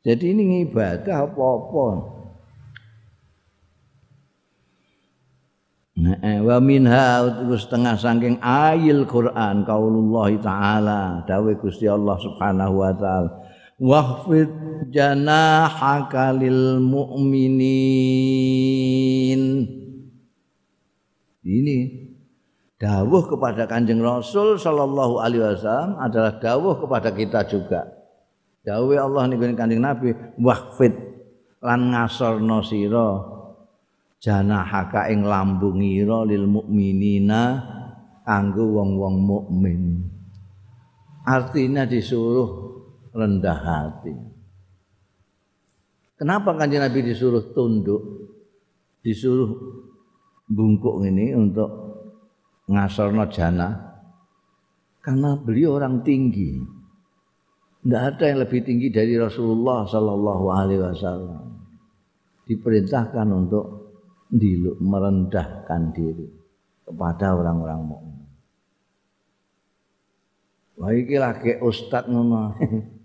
Jadi 0.00 0.24
ini 0.32 0.64
ibadah 0.64 1.26
apa-apa. 1.26 1.86
Eh, 6.00 6.40
wa 6.40 6.56
minha 6.64 7.28
setengah 7.60 7.92
saking 8.00 8.40
ayil 8.40 9.04
Quran 9.04 9.68
kaulullah 9.68 10.32
taala 10.40 11.20
dawe 11.28 11.52
Gusti 11.60 11.84
Allah 11.84 12.16
Subhanahu 12.16 12.80
wa 12.80 12.88
taala 12.96 13.49
wahfid 13.80 14.52
janahaka 14.92 16.36
lil 16.36 16.78
mu'minin. 16.84 17.80
Ini 21.40 21.78
dawuh 22.76 23.24
kepada 23.32 23.64
Kanjeng 23.64 24.04
Rasul 24.04 24.60
sallallahu 24.60 25.24
alaihi 25.24 25.40
wasallam 25.40 25.96
adalah 25.96 26.36
dawuh 26.36 26.76
kepada 26.84 27.08
kita 27.16 27.48
juga. 27.48 27.88
Dawuh 28.60 29.00
Allah 29.00 29.24
niku 29.32 29.48
Kanjeng 29.56 29.80
Nabi 29.80 30.12
wahfid 30.36 30.92
lan 31.64 31.96
ngasorno 31.96 32.60
sira 32.60 33.24
janahaka 34.20 35.08
ing 35.08 35.24
lambungira 35.24 36.28
lil 36.28 36.44
mukminina 36.44 37.64
kanggo 38.28 38.68
wong-wong 38.68 39.16
mukmin. 39.24 40.04
Artinya 41.24 41.88
disuruh 41.88 42.69
rendah 43.14 43.58
hati. 43.58 44.14
Kenapa 46.20 46.52
kanjeng 46.52 46.84
Nabi 46.84 47.00
disuruh 47.00 47.56
tunduk, 47.56 48.02
disuruh 49.00 49.56
bungkuk 50.44 51.00
ini 51.08 51.32
untuk 51.32 51.70
ngasorno 52.68 53.24
jana? 53.32 53.68
Karena 55.00 55.32
beliau 55.40 55.80
orang 55.80 56.04
tinggi. 56.04 56.60
Tidak 57.80 58.02
ada 58.04 58.24
yang 58.28 58.44
lebih 58.44 58.60
tinggi 58.60 58.92
dari 58.92 59.16
Rasulullah 59.16 59.88
Sallallahu 59.88 60.44
Alaihi 60.52 60.84
Wasallam. 60.84 61.44
Diperintahkan 62.44 63.28
untuk 63.32 63.64
diluk 64.28 64.76
merendahkan 64.76 65.88
diri 65.96 66.28
kepada 66.84 67.32
orang-orang 67.32 67.80
mukmin. 67.80 68.20
Wah 70.76 70.92
iki 70.92 71.16
lagi 71.16 71.56
ustad 71.64 72.12
ngono. 72.12 72.60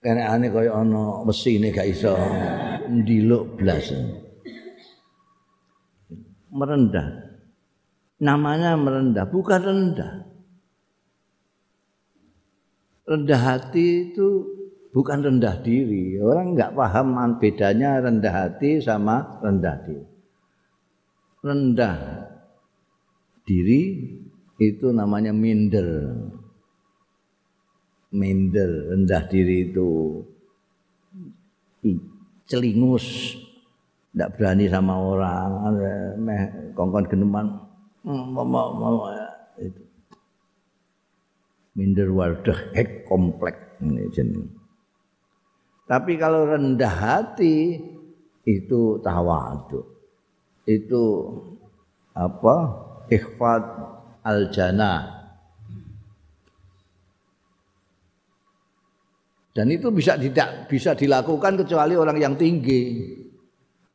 kenekane 0.00 0.48
kaya 0.48 0.72
ana 0.72 1.22
mesine 1.24 1.72
gak 1.72 1.88
iso 1.88 2.16
ndiluk 2.88 3.60
blas. 3.60 3.92
Merendah. 6.50 7.08
Namanya 8.20 8.76
merendah, 8.76 9.24
bukan 9.30 9.60
rendah. 9.64 10.30
rendah 13.10 13.40
hati 13.42 14.14
itu 14.14 14.46
bukan 14.94 15.18
rendah 15.26 15.58
diri. 15.66 16.14
Orang 16.22 16.54
nggak 16.54 16.78
paham 16.78 17.18
bedanya 17.42 17.98
rendah 17.98 18.30
hati 18.30 18.78
sama 18.78 19.42
rendah 19.42 19.76
diri. 19.82 20.06
Rendah 21.42 21.98
diri 23.42 23.82
itu 24.62 24.86
namanya 24.94 25.34
minder. 25.34 26.14
Minder, 28.10 28.90
rendah 28.90 29.22
diri 29.30 29.70
itu 29.70 30.18
celingus, 32.50 33.38
tidak 34.10 34.34
berani 34.34 34.66
sama 34.66 34.98
orang, 34.98 35.50
meh 36.18 36.74
kongkon 36.74 37.06
geneman, 37.06 37.46
mama 38.02 38.62
mama 38.74 39.14
itu. 39.62 39.82
Minder 41.78 42.10
wardah 42.10 42.74
hek 42.74 43.06
komplek. 43.06 43.78
Tapi 45.86 46.12
kalau 46.18 46.50
rendah 46.50 46.90
hati 46.90 47.78
itu 48.42 48.80
tawadu. 49.00 49.86
Itu 50.66 51.02
apa? 52.14 52.56
Ikhfad 53.10 53.64
al-jannah. 54.22 55.19
Dan 59.50 59.66
itu 59.70 59.90
bisa 59.90 60.14
tidak 60.14 60.70
bisa 60.70 60.94
dilakukan 60.94 61.58
kecuali 61.60 61.98
orang 61.98 62.18
yang 62.18 62.34
tinggi. 62.38 63.02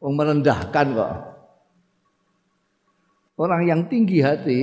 Orang 0.03 0.15
merendahkan 0.19 0.85
kok. 0.91 1.13
Orang 3.35 3.67
yang 3.67 3.81
tinggi 3.91 4.23
hati, 4.23 4.59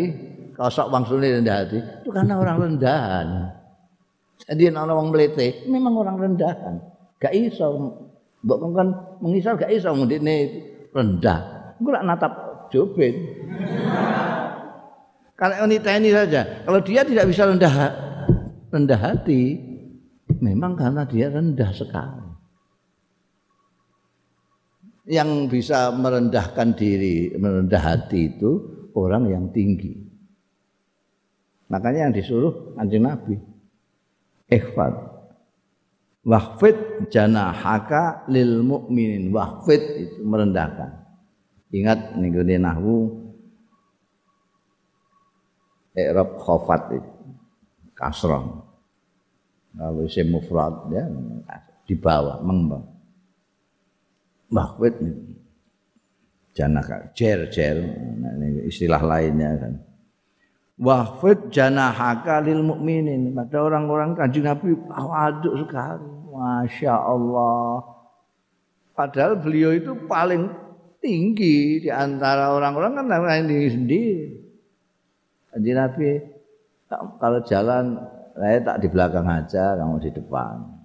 kosok 0.57 0.89
maksudnya 0.89 1.41
rendah 1.41 1.57
hati, 1.61 1.79
itu 1.81 2.09
karena 2.09 2.41
orang 2.41 2.57
rendahan. 2.57 3.29
Jadi 4.49 4.73
orang 4.73 4.97
orang 4.97 5.09
melete, 5.13 5.69
memang 5.69 5.93
orang 5.93 6.17
rendahan 6.17 6.93
gak 7.23 7.35
iso 7.39 7.95
mbok 8.43 8.59
kan 8.75 8.89
mengisal 9.23 9.55
gak 9.55 9.71
iso 9.71 9.95
ndekne 9.95 10.37
rendah 10.91 11.39
engko 11.79 11.95
lak 11.95 12.03
natap 12.03 12.33
jobin 12.75 13.15
kalau 15.39 15.71
tni 15.71 16.11
saja 16.11 16.67
kalau 16.67 16.83
dia 16.83 17.07
tidak 17.07 17.31
bisa 17.31 17.47
rendah 17.47 17.75
rendah 18.75 18.99
hati 18.99 19.72
memang 20.43 20.75
karena 20.75 21.07
dia 21.07 21.31
rendah 21.31 21.71
sekali 21.71 22.29
yang 25.07 25.47
bisa 25.47 25.95
merendahkan 25.95 26.75
diri 26.75 27.35
merendah 27.39 27.83
hati 27.83 28.35
itu 28.35 28.51
orang 28.99 29.31
yang 29.31 29.45
tinggi 29.55 29.95
makanya 31.71 32.11
yang 32.11 32.15
disuruh 32.15 32.75
anjing 32.77 33.07
nabi 33.07 33.39
ikhfad 34.51 35.13
Wahfid 36.23 37.11
janahaka 37.11 38.23
lil 38.31 38.63
mukminin. 38.63 39.35
Wahfid 39.35 39.83
itu 39.99 40.23
merendahkan. 40.23 41.03
Ingat 41.75 42.15
gue 42.15 42.59
nahwu 42.63 42.97
Erob 45.93 46.41
khofat 46.41 46.83
itu 46.95 47.13
kasroh. 47.93 48.72
Kalau 49.73 50.05
isim 50.05 50.29
mufrad 50.29 50.93
ya 50.93 51.09
di 51.89 51.95
bawah 51.97 52.45
mengembang. 52.45 52.85
Wahfid 54.53 55.01
janaka 56.53 57.09
jer 57.17 57.49
jer 57.49 57.81
nah, 58.21 58.37
istilah 58.69 59.01
lainnya 59.01 59.57
kan. 59.57 59.75
Wahfid 60.77 61.49
janahaka 61.49 62.45
lil 62.45 62.61
mukminin 62.61 63.33
pada 63.33 63.65
orang-orang 63.65 64.13
kanjeng 64.13 64.45
Nabi 64.45 64.77
aduk 64.93 65.55
sekali. 65.65 66.11
Masya 66.33 66.97
Allah. 66.97 67.85
Padahal 68.93 69.37
beliau 69.41 69.73
itu 69.77 69.93
paling 70.09 70.49
tinggi 71.01 71.81
di 71.81 71.91
antara 71.93 72.53
orang-orang 72.53 73.05
kan 73.05 73.09
ini 73.45 73.69
sendiri. 73.69 74.17
Kanjeng 75.53 75.77
Nabi 75.77 76.09
kalau 76.93 77.41
jalan 77.45 77.97
saya 78.37 78.59
tak 78.65 78.77
di 78.81 78.89
belakang 78.89 79.27
aja 79.29 79.77
kamu 79.77 79.97
di 80.01 80.11
depan 80.13 80.83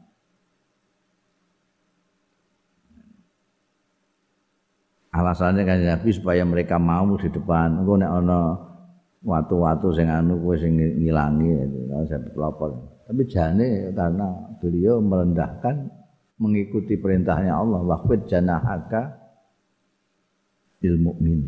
alasannya 5.18 5.64
kan 5.66 5.82
Nabi 5.82 6.10
supaya 6.14 6.46
mereka 6.46 6.78
mau 6.78 7.18
di 7.18 7.30
depan 7.34 7.82
engko 7.82 7.98
nek 7.98 8.12
ana 8.12 8.40
watu-watu 9.26 9.92
sing 9.92 10.08
anu 10.08 10.38
kowe 10.40 10.56
sing 10.56 10.78
ngilangi 10.78 11.50
saya 12.06 12.22
pelopor. 12.32 13.02
Tapi 13.08 13.22
jane 13.26 13.92
karena 13.96 14.28
beliau 14.60 15.00
merendahkan 15.02 15.90
mengikuti 16.38 17.00
perintahnya 17.00 17.56
Allah 17.56 17.82
waqfid 17.82 18.30
janahaka 18.30 19.16
lil 20.86 21.02
mukmin 21.02 21.44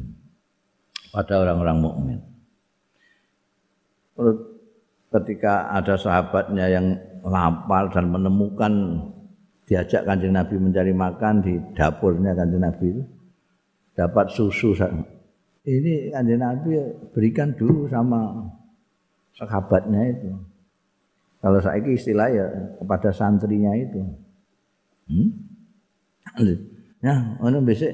pada 1.14 1.46
orang-orang 1.46 1.78
mukmin. 1.78 2.20
Ketika 5.10 5.74
ada 5.74 5.98
sahabatnya 5.98 6.70
yang 6.70 6.94
lapar 7.26 7.90
dan 7.90 8.14
menemukan 8.14 9.02
diajak 9.66 10.06
kanjeng 10.06 10.34
Nabi 10.34 10.56
mencari 10.62 10.94
makan 10.94 11.42
di 11.42 11.58
dapurnya 11.74 12.38
kanjeng 12.38 12.62
Nabi 12.62 12.86
itu 12.94 13.04
dapat 13.98 14.30
susu 14.34 14.74
ini 15.70 16.10
kanjeng 16.10 16.42
Nabi 16.42 16.78
berikan 17.14 17.54
dulu 17.54 17.86
sama 17.92 18.50
sahabatnya 19.38 20.02
itu. 20.10 20.30
Kalau 21.40 21.60
saya 21.64 21.80
istilah 21.86 22.28
ya 22.34 22.48
kepada 22.82 23.14
santrinya 23.16 23.72
itu. 23.78 24.02
Hmm? 25.08 25.30
Ya, 27.00 27.16
ono 27.40 27.64
besok. 27.64 27.92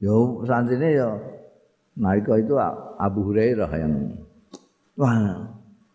Yo 0.00 0.46
santrinya 0.46 0.88
ya 0.88 1.08
naika 1.98 2.40
itu 2.40 2.56
Abu 2.96 3.28
Hurairah 3.28 3.70
yang 3.76 4.21
wah 5.02 5.18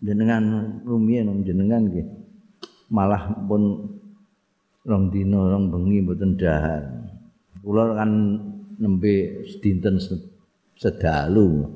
jenengan 0.03 0.43
rumiyin 0.83 1.47
jenengan 1.47 1.87
nggih. 1.87 2.07
Malah 2.91 3.31
pun 3.47 3.87
rong 4.83 5.05
dina 5.11 5.39
rong 5.47 5.71
bengi 5.71 6.03
mboten 6.03 6.35
dahar. 6.35 6.83
Kula 7.63 7.95
kan 7.95 8.11
nembe 8.79 9.43
sedinten 9.47 9.95
sedalu. 10.75 11.71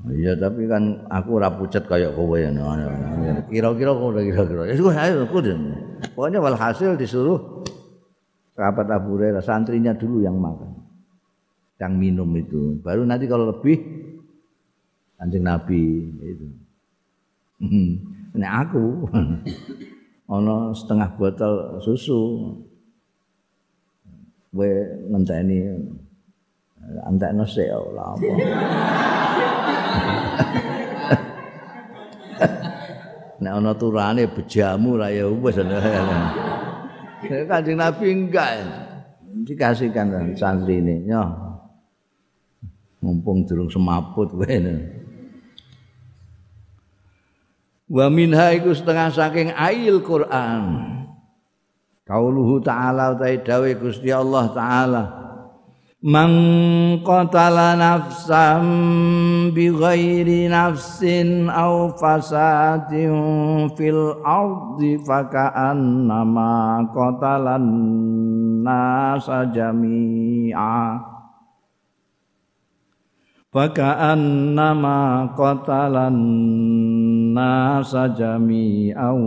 Iya 0.00 0.32
tapi 0.32 0.64
kan 0.64 1.04
aku 1.12 1.36
ora 1.36 1.52
pucet 1.52 1.84
kaya 1.84 2.08
kowe 2.16 2.36
ya. 2.36 2.48
Kira-kira 3.52 3.92
kowe 3.92 4.16
kira-kira. 4.16 4.68
Ya 4.68 4.76
wis 4.76 4.96
ayo 4.96 5.28
kudun. 5.28 5.76
Pokoknya 6.16 6.40
walhasil 6.40 6.96
disuruh 6.96 7.64
sahabat 8.56 8.88
Abu 8.88 9.20
Hurairah 9.20 9.44
santrinya 9.44 9.92
dulu 9.92 10.24
yang 10.24 10.40
makan. 10.40 10.80
Yang 11.76 11.92
minum 12.00 12.28
itu. 12.32 12.80
Baru 12.80 13.04
nanti 13.04 13.28
kalau 13.28 13.52
lebih 13.52 13.99
anjing 15.20 15.44
Nabi 15.44 16.08
itu. 16.24 16.48
Ini 18.34 18.46
aku. 18.48 19.04
Ono 20.30 20.70
setengah 20.70 21.10
botol 21.18 21.82
susu 21.82 22.38
kowe 24.54 24.70
ngenteni 25.10 25.74
antekno 27.02 27.42
sik 27.42 27.66
ora 27.66 28.14
apa. 28.14 28.30
Nek 33.40 33.56
ana 33.56 33.72
turane 33.74 34.28
bejamu 34.30 35.00
lah 35.00 35.10
ya 35.10 35.26
wis. 35.26 35.58
Kanjeng 37.26 37.78
Nabi 37.82 38.06
enggak 38.14 38.50
dikasihkan 39.50 40.38
santri 40.38 40.78
ini. 40.78 41.10
Yo. 41.10 41.26
Mumpung 43.02 43.42
durung 43.50 43.66
semaput 43.66 44.30
kowe. 44.30 44.46
Wa 47.90 48.06
minha 48.06 48.54
iku 48.54 48.70
setengah 48.70 49.10
saking 49.10 49.50
ail 49.50 49.98
Quran. 50.06 50.62
Kauluhu 52.06 52.62
ta'ala 52.62 53.18
utai 53.18 53.42
dawe 53.42 53.70
Gusti 53.78 54.14
Allah 54.14 54.46
ta'ala 54.50 55.02
Man 56.00 56.32
qatala 57.04 57.76
nafsan 57.76 59.52
bi 59.52 59.68
ghairi 59.68 60.48
nafsin 60.48 61.52
aw 61.52 61.92
fasadin 62.00 63.68
fil 63.76 64.16
ardi 64.24 64.96
faka'annama 65.04 66.88
qatalan 66.88 67.66
nasa 68.64 69.44
jami'a 69.52 71.09
Faka'annama 73.50 75.34
qatalan 75.34 76.18
nasa 77.34 78.06
jami'an 78.14 79.18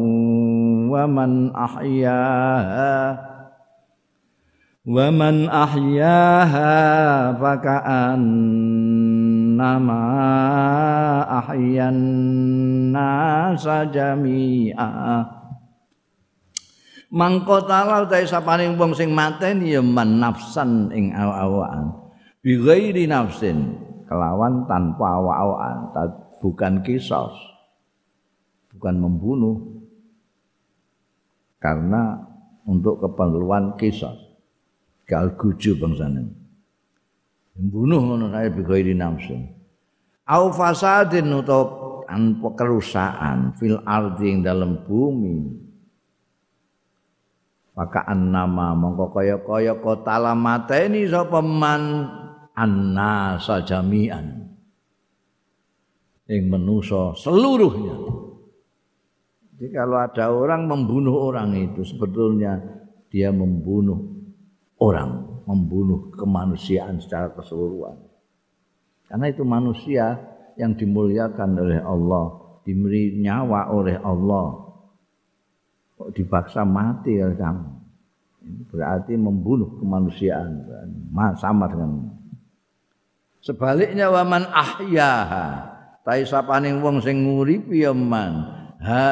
wa 0.88 1.04
man 1.12 1.52
ahyaha. 1.52 3.20
Wa 4.88 5.12
man 5.12 5.52
ahyaha 5.52 6.72
nama 9.60 10.04
ahyan 11.44 12.00
nasa 12.96 13.84
jami'a 13.92 14.92
mangko 17.12 17.60
taala 17.68 18.08
utahe 18.08 18.24
sapaning 18.24 18.80
wong 18.80 18.96
sing 18.96 19.12
mateni 19.12 19.76
ya 19.76 19.84
man 19.84 20.24
nafsan 20.24 20.88
ing 20.96 21.12
awa-awaan. 21.12 21.92
Bi 22.40 22.56
ghairi 22.60 23.04
nafsin 23.04 23.83
kelawan 24.14 24.70
tanpa 24.70 25.18
awa-awaan 25.18 25.90
bukan 26.38 26.86
kisos. 26.86 27.34
Bukan 28.78 29.02
membunuh. 29.02 29.58
Karena 31.58 32.22
untuk 32.70 33.02
keperluan 33.02 33.74
kisos. 33.82 34.22
Gal 35.10 35.34
guju 35.34 35.82
bangsane 35.82 36.44
membunuh 37.54 38.02
ngono 38.02 38.34
kae 38.34 38.50
bi 38.50 38.62
ghairi 38.66 38.94
nafsin 38.98 39.46
au 40.26 40.50
fasadin 40.50 41.30
utawa 41.30 42.10
kerusakan 42.54 43.58
fil 43.58 43.82
ardi 43.88 44.38
dalam 44.44 44.86
bumi. 44.86 45.66
Maka 47.74 48.06
nama 48.14 48.78
mongko 48.78 49.18
kaya-kaya 49.18 49.82
kota 49.82 50.22
lamateni 50.22 51.10
sapa 51.10 51.42
man 51.42 52.06
annasa 52.54 53.66
jami'an. 53.66 54.46
Ing 56.30 56.48
manusa 56.48 57.14
seluruhnya. 57.20 57.98
Jadi 59.54 59.68
kalau 59.76 59.98
ada 60.02 60.32
orang 60.32 60.66
membunuh 60.66 61.30
orang 61.30 61.54
itu 61.54 61.84
sebetulnya 61.84 62.58
dia 63.12 63.30
membunuh 63.30 64.02
orang 64.82 65.34
membunuh 65.44 66.10
kemanusiaan 66.16 67.04
secara 67.04 67.36
keseluruhan. 67.36 68.00
Karena 69.12 69.30
itu 69.30 69.44
manusia 69.44 70.18
yang 70.56 70.74
dimuliakan 70.74 71.60
oleh 71.60 71.82
Allah 71.84 72.26
diberi 72.64 73.20
nyawa 73.20 73.70
oleh 73.76 74.00
Allah 74.00 74.48
kok 76.00 76.10
dipaksa 76.16 76.64
mati 76.64 77.20
oleh 77.20 77.38
kamu? 77.38 77.68
Berarti 78.74 79.14
membunuh 79.16 79.80
kemanusiaan 79.80 80.68
sama 81.40 81.70
dengan 81.72 82.23
sebaliknya 83.44 84.08
waman 84.08 84.48
ahyaha. 84.48 85.76
Tai 86.04 86.24
sapaning 86.28 86.84
wong 86.84 87.04
sing 87.04 87.24
nguripi 87.24 87.84
ya 87.84 87.92
man. 87.92 88.48
Ha 88.80 89.08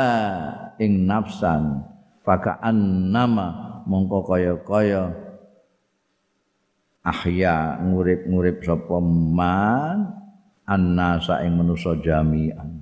ing 0.79 1.07
nafsan. 1.07 1.88
Fakaan 2.23 3.11
nama 3.11 3.82
mongko 3.88 4.27
kaya-kaya. 4.27 5.11
Ahya 7.01 7.79
ngurip-ngurip 7.84 8.63
sapa 8.63 8.97
man? 9.03 10.19
Annasa 10.67 11.43
ing 11.43 11.59
manusa 11.59 11.95
jami'an. 11.99 12.79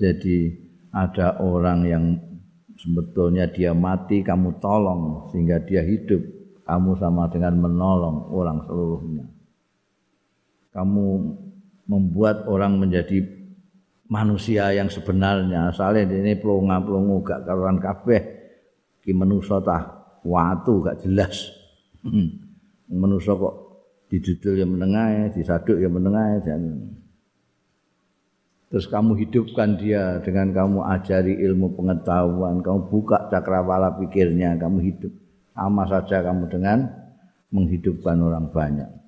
Jadi 0.00 0.52
ada 0.92 1.40
orang 1.40 1.80
yang 1.88 2.04
sebetulnya 2.76 3.48
dia 3.48 3.72
mati 3.72 4.20
kamu 4.20 4.60
tolong 4.60 5.32
sehingga 5.32 5.60
dia 5.64 5.80
hidup. 5.84 6.20
Kamu 6.62 6.94
sama 7.00 7.26
dengan 7.28 7.58
menolong 7.58 8.30
orang 8.32 8.64
seluruhnya 8.64 9.26
kamu 10.72 11.06
membuat 11.86 12.48
orang 12.48 12.80
menjadi 12.80 13.20
manusia 14.08 14.72
yang 14.72 14.88
sebenarnya. 14.88 15.72
Asalnya 15.72 16.08
ini 16.08 16.36
pelonga 16.36 16.80
pelongo 16.84 17.24
gak 17.24 17.48
karuan 17.48 17.80
kabeh. 17.80 18.20
Ki 19.00 19.12
manusa 19.16 19.60
tah 19.60 19.82
watu 20.24 20.84
gak 20.84 21.04
jelas. 21.04 21.48
Manusa 22.92 23.32
kok 23.32 23.54
didudul 24.12 24.60
yang 24.60 24.70
menengah 24.76 25.32
disaduk 25.32 25.80
yang 25.80 25.96
menengah 25.96 26.44
dan 26.44 26.92
terus 28.68 28.84
kamu 28.84 29.16
hidupkan 29.24 29.80
dia 29.80 30.20
dengan 30.20 30.52
kamu 30.52 30.80
ajari 30.84 31.40
ilmu 31.44 31.76
pengetahuan, 31.76 32.60
kamu 32.60 32.88
buka 32.88 33.28
cakrawala 33.32 33.96
pikirnya, 34.00 34.56
kamu 34.60 34.80
hidup. 34.92 35.12
Sama 35.52 35.84
saja 35.84 36.24
kamu 36.24 36.48
dengan 36.48 36.88
menghidupkan 37.52 38.16
orang 38.16 38.48
banyak. 38.48 39.01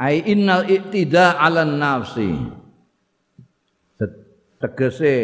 Ai 0.00 0.24
innal 0.24 0.64
iktida 0.64 1.36
ala 1.36 1.68
nafsi. 1.68 2.32
Tegese 4.60 5.16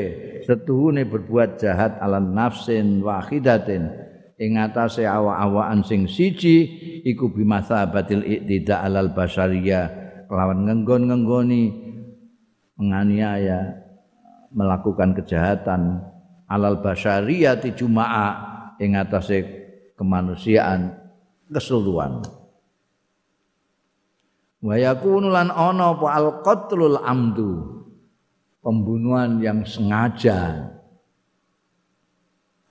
setuhune 0.44 1.04
berbuat 1.08 1.60
jahat 1.60 2.00
ala 2.00 2.20
nafsin 2.20 3.04
wahidatin 3.04 3.88
ing 4.40 4.56
atase 4.56 5.04
awa-awaan 5.04 5.84
sing 5.84 6.08
siji 6.08 6.64
iku 7.04 7.28
bimasabatil 7.32 8.24
iktida 8.24 8.84
alal 8.84 9.12
basariyah. 9.12 10.04
Kelawan 10.28 10.64
ngenggon-ngenggoni 10.68 11.62
menganiaya 12.80 13.80
melakukan 14.52 15.16
kejahatan 15.16 16.00
alal 16.48 16.80
basyariyati 16.84 17.76
juma'a 17.76 18.28
ing 18.80 18.96
atase 18.96 19.44
kemanusiaan 19.96 20.96
keseluruhan 21.48 22.24
wa 24.60 24.74
yakunu 24.76 25.28
lan 25.32 25.52
ana 25.52 25.96
apa? 25.96 26.06
Al 26.12 26.28
qatlul 26.44 27.00
amdu. 27.00 27.76
Pembunuhan 28.60 29.38
yang 29.38 29.62
sengaja. 29.62 30.72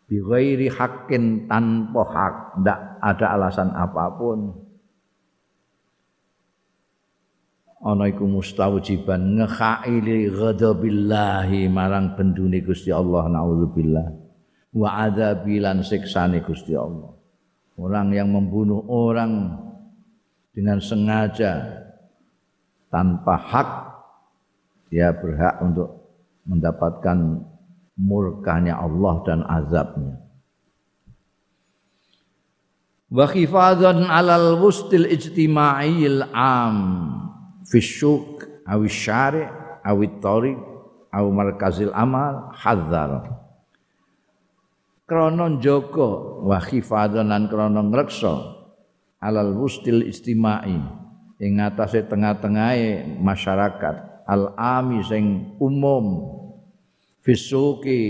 Bi 0.05 0.21
ghairi 0.21 0.67
haqqin 0.69 1.49
tanpa 1.49 2.01
hak. 2.03 2.35
Tidak 2.59 2.79
ada 3.01 3.25
alasan 3.33 3.71
apa 3.73 4.11
pun. 4.13 4.65
Ana 7.85 8.09
iku 8.09 8.27
mustawjiban. 8.27 9.39
Ngekhaili 9.39 10.29
ghadabillahi 10.33 11.69
marang 11.69 12.17
bendune 12.17 12.59
Gusti 12.65 12.89
Allah 12.89 13.29
naudzubillah. 13.29 14.07
Wa 14.75 15.07
adzabi 15.07 15.63
lan 15.63 15.79
siksane 15.79 16.43
Gusti 16.43 16.75
Allah. 16.75 17.15
Orang 17.79 18.11
yang 18.11 18.31
membunuh 18.31 18.83
orang 18.87 19.63
dengan 20.55 20.79
sengaja 20.79 21.83
tanpa 22.87 23.35
hak 23.35 23.69
dia 24.87 25.11
berhak 25.11 25.59
untuk 25.59 26.15
mendapatkan 26.47 27.43
murkanya 27.99 28.79
Allah 28.79 29.15
dan 29.27 29.43
azabnya. 29.43 30.15
Wa 33.11 33.27
khifadzan 33.27 34.07
alal 34.07 34.63
wustil 34.63 35.11
ijtima'il 35.11 36.31
am 36.31 36.77
fisyuk 37.67 38.47
awi 38.65 38.87
syari 38.87 39.43
awi 39.83 40.09
tariq 40.23 40.59
awi 41.13 41.29
markazil 41.29 41.93
amal 41.93 42.49
hadzar 42.55 43.29
krana 45.05 45.61
jaga 45.61 46.09
wa 46.41 46.57
khifadzan 46.57 47.29
lan 47.29 47.45
krana 47.45 47.85
alal 49.25 49.57
wustil 49.57 50.05
istimai. 50.05 50.77
Ing 51.41 51.57
atase 51.57 52.05
tengah-tengahe 52.05 53.17
masyarakat. 53.17 53.95
Al 54.29 54.53
ami 54.53 55.01
sing 55.01 55.57
umum. 55.57 56.29
Fisuki 57.25 58.01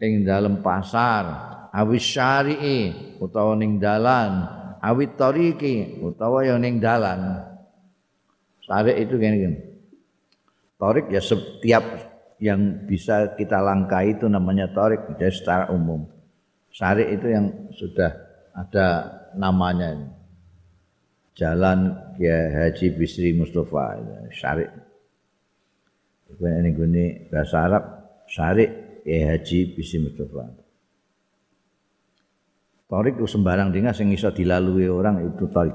ing 0.00 0.24
dalem 0.24 0.64
pasar. 0.64 1.52
Awi 1.68 2.00
syari'i 2.00 2.78
utawa 3.20 3.52
ning 3.54 3.76
dalan. 3.76 4.48
Awi 4.80 5.12
tariqi 5.12 6.00
utawa 6.00 6.40
ya 6.42 6.56
ning 6.56 6.80
dalan. 6.80 7.52
Tarik 8.64 8.96
itu 8.96 9.14
gini, 9.20 9.36
gini. 9.44 9.58
Tarik 10.80 11.12
ya 11.12 11.20
setiap 11.20 11.84
yang 12.40 12.88
bisa 12.88 13.36
kita 13.36 13.60
langkahi 13.60 14.16
itu 14.16 14.26
namanya 14.26 14.72
tarik 14.72 15.04
jadi 15.20 15.30
secara 15.30 15.64
umum. 15.70 16.08
Syari 16.74 17.14
itu 17.14 17.26
yang 17.30 17.70
sudah 17.76 18.10
ada 18.56 18.86
namanya. 19.36 19.94
Jalan 21.34 22.14
Kiai 22.14 22.50
Haji 22.54 22.86
Bisri 22.94 23.34
Mustafa 23.34 23.98
syari. 24.30 24.66
Ini 26.34 26.70
gini 26.74 27.04
bahasa 27.30 27.66
Arab 27.66 27.84
syari 28.30 28.66
Kiai 29.02 29.34
Haji 29.34 29.58
Bisri 29.74 29.98
Mustafa. 30.02 30.46
Tarik 32.84 33.18
sembarang 33.26 33.74
dengan 33.74 33.96
yang 33.96 34.14
bisa 34.14 34.30
dilalui 34.30 34.86
orang 34.86 35.26
itu 35.26 35.50
tarik 35.50 35.74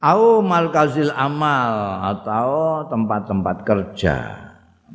au 0.00 0.40
malkazil 0.40 1.12
amal 1.12 2.00
atau 2.16 2.82
tempat-tempat 2.88 3.56
kerja 3.68 4.16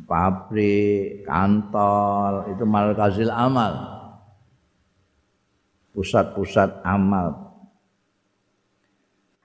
pabrik 0.04 1.22
kantor 1.22 2.50
itu 2.50 2.64
malkazil 2.66 3.30
amal 3.30 3.72
pusat-pusat 5.94 6.82
amal 6.82 7.45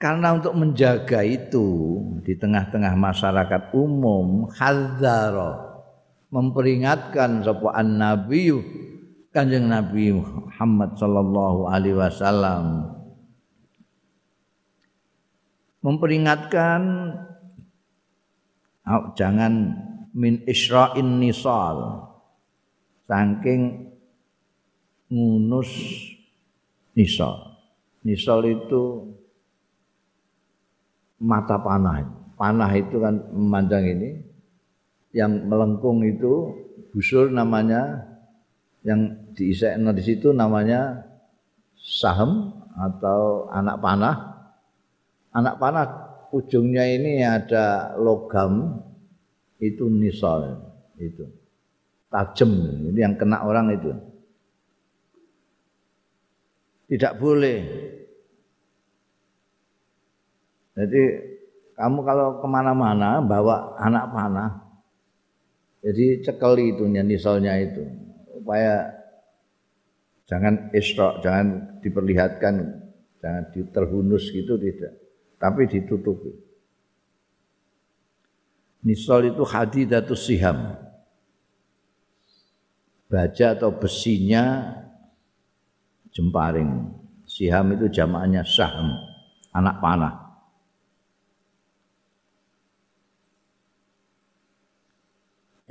karena 0.02 0.34
untuk 0.34 0.58
menjaga 0.58 1.22
itu 1.22 2.02
di 2.26 2.34
tengah-tengah 2.34 2.98
masyarakat 2.98 3.70
umum 3.70 4.50
hadzara 4.50 5.78
memperingatkan 6.34 7.46
sapa 7.46 7.70
annabiyyu 7.78 8.66
Kanjeng 9.32 9.70
Nabi 9.70 10.12
Muhammad 10.12 10.92
sallallahu 11.00 11.64
alaihi 11.64 11.96
wasallam. 11.96 12.92
Memperingatkan 15.80 16.82
jangan 19.16 19.72
min 20.12 20.44
isra'in 20.44 21.16
nisal. 21.16 22.10
Saking 23.08 23.88
ngunus 25.08 25.72
nisal. 26.92 27.56
Nisal 28.04 28.44
itu 28.52 29.11
mata 31.22 31.56
panah. 31.62 32.02
Panah 32.34 32.72
itu 32.74 32.98
kan 32.98 33.22
memandang 33.30 33.86
ini 33.86 34.10
yang 35.14 35.46
melengkung 35.46 36.02
itu 36.02 36.50
busur 36.90 37.30
namanya 37.30 38.02
yang 38.82 39.30
diisekno 39.38 39.94
di 39.94 40.02
situ 40.02 40.34
namanya 40.34 41.06
saham 41.78 42.50
atau 42.74 43.46
anak 43.54 43.78
panah. 43.78 44.16
Anak 45.32 45.56
panah 45.62 45.86
ujungnya 46.34 46.84
ini 46.90 47.22
ada 47.22 47.94
logam 47.94 48.82
itu 49.62 49.86
nisal 49.86 50.58
itu. 50.98 51.24
Tajam 52.10 52.50
ini 52.92 52.98
yang 52.98 53.16
kena 53.16 53.46
orang 53.46 53.72
itu. 53.72 53.92
Tidak 56.92 57.16
boleh 57.16 57.58
jadi 60.72 61.02
kamu 61.76 61.98
kalau 62.04 62.28
ke 62.40 62.46
mana-mana 62.48 63.20
bawa 63.24 63.76
anak 63.80 64.04
panah 64.12 64.50
jadi 65.82 66.22
cekeli 66.22 66.76
itu 66.76 66.84
nisolnya 66.86 67.58
itu 67.58 67.82
supaya 68.38 68.92
jangan 70.28 70.70
istok 70.72 71.20
jangan 71.20 71.78
diperlihatkan 71.82 72.54
jangan 73.18 73.44
terhunus 73.52 74.30
gitu 74.30 74.56
tidak 74.56 74.92
tapi 75.36 75.66
ditutupi 75.66 76.52
Nisol 78.82 79.30
itu 79.30 79.46
hadidatus 79.46 80.26
siham. 80.26 80.74
Baja 83.06 83.54
atau 83.54 83.70
besinya 83.70 84.74
jemparing. 86.10 86.90
Siham 87.22 87.78
itu 87.78 87.86
jamaknya 87.88 88.42
saham, 88.42 88.98
anak 89.54 89.78
panah. 89.78 90.14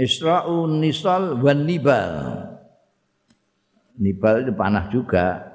Isra'u 0.01 0.65
nisal 0.65 1.37
wan 1.37 1.69
nibal. 1.69 2.09
Nibal 4.01 4.41
itu 4.41 4.53
panah 4.57 4.89
juga. 4.89 5.45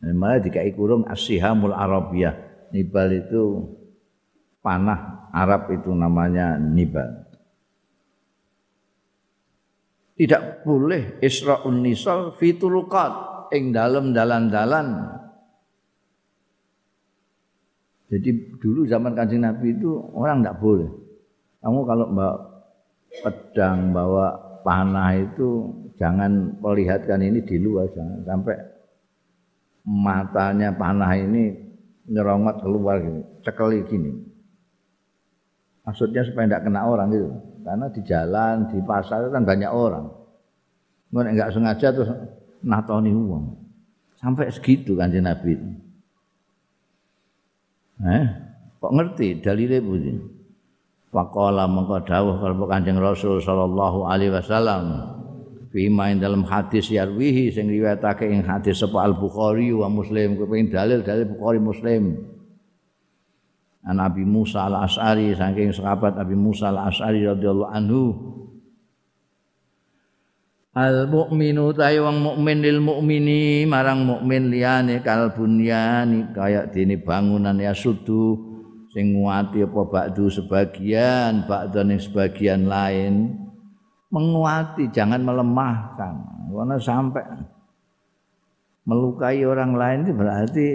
Malah 0.00 0.40
dikai 0.40 0.72
kurung 0.72 1.04
asihamul 1.04 1.76
arabiyah. 1.76 2.32
Nibal 2.72 3.12
itu 3.12 3.68
panah 4.64 5.28
Arab 5.36 5.68
itu 5.68 5.92
namanya 5.92 6.56
nibal. 6.56 7.28
Tidak 10.16 10.64
boleh 10.64 11.20
Isra'un 11.20 11.84
Nisal 11.84 12.32
fiturukat 12.40 13.12
ing 13.52 13.76
dalam 13.76 14.16
dalan-dalan. 14.16 15.12
Jadi 18.08 18.56
dulu 18.56 18.88
zaman 18.88 19.12
kancing 19.12 19.44
Nabi 19.44 19.76
itu 19.76 19.92
orang 20.16 20.40
tidak 20.40 20.56
boleh. 20.56 20.88
Kamu 21.60 21.80
kalau 21.84 22.06
bawa 22.16 22.55
pedang, 23.22 23.92
bawa 23.92 24.60
panah 24.66 25.14
itu 25.16 25.70
jangan 25.96 26.58
perlihatkan 26.60 27.22
ini 27.22 27.40
di 27.44 27.56
luar, 27.62 27.88
jangan 27.94 28.20
sampai 28.26 28.56
matanya 29.86 30.74
panah 30.74 31.14
ini 31.14 31.54
nyerongot 32.10 32.62
keluar 32.62 32.98
gini, 32.98 33.22
cekeli 33.46 33.80
gini. 33.86 34.12
Maksudnya 35.86 36.26
supaya 36.26 36.50
tidak 36.50 36.66
kena 36.66 36.82
orang 36.82 37.14
gitu. 37.14 37.30
Karena 37.62 37.86
di 37.90 38.02
jalan, 38.02 38.54
di 38.70 38.78
pasar 38.82 39.30
kan 39.30 39.46
banyak 39.46 39.70
orang. 39.70 40.10
Mungkin 41.14 41.38
enggak 41.38 41.54
sengaja 41.54 41.94
terus 41.94 42.10
natoni 42.62 43.14
uang. 43.14 43.54
Sampai 44.18 44.50
segitu 44.50 44.98
kan 44.98 45.14
Nabi 45.14 45.54
itu. 45.54 45.68
Eh, 48.02 48.26
kok 48.82 48.92
ngerti 48.92 49.40
dalile 49.40 49.78
pundi? 49.80 50.12
Faqala 51.16 51.64
mengko 51.64 52.04
dawuh 52.04 52.36
kalau 52.44 52.68
Kanjeng 52.68 53.00
Rasul 53.00 53.40
sallallahu 53.40 54.04
alaihi 54.04 54.36
wasallam 54.36 55.16
Fima 55.72 56.12
dalam 56.16 56.44
hadis 56.44 56.92
yarwihi 56.92 57.52
sing 57.52 57.72
riwayatake 57.72 58.28
ing 58.28 58.44
hadis 58.44 58.80
sapa 58.80 59.00
Al 59.00 59.16
Bukhari 59.16 59.72
wa 59.72 59.88
Muslim 59.88 60.36
kepengin 60.36 60.72
dalil 60.72 61.04
dalil 61.04 61.28
Bukhari 61.36 61.60
Muslim. 61.60 62.16
An 63.84 64.00
Abi 64.00 64.24
Musa 64.24 64.72
al 64.72 64.88
As'ari 64.88 65.36
saking 65.36 65.76
sahabat 65.76 66.16
Abi 66.16 66.32
Musa 66.32 66.72
al 66.72 66.88
As'ari 66.88 67.28
radhiyallahu 67.28 67.72
anhu 67.76 68.02
Al 70.76 71.08
mukminu 71.12 71.76
ta'i 71.76 72.00
wong 72.00 72.24
mukmin 72.24 72.60
lil 72.60 72.80
mukmini 72.80 73.64
marang 73.68 74.04
mukmin 74.04 74.48
liyane 74.48 75.04
kal 75.04 75.32
bunyani 75.32 76.32
kaya 76.32 76.68
dene 76.72 77.00
bangunan 77.00 77.56
ya 77.56 77.76
sudu 77.76 78.55
sing 78.96 79.12
nguati 79.12 79.60
apa 79.60 79.80
bakdu 79.84 80.32
sebagian 80.32 81.44
bakdo 81.44 81.84
ning 81.84 82.00
sebagian 82.00 82.64
lain 82.64 83.36
menguati 84.08 84.88
jangan 84.88 85.20
melemahkan 85.20 86.16
karena 86.48 86.80
sampai 86.80 87.20
melukai 88.88 89.44
orang 89.44 89.76
lain 89.76 89.98
itu 90.08 90.12
berarti 90.16 90.68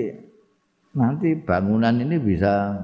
nanti 0.93 1.33
bangunan 1.33 1.97
ini 1.97 2.21
bisa 2.21 2.77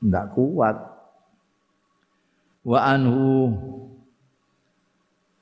ndak 0.00 0.32
kuat. 0.32 0.76
Wa 2.60 2.96
anhu 2.96 3.52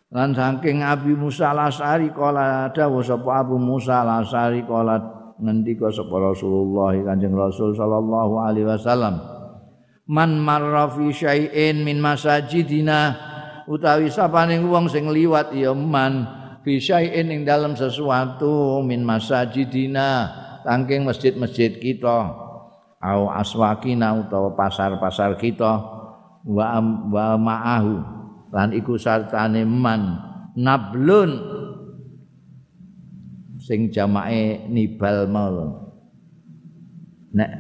lan 0.09 0.33
saking 0.33 0.81
Abi 0.81 1.13
Musa 1.13 1.53
Al-Asy'ari 1.53 2.11
kala 2.15 2.73
dawuh 2.73 3.05
sapa 3.05 3.45
Abu 3.45 3.61
Musa 3.61 4.03
Al-Asy'ari 4.07 4.65
kala 4.65 5.18
ngendika 5.39 5.91
sapa 5.91 6.15
Rasulullah 6.19 6.95
Kanjeng 6.99 7.35
Rasul 7.35 7.75
sallallahu 7.75 8.35
alaihi 8.43 8.67
wasallam? 8.67 9.19
Man 10.09 10.41
marra 10.41 10.89
fi 10.91 11.13
syai'in 11.13 11.85
min 11.85 12.01
masajidina 12.01 13.15
utawi 13.69 14.09
sapane 14.09 14.57
wong 14.65 14.89
sing 14.89 15.07
liwat 15.07 15.53
ya 15.53 15.77
man 15.77 16.25
fi 16.65 16.81
syai'in 16.81 17.29
ing 17.29 17.41
dalam 17.45 17.77
sesuatu 17.77 18.81
min 18.81 19.05
masajidina 19.05 20.33
saking 20.69 21.09
masjid-masjid 21.09 21.73
kita. 21.81 22.19
Au 22.99 23.31
aswakina 23.31 24.13
utawa 24.21 24.53
pasar-pasar 24.59 25.39
kita. 25.39 25.81
Wa 26.45 26.83
wa 27.09 27.39
ma'ahu. 27.39 27.95
Lan 28.53 28.75
iku 28.75 28.99
sartane 28.99 29.63
man. 29.65 30.19
Nablun 30.59 31.31
sing 33.69 33.93
jamake 33.93 34.65
nibal 34.73 35.29
mal 35.29 35.57
nek 37.37 37.51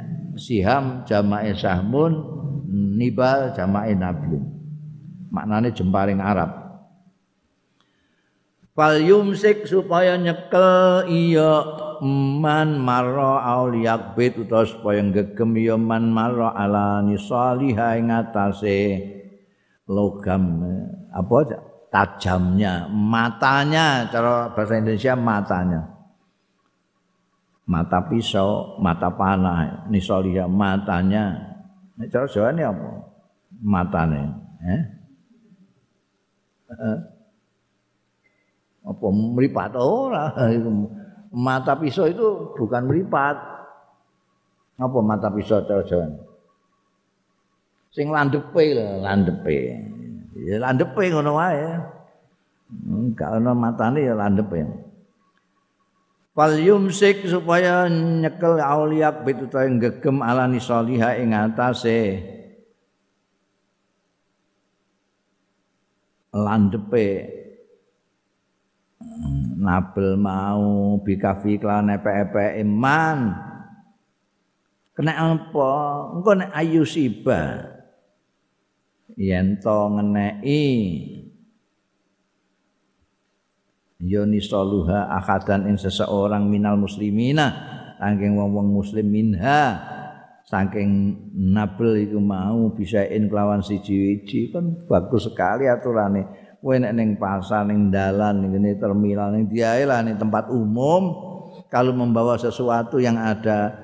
siham 0.40 1.04
jamake 1.04 1.52
sahmun 1.52 2.16
nibal 2.96 3.52
jamake 3.52 3.92
nablun. 3.92 4.44
Maknane 5.28 5.76
jemparing 5.76 6.24
Arab. 6.24 6.50
Fal 8.72 8.96
yumsik 9.04 9.68
supaya 9.68 10.16
nyekel 10.16 11.04
iya 11.10 11.66
man 12.00 12.78
marra 12.78 13.42
auliyak 13.42 14.14
bait 14.14 14.38
utawa 14.38 14.62
supaya 14.64 15.02
gegem 15.02 15.50
ya 15.58 15.74
man 15.74 16.08
marra 16.14 16.54
ala 16.54 17.02
nisaliha 17.02 17.98
ing 17.98 18.14
atase 18.14 19.02
logam 19.90 20.62
apa 21.10 21.58
tajamnya 21.90 22.86
matanya 22.86 24.06
cara 24.14 24.54
bahasa 24.54 24.78
Indonesia 24.78 25.18
matanya 25.18 25.97
mata 27.68 28.00
pisau 28.08 28.80
mata 28.80 29.12
panah 29.12 29.84
nisaliha 29.92 30.48
matanya 30.48 31.36
cara 32.08 32.24
Jawa 32.24 32.48
ini 32.56 32.62
apa 32.64 32.88
matane 33.60 34.22
eh? 34.64 34.82
eh? 36.72 36.98
apa 38.88 39.06
meripat 39.12 39.76
ora 39.76 40.32
mata 41.32 41.76
pisau 41.76 42.08
itu 42.08 42.54
bukan 42.56 42.88
meripat. 42.88 43.36
Apa 44.78 44.98
mata 45.02 45.28
pisau 45.34 45.64
cara 45.66 45.82
Jawa? 45.82 46.06
Sing 47.90 48.12
landepe 48.12 48.64
lho, 48.76 49.02
landepe. 49.02 49.74
Ya 50.38 50.56
landepe 50.62 51.02
ngono 51.10 51.34
wae. 51.34 51.66
Enggak 52.86 53.40
ana 53.40 53.56
matane 53.56 54.06
ya 54.06 54.14
landepe. 54.14 54.62
Fal 56.38 56.54
yumsik 56.54 57.26
supaya 57.26 57.90
nyekel 57.90 58.62
auliyak 58.62 59.26
bitu 59.26 59.50
ta 59.50 59.66
gegem 59.66 60.22
alani 60.22 60.62
salihah 60.62 61.18
ing 61.18 61.34
atase. 61.34 62.22
Landepe. 66.30 67.26
Nabel 69.58 70.14
mau 70.14 70.94
bikafi 71.02 71.58
klan 71.58 71.90
epe-epe 71.90 72.62
iman. 72.62 73.34
Kena 74.94 75.18
apa? 75.18 75.70
Engko 76.14 76.38
nek 76.38 76.54
ayu 76.54 76.86
siba. 76.86 77.66
Yen 79.18 79.58
to 79.58 79.90
ngeneki 79.90 80.62
yoni 83.98 84.38
saluha 84.38 85.10
akadan 85.10 85.66
ing 85.66 85.76
seseorang 85.76 86.46
minal 86.46 86.78
muslimina 86.78 87.78
saking 87.98 88.38
wong-wong 88.38 88.70
muslim 88.70 89.06
minha. 89.10 89.60
Saking 90.48 91.12
nabel 91.52 92.08
iku 92.08 92.16
mau 92.24 92.72
bisain 92.72 93.28
kelawan 93.28 93.60
siji-wiji 93.60 94.48
kan 94.48 94.88
bagus 94.88 95.28
sekali 95.28 95.68
aturane. 95.68 96.24
Kowe 96.64 96.72
nek 96.72 96.96
ning 96.96 97.20
pasar 97.20 97.68
ning 97.68 97.92
dalan 97.92 98.48
ning 98.48 98.80
terminal 98.80 99.28
ning 99.28 99.44
diae 99.52 99.84
lah 99.84 100.00
ning 100.00 100.16
tempat 100.16 100.48
umum 100.48 101.12
kalau 101.68 101.92
membawa 101.92 102.40
sesuatu 102.40 102.96
yang 102.96 103.20
ada 103.20 103.76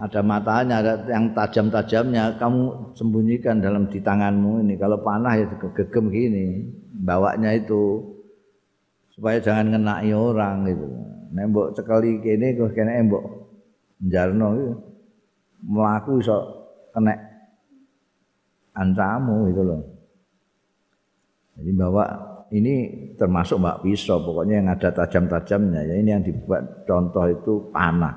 ada 0.00 0.20
matanya, 0.24 0.80
ada 0.80 0.94
yang 1.06 1.32
tajam-tajamnya, 1.32 2.36
kamu 2.36 2.92
sembunyikan 2.98 3.62
dalam 3.62 3.86
di 3.88 4.02
tanganmu 4.02 4.64
ini. 4.66 4.74
Kalau 4.80 5.00
panah 5.04 5.38
ya 5.38 5.46
gegem 5.46 6.10
gini, 6.10 6.46
bawanya 6.94 7.50
itu 7.50 8.14
supaya 9.10 9.42
jangan 9.42 9.74
ngenai 9.74 10.14
orang 10.14 10.70
gitu. 10.70 10.86
Nembok 11.34 11.74
sekali 11.74 12.22
kene 12.22 12.54
kok 12.54 12.70
kene 12.78 13.02
embok 13.02 13.24
jarno 13.98 14.48
itu 14.54 14.70
melaku 15.66 16.22
iso 16.22 16.38
kena 16.94 17.18
ancamu 18.74 19.50
itu 19.50 19.62
loh. 19.66 19.82
Jadi 21.54 21.70
bawa 21.74 22.04
ini 22.54 22.74
termasuk 23.18 23.58
mbak 23.62 23.82
pisau, 23.82 24.22
pokoknya 24.22 24.62
yang 24.62 24.68
ada 24.74 24.90
tajam-tajamnya. 24.90 25.86
Ya 25.86 25.94
ini 25.98 26.10
yang 26.14 26.22
dibuat 26.22 26.86
contoh 26.86 27.26
itu 27.30 27.70
panah. 27.70 28.14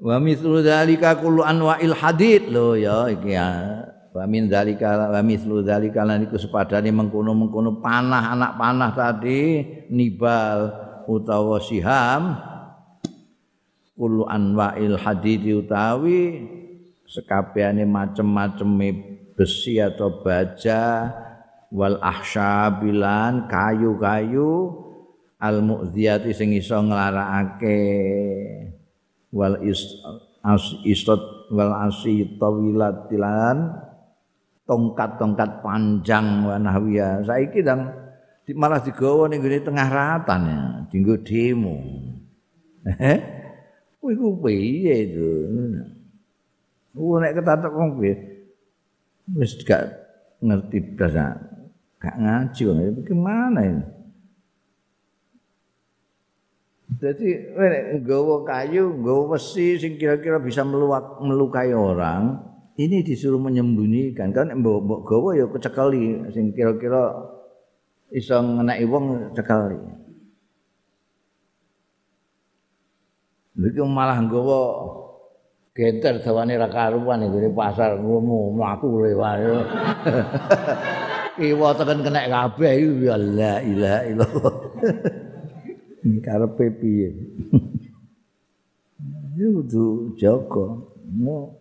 Wa 0.00 0.16
mithlu 0.16 0.64
dzalika 0.64 1.20
kullu 1.20 1.44
anwa'il 1.44 1.92
hadid 1.92 2.48
lo 2.48 2.72
ya 2.76 3.12
iki 3.12 3.36
ya. 3.36 3.48
Wa 4.10 4.26
min 4.26 4.50
dzalika 4.50 5.14
wa 5.14 5.22
mithlu 5.22 5.62
dzalika 5.62 6.02
lan 6.02 6.26
iku 6.26 6.34
sepadane 6.34 6.90
mengkono-mengkono 6.90 7.78
panah 7.78 8.34
anak 8.34 8.58
panah 8.58 8.90
tadi 8.90 9.62
nibal 9.86 10.74
utawa 11.06 11.62
siham. 11.62 12.34
Kullu 13.94 14.26
anwa'il 14.26 14.98
hadid 14.98 15.46
utawi 15.46 16.42
sekabehane 17.06 17.86
macem-macem 17.86 18.66
besi 19.36 19.76
atau 19.76 20.24
baja 20.24 21.12
wal 21.70 22.00
ahsyabilan 22.02 23.46
kayu-kayu 23.46 24.74
al 25.38 25.62
mu'dhiyati 25.62 26.34
sing 26.34 26.50
iso 26.56 26.80
nglarakake 26.82 27.78
wal 29.30 29.54
istot 30.82 31.22
wal 31.52 31.74
asitawilatilan 31.86 33.89
tongkat-tongkat 34.70 35.66
panjang 35.66 36.46
wa 36.46 36.54
nahwiya. 36.54 37.26
Saiki 37.26 37.66
dang 37.66 37.90
malah 38.54 38.78
digawa 38.78 39.26
ning 39.26 39.42
ngene 39.42 39.66
tengah 39.66 39.88
ratan 39.90 40.40
ya 40.46 40.60
dinggo 40.86 41.18
demo. 41.18 41.74
Kuwi 43.98 44.14
ku 44.14 44.38
piye 44.38 45.10
itu? 45.10 45.30
Nek 46.94 47.34
ketatok 47.34 47.72
wong 47.74 47.98
piye? 47.98 48.14
Wis 49.34 49.58
gak 49.66 49.90
ngerti 50.42 50.78
bahasa 50.98 51.38
gak 51.98 52.16
ngaji 52.18 52.60
wong 52.66 52.78
gimana 53.02 53.60
ini? 53.66 53.84
Jadi 57.00 57.54
nggawa 58.02 58.42
kayu, 58.42 58.90
nggawa 58.98 59.38
besi 59.38 59.78
sing 59.78 59.94
kira-kira 59.94 60.42
bisa 60.42 60.66
meluak, 60.66 61.22
melukai 61.22 61.70
orang, 61.70 62.36
ini 62.76 63.02
disuruh 63.02 63.40
menyembunyikan. 63.40 64.30
Kan 64.30 64.54
mbok 64.60 65.08
gawa 65.08 65.38
ya 65.38 65.46
kecekali 65.50 66.30
sing 66.30 66.54
kira-kira 66.54 67.10
iso 68.14 68.38
ngeneki 68.38 68.84
wong 68.86 69.34
cekali. 69.34 69.78
Iki 73.60 73.82
malah 73.84 74.18
nggawa 74.24 74.60
genter 75.76 76.18
dawane 76.22 76.58
ra 76.58 76.68
karuan 76.70 77.22
iki 77.26 77.50
pasar 77.52 77.98
ngono 78.00 78.56
mlaku 78.56 78.86
lewat 79.06 79.38
kiwa 81.40 81.72
tekan 81.72 82.04
kena 82.04 82.28
kabeh 82.28 82.72
ya 83.00 83.16
la 83.16 83.64
ilaha 83.64 84.00
illallah. 84.08 84.54
Karepe 86.00 86.66
piye? 86.80 87.12
Yo 89.40 89.48
kudu 89.60 90.16
jaga. 90.20 90.84
Mo 91.10 91.59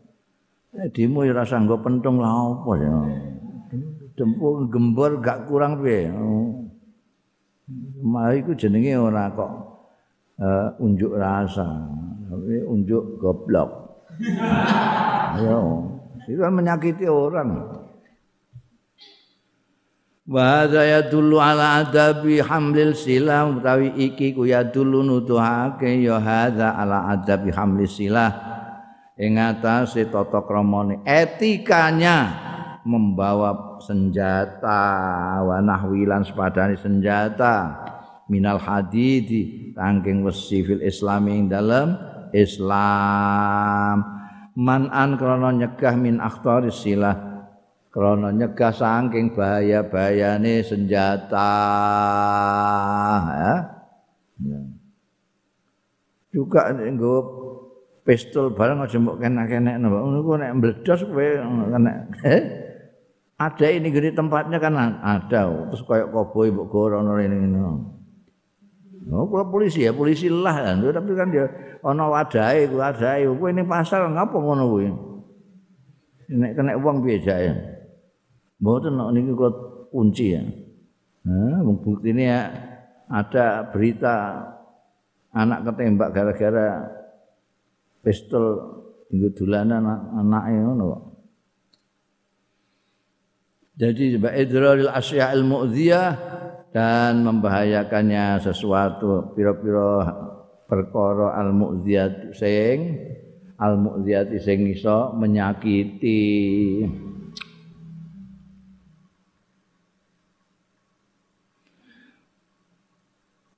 demo 0.70 1.26
ya 1.26 1.34
rasa 1.34 1.58
nggo 1.58 1.82
pentung 1.82 2.22
lah 2.22 2.30
apa 2.30 2.72
ya? 2.78 2.96
Dempo 4.14 4.68
gembor 4.68 5.24
gak 5.24 5.50
kurang 5.50 5.82
piye? 5.82 6.12
Mari 8.02 8.44
ku 8.46 8.54
jenenge 8.58 8.98
ora 8.98 9.30
kok 9.32 9.52
uh, 10.42 10.68
unjuk 10.82 11.14
rasa 11.18 11.68
tapi 12.30 12.62
unjuk 12.66 13.18
goblok. 13.18 13.70
Ayo, 15.40 15.88
itu 16.28 16.42
kan 16.42 16.54
menyakiti 16.54 17.06
orang. 17.08 17.80
Wa 20.30 20.70
ya 20.70 21.10
dulu 21.10 21.42
ala 21.42 21.82
adabi 21.82 22.38
hamlil 22.38 22.94
silah 22.94 23.50
utawi 23.50 23.90
iki 23.98 24.38
ku 24.38 24.46
ya 24.46 24.62
dulu 24.62 25.02
nuduhake 25.02 26.06
ya 26.06 26.22
hadza 26.22 26.78
ala 26.78 27.10
adabi 27.18 27.50
hamlil 27.50 27.90
silah 27.90 28.59
ing 29.20 29.36
atase 29.36 30.08
tata 30.08 30.40
kramane. 30.48 31.04
Etikanya 31.04 32.48
membawa 32.88 33.78
senjata 33.84 34.82
wa 35.44 35.60
nahwilan 35.60 36.24
sepadane 36.24 36.80
senjata. 36.80 37.86
Minal 38.32 38.62
hadidi 38.62 39.74
tangking 39.76 40.24
wesi 40.24 40.64
fil 40.64 40.82
islami 40.86 41.36
ing 41.36 41.46
dalem 41.52 41.98
Islam. 42.32 44.06
Manan 44.54 45.18
krana 45.18 45.50
nyegah 45.52 45.96
min 45.98 46.22
akhtaris 46.24 46.80
silah. 46.86 47.18
Krana 47.90 48.30
nyegah 48.30 48.70
saking 48.70 49.34
bahaya-bahayane 49.34 50.62
senjata. 50.62 51.52
Ya. 53.34 53.56
ya. 54.46 54.60
juga 56.30 56.70
nggo 56.70 57.39
pistol 58.10 58.49
barang 58.57 58.81
aja 58.81 58.98
mbok 58.98 59.22
kenek-kenek 59.22 59.77
ngono 59.77 60.26
ku 60.26 60.34
nek 60.34 60.57
mbledos 60.57 61.06
kowe 61.06 61.27
kena 61.45 62.10
ada 63.38 63.65
ini 63.69 63.94
gini 63.94 64.10
tempatnya 64.18 64.57
kan 64.57 64.73
ada 64.98 65.69
terus 65.69 65.86
kayak 65.86 66.10
koboi 66.10 66.49
mbok 66.49 66.73
gorono 66.73 67.22
ini 67.22 67.38
ngono 67.45 68.02
Oh, 69.10 69.26
polisi 69.26 69.81
ya, 69.81 69.90
polisi 69.90 70.30
lah 70.30 70.53
kan. 70.53 70.86
Tapi 70.86 71.18
kan 71.18 71.34
dia 71.34 71.49
ana 71.81 72.14
wadahe, 72.14 72.69
wadahe. 72.69 73.26
Kowe 73.26 73.49
ning 73.49 73.65
pasar 73.65 74.06
ngapa 74.06 74.38
ngono 74.38 74.69
kuwi? 74.69 74.86
Nek 76.38 76.53
kena 76.53 76.77
uang 76.77 77.02
piye 77.02 77.18
jae? 77.18 77.49
Mboten 78.61 79.02
nek 79.02 79.10
niki 79.18 79.34
kula 79.34 79.49
kunci 79.90 80.38
ya. 80.38 80.45
Nah, 81.26 81.65
bukti 81.65 82.14
ini 82.14 82.30
ya 82.30 82.53
ada 83.10 83.65
berita 83.73 84.45
anak 85.34 85.65
ketembak 85.65 86.14
gara-gara 86.14 86.99
pistol 88.02 88.46
tinggal 89.10 89.32
dolanan 89.34 89.84
anake 90.18 90.54
ngono 90.60 90.84
kok. 90.86 91.04
Jadi 93.80 94.20
sebab 94.20 94.34
idraril 94.36 94.92
asya'il 94.92 95.48
mu'dhiyah 95.48 96.10
dan 96.70 97.26
membahayakannya 97.26 98.44
sesuatu 98.44 99.34
pira-pira 99.34 100.06
perkara 100.70 101.34
al 101.34 101.50
mu'dziyat 101.50 102.38
sing 102.38 102.78
al 103.58 103.80
mu'dziyat 103.82 104.30
sing 104.38 104.70
iso 104.70 105.18
menyakiti 105.18 106.22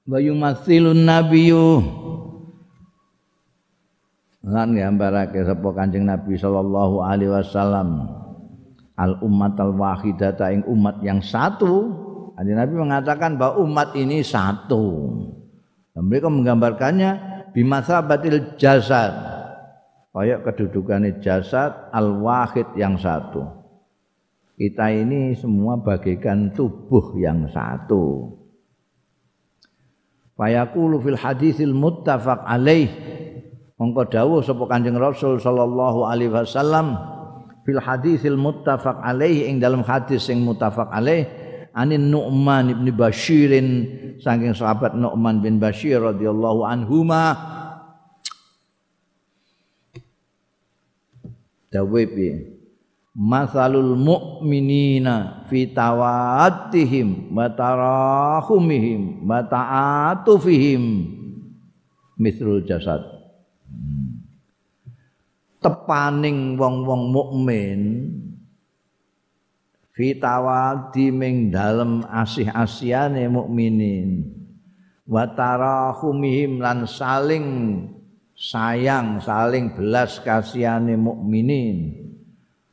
wa 0.07 0.17
yumatsilun 0.23 1.03
nabiyyu 1.03 1.83
lan 4.41 4.73
gambarake 4.73 5.45
sapa 5.45 5.69
Kanjeng 5.77 6.09
Nabi 6.09 6.33
sallallahu 6.37 7.05
alaihi 7.05 7.29
wasallam 7.29 8.09
al 8.97 9.21
ummat 9.21 9.57
al 9.61 9.73
wahidata 9.77 10.49
ing 10.49 10.65
umat 10.65 11.01
yang 11.05 11.21
satu 11.21 12.09
Kanjeng 12.41 12.57
Nabi 12.57 12.73
mengatakan 12.73 13.37
bahwa 13.37 13.61
umat 13.61 13.93
ini 13.93 14.25
satu. 14.25 15.13
Dan 15.93 16.09
mereka 16.09 16.25
menggambarkannya 16.25 17.11
batil 18.09 18.57
jasad. 18.57 19.13
Kayak 20.09 20.49
kedudukan 20.49 21.21
jasad 21.21 21.93
al-wahid 21.93 22.65
yang 22.73 22.97
satu. 22.97 23.45
Kita 24.57 24.89
ini 24.89 25.37
semua 25.37 25.77
bagaikan 25.77 26.49
tubuh 26.49 27.13
yang 27.21 27.45
satu. 27.53 28.33
Fayaqulu 30.33 30.97
fil 31.05 31.21
hadisil 31.21 31.77
muttafaq 31.77 32.41
alaih. 32.41 32.89
Mongko 33.81 34.13
dawuh 34.13 34.45
sapa 34.45 34.69
Kanjeng 34.69 34.93
Rasul 34.93 35.41
sallallahu 35.41 36.05
alaihi 36.05 36.29
wasallam 36.29 37.01
fil 37.65 37.81
hadisil 37.81 38.37
muttafaq 38.37 39.01
alaih 39.01 39.49
ing 39.49 39.57
dalam 39.57 39.81
hadis 39.81 40.29
sing 40.29 40.45
muttafaq 40.45 40.85
alaih 40.93 41.25
anin 41.73 42.13
Nu'man 42.13 42.69
ibn 42.77 42.85
Bashirin 42.93 43.89
saking 44.21 44.53
sahabat 44.53 44.93
Nu'man 44.93 45.41
bin 45.41 45.57
Bashir 45.57 45.97
radhiyallahu 45.97 46.61
anhuma. 46.61 47.33
Dawuh 51.73 52.05
masalul 53.17 53.97
mu'minina 53.97 55.49
fi 55.49 55.73
tawaddihim 55.73 57.33
wa 57.33 57.49
tarahumihim 57.49 59.25
wa 59.25 59.41
ta'atufihim 59.41 60.83
misrul 62.21 62.61
jasad 62.61 63.20
tepaning 65.61 66.57
wong-wong 66.57 67.13
mukmin. 67.13 67.81
Fi 69.93 70.17
tawadi 70.17 71.13
ming 71.13 71.53
dalem 71.53 72.01
asih-asihane 72.09 73.29
mukminin. 73.29 74.25
Wa 75.05 75.29
tarahumihim 75.29 76.57
lan 76.57 76.89
saling 76.89 77.47
sayang 78.33 79.21
saling 79.21 79.77
belas 79.77 80.17
kasihane 80.25 80.97
mukminin. 80.97 82.09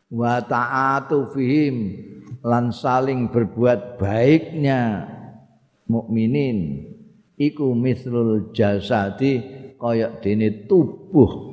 Wa 0.08 0.40
ta'atu 0.40 1.28
fihim 1.36 2.00
lan 2.40 2.72
saling 2.72 3.28
berbuat 3.28 4.00
baiknya 4.00 5.04
mukminin. 5.84 6.88
Iku 7.38 7.76
mislul 7.76 8.50
jasadi 8.56 9.42
kaya 9.78 10.16
dene 10.18 10.64
tubuh 10.66 11.47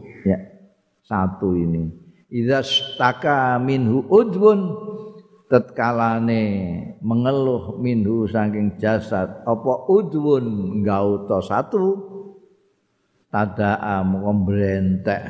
satu 1.05 1.53
ini. 1.53 1.89
Idza 2.29 2.65
staka 2.65 3.61
minhu 3.61 4.03
udwun 4.09 4.73
tetkalane 5.45 6.43
mengeluh 7.05 7.77
minhu 7.77 8.25
saking 8.25 8.81
jasad 8.81 9.45
apa 9.45 9.73
udwun 9.85 10.81
gauta 10.81 11.37
satu 11.45 12.01
tadaa 13.29 14.01
mengembrentek 14.01 15.21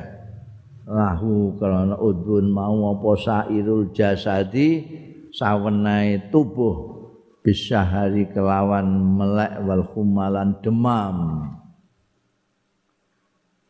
lahu 0.88 1.60
karena 1.60 2.00
udun 2.00 2.48
mau 2.48 2.96
apa 2.96 3.12
sairul 3.20 3.92
jasadi 3.92 4.88
sawenai 5.36 6.32
tubuh 6.32 6.96
bisa 7.44 7.84
hari 7.84 8.26
kelawan 8.32 8.88
melek 9.20 9.62
wal 9.68 9.84
humalan 9.94 10.58
demam. 10.64 11.18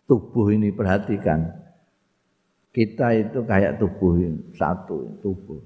Tubuh 0.05 0.53
ini 0.53 0.69
perhatikan 0.69 1.64
kita 2.75 3.15
itu 3.15 3.39
kayak 3.47 3.79
tubuh 3.79 4.19
satu 4.51 5.15
tubuh 5.23 5.63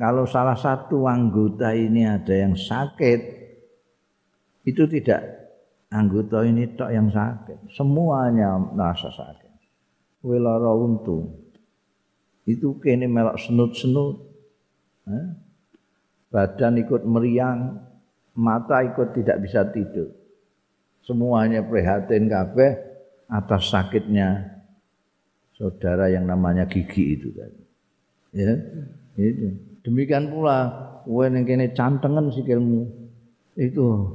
kalau 0.00 0.24
salah 0.24 0.56
satu 0.56 1.04
anggota 1.04 1.76
ini 1.76 2.08
ada 2.08 2.32
yang 2.32 2.56
sakit 2.56 3.20
itu 4.64 4.82
tidak 4.88 5.20
anggota 5.92 6.40
ini 6.48 6.72
tok 6.72 6.88
yang 6.88 7.12
sakit 7.12 7.68
semuanya 7.76 8.56
merasa 8.56 9.12
sakit 9.12 9.50
kowe 10.20 10.36
lara 10.36 10.72
untu. 10.76 11.32
Itu 12.44 12.76
kene 12.80 13.08
melok 13.08 13.40
senut-senut. 13.40 14.16
Eh? 15.08 15.28
Badan 16.30 16.78
ikut 16.78 17.02
meriang, 17.08 17.80
mata 18.38 18.86
ikut 18.86 19.16
tidak 19.16 19.42
bisa 19.42 19.66
tidur. 19.74 20.14
Semuanya 21.02 21.64
prihatin 21.64 22.30
kabeh 22.30 22.76
atas 23.26 23.72
sakitnya 23.72 24.59
saudara 25.60 26.08
yang 26.08 26.24
namanya 26.24 26.64
gigi 26.64 27.20
itu 27.20 27.28
tadi. 27.36 27.62
Ya, 28.32 28.56
itu. 29.20 29.52
Demikian 29.84 30.32
pula 30.32 30.72
kowe 31.04 31.28
ning 31.28 31.44
kene 31.44 31.76
cantengen 31.76 32.32
sikilmu. 32.32 32.88
Itu 33.60 34.08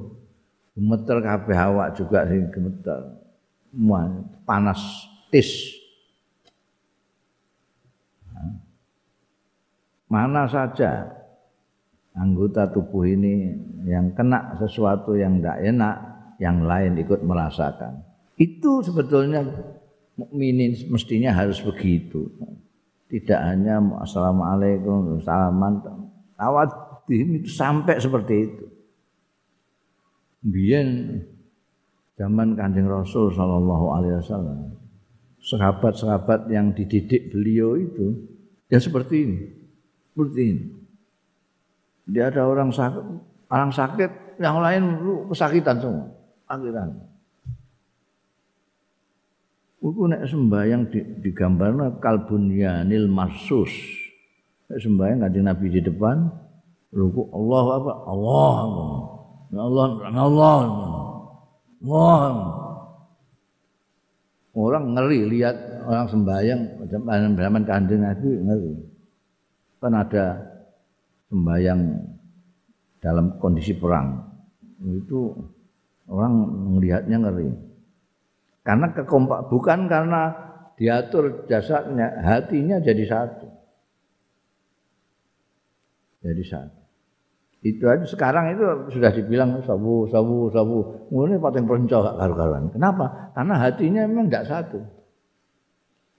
gemeter 0.73 1.21
kabeh 1.21 1.53
awak 1.53 1.93
juga 1.93 2.25
sing 2.25 2.49
gemeter. 2.49 3.21
Panas 4.49 4.81
tis 5.29 5.77
mana 10.05 10.47
saja 10.47 11.11
anggota 12.15 12.71
tubuh 12.71 13.03
ini 13.03 13.51
yang 13.83 14.15
kena 14.15 14.55
sesuatu 14.55 15.17
yang 15.19 15.43
tidak 15.43 15.59
enak, 15.59 15.95
yang 16.39 16.63
lain 16.63 16.95
ikut 17.03 17.19
merasakan. 17.19 17.99
Itu 18.39 18.79
sebetulnya 18.79 19.43
mukminin 20.15 20.75
mestinya 20.91 21.31
harus 21.31 21.59
begitu. 21.61 22.31
Tidak 23.05 23.37
hanya 23.37 23.79
assalamualaikum, 24.01 25.21
salaman, 25.21 25.79
awadim 26.35 27.43
itu 27.43 27.49
sampai 27.51 28.01
seperti 28.01 28.33
itu. 28.49 28.65
Biar 30.45 30.85
zaman 32.17 32.57
kanjeng 32.57 32.89
Rasul 32.89 33.29
Shallallahu 33.31 33.85
Alaihi 33.93 34.15
Wasallam, 34.19 34.59
sahabat-sahabat 35.39 36.49
yang 36.49 36.73
dididik 36.73 37.29
beliau 37.29 37.77
itu 37.77 38.25
ya 38.71 38.81
seperti 38.81 39.15
ini 39.21 39.39
seperti 40.15 40.41
ini. 40.47 40.65
Dia 42.07 42.31
ada 42.31 42.47
orang 42.47 42.71
sakit, 42.71 43.03
orang 43.51 43.71
sakit, 43.75 44.39
yang 44.39 44.63
lain 44.63 44.83
kesakitan 45.27 45.75
semua, 45.83 46.07
kesakitan. 46.47 46.87
Iku 49.85 50.09
nek 50.09 50.25
sembahyang 50.25 50.89
di, 50.89 50.99
digambarna 51.21 52.01
kalbunyanil 52.01 53.05
marsus. 53.05 53.69
Nek 54.65 54.81
sembahyang 54.81 55.21
kanjeng 55.21 55.45
Nabi 55.45 55.65
di 55.69 55.81
depan, 55.85 56.25
ruku 56.89 57.29
Allah 57.29 57.65
apa? 57.77 57.93
Allah. 58.09 58.55
Ya 59.53 59.61
Allah, 59.61 59.85
ya 60.01 60.21
Allah. 60.25 60.57
Allah. 61.85 62.33
Orang 64.55 64.97
ngeri 64.97 65.19
lihat 65.29 65.55
orang 65.85 66.07
sembahyang 66.09 66.61
zaman 66.89 67.63
kanjeng 67.67 68.01
Nabi 68.01 68.29
ngeri 68.41 68.73
kan 69.85 69.93
ada 69.93 70.41
sembahyang 71.29 71.81
dalam 72.97 73.37
kondisi 73.37 73.77
perang 73.77 74.17
itu 74.81 75.29
orang 76.09 76.33
melihatnya 76.73 77.21
ngeri 77.21 77.49
karena 78.65 78.89
kekompak 78.97 79.45
bukan 79.53 79.85
karena 79.85 80.33
diatur 80.73 81.45
jasadnya 81.45 82.17
hatinya 82.25 82.81
jadi 82.81 83.05
satu. 83.05 83.47
Jadi 86.25 86.43
satu. 86.49 86.79
Itu 87.61 87.85
aja. 87.85 88.05
Sekarang 88.09 88.49
itu 88.57 88.65
sudah 88.97 89.13
dibilang 89.13 89.61
sabu 89.61 90.09
sabu 90.09 90.49
sabu 90.49 91.05
mulai 91.13 91.37
paling 91.37 91.69
perencok 91.69 92.17
karu-karuan. 92.17 92.73
Kenapa? 92.73 93.33
Karena 93.37 93.53
hatinya 93.61 94.01
memang 94.09 94.33
tidak 94.33 94.49
satu. 94.49 94.79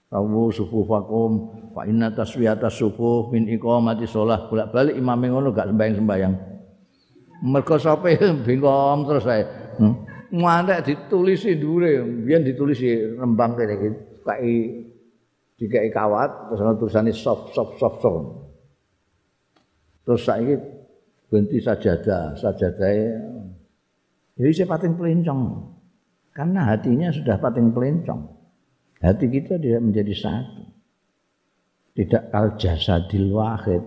Sawu 0.07 0.47
sufufakum 0.55 1.31
fa 1.75 1.83
inna 1.83 2.15
taswiyata 2.15 2.71
sufuh 2.71 3.27
min 3.27 3.51
iqamati 3.51 4.07
shalah 4.07 4.47
bolak-balik 4.47 4.95
imam 4.95 5.19
ngono 5.19 5.51
gak 5.51 5.67
sembayang-sembayang. 5.67 6.33
Mergo 7.43 7.75
bingung 8.47 8.99
terus 9.03 9.23
saya. 9.27 9.43
Hmm? 9.77 10.16
Mantek 10.27 10.83
ditulisi 10.83 11.55
dhuwure, 11.55 12.03
biyen 12.27 12.43
ditulisi 12.43 13.15
rembang 13.15 13.55
kene 13.55 13.73
iki. 13.79 13.89
Kai 14.27 14.55
dikai 15.55 15.89
kawat 15.89 16.51
terus 16.51 16.59
ana 16.59 16.73
tulisane 16.75 17.11
soft 17.15 17.55
soft. 17.55 18.03
Terus 20.03 20.21
saiki 20.23 20.55
ganti 21.31 21.57
sajadah, 21.59 22.35
sajadahe 22.39 23.27
jadi 24.37 24.53
saya 24.53 24.67
pating 24.69 24.93
pelincong. 24.93 25.41
Karena 26.29 26.69
hatinya 26.69 27.09
sudah 27.09 27.41
pating 27.41 27.73
pelincong. 27.73 28.21
Hati 29.01 29.25
kita 29.33 29.57
tidak 29.57 29.81
menjadi 29.81 30.13
satu. 30.13 30.63
Tidak 31.97 32.29
kal 32.29 32.53
jasadil 32.61 33.33
wahid. 33.33 33.81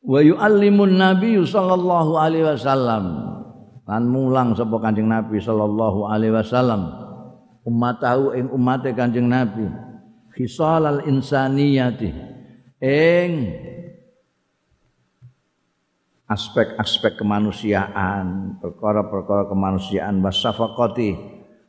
Wa 0.00 0.24
yu'allimun 0.24 0.96
Nabi 0.96 1.36
sallallahu 1.44 2.16
alaihi 2.16 2.46
wasallam. 2.48 3.04
Lan 3.84 4.06
mulang 4.08 4.56
sapa 4.56 4.80
Kanjeng 4.80 5.10
Nabi 5.10 5.42
sallallahu 5.42 6.08
alaihi 6.08 6.32
wasallam. 6.32 6.88
Ummatahu 7.68 8.32
ing 8.32 8.48
umate 8.48 8.96
Kanjeng 8.96 9.28
Nabi. 9.28 9.68
Khisalal 10.32 11.04
insaniyati. 11.04 12.08
Ing 12.80 13.32
aspek-aspek 16.30 17.18
kemanusiaan, 17.20 18.56
perkara-perkara 18.62 19.50
kemanusiaan 19.50 20.22
wasafaqati 20.22 21.18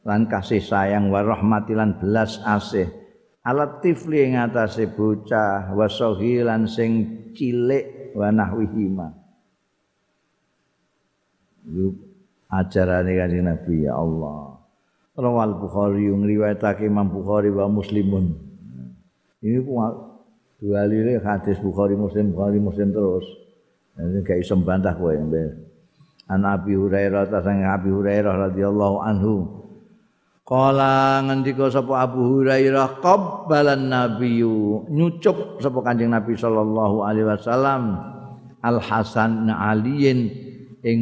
lan 0.07 0.29
kasih 0.29 0.61
sayang 0.61 1.11
wa 1.11 1.19
rahmati 1.19 1.75
lan 1.75 1.99
belas 1.99 2.39
asih. 2.47 2.87
Alat 3.41 3.81
tifli 3.81 4.23
ing 4.23 4.37
atase 4.37 4.85
bocah 4.87 5.73
wasohilan 5.73 6.69
sing 6.69 7.25
cilik 7.33 8.00
wa 8.15 8.27
nahwihima 8.31 9.07
ajarane 12.51 13.11
kanjeng 13.15 13.47
Nabi 13.47 13.87
ya 13.87 13.95
Allah. 13.95 14.59
Rawal 15.15 15.59
Bukhari 15.59 16.07
yang 16.07 16.23
riwayatake 16.23 16.87
Imam 16.87 17.11
Bukhari 17.11 17.51
wa 17.51 17.67
Muslimun. 17.67 18.31
Ini 19.43 19.59
dua 20.61 20.81
lire 20.87 21.19
hadis 21.19 21.59
Bukhari 21.59 21.99
Muslim 21.99 22.31
Bukhari 22.31 22.59
Muslim 22.59 22.95
terus. 22.95 23.25
Ini 23.99 24.23
gak 24.23 24.39
iso 24.39 24.55
bantah 24.59 24.95
kowe 24.95 25.11
An 26.31 26.47
Abi 26.47 26.79
Hurairah 26.79 27.27
ta 27.27 27.43
sang 27.43 27.59
Abi 27.59 27.91
Hurairah 27.91 28.49
radhiyallahu 28.49 28.97
anhu 29.03 29.60
Kala 30.51 31.23
ngendika 31.23 31.71
sapa 31.71 32.03
Abu 32.03 32.27
Hurairah 32.27 32.99
qabbalan 32.99 33.87
nabiyyu 33.87 34.83
nyucup 34.91 35.63
sapa 35.63 35.79
Kanjeng 35.79 36.11
Nabi 36.11 36.35
sallallahu 36.35 37.07
alaihi 37.07 37.23
wasallam 37.23 37.95
Al 38.59 38.83
Hasan 38.83 39.47
Aliin 39.47 40.27
ing 40.83 40.99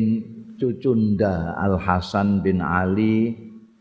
cucunda 0.62 1.58
Al 1.58 1.82
Hasan 1.82 2.46
bin 2.46 2.62
Ali 2.62 3.34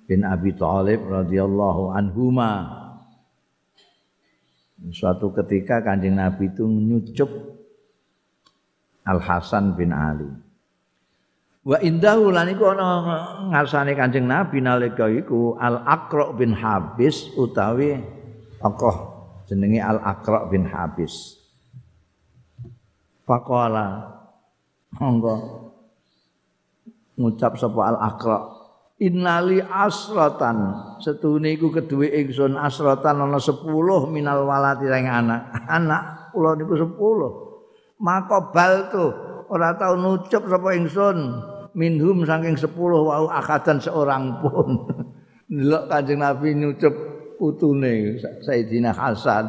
bin 0.08 0.24
Abi 0.24 0.56
Thalib 0.56 1.04
radhiyallahu 1.04 1.92
anhuma. 1.92 2.72
Suatu 4.88 5.36
ketika 5.36 5.84
Kanjeng 5.84 6.16
Nabi 6.16 6.48
itu 6.48 6.64
nyucup 6.64 7.28
Al 9.04 9.20
Hasan 9.20 9.76
bin 9.76 9.92
Ali 9.92 10.47
Wa 11.68 11.76
indahu 11.84 12.32
lan 12.32 12.48
iku 12.48 12.72
ana 12.72 12.88
ngarsane 13.52 13.92
Kanjeng 13.92 14.24
Nabi 14.24 14.64
nalika 14.64 15.04
iku 15.04 15.52
Al 15.60 15.84
Aqra 15.84 16.32
bin 16.32 16.56
Habis 16.56 17.28
utawi 17.36 17.92
tokoh 18.56 18.96
jenenge 19.44 19.76
Al 19.84 20.00
Aqra 20.00 20.48
bin 20.48 20.64
Habis. 20.64 21.36
Faqala 23.28 24.16
monggo 24.96 25.36
ngucap 27.20 27.60
sapa 27.60 27.80
Al 27.84 28.00
Aqra 28.00 28.38
Innali 28.98 29.60
asratan 29.60 30.72
setune 31.04 31.52
iku 31.52 31.68
keduwe 31.68 32.16
ingsun 32.16 32.56
asratan 32.56 33.28
ana 33.28 33.36
10 33.38 33.62
minal 34.08 34.42
walati 34.42 34.88
ring 34.88 35.06
anak. 35.06 35.54
Anak 35.76 36.32
kula 36.32 36.56
niku 36.56 36.80
10. 36.80 38.00
Maka 38.00 38.50
bal 38.56 38.88
tuh 38.88 39.12
ora 39.52 39.76
tau 39.76 40.00
nucup 40.00 40.48
sapa 40.48 40.74
ingsun 40.74 41.18
minhum 41.78 42.26
saking 42.26 42.59
sepuluh 42.59 43.06
wau 43.06 43.30
akadan 43.30 43.78
seorang 43.78 44.42
pun. 44.42 44.90
Delok 45.48 45.88
Kanjeng 45.88 46.20
Nabi 46.20 46.52
nyucup 46.59 46.92
putune 47.40 48.20
Sayyidina 48.44 48.92
Hasan, 48.92 49.48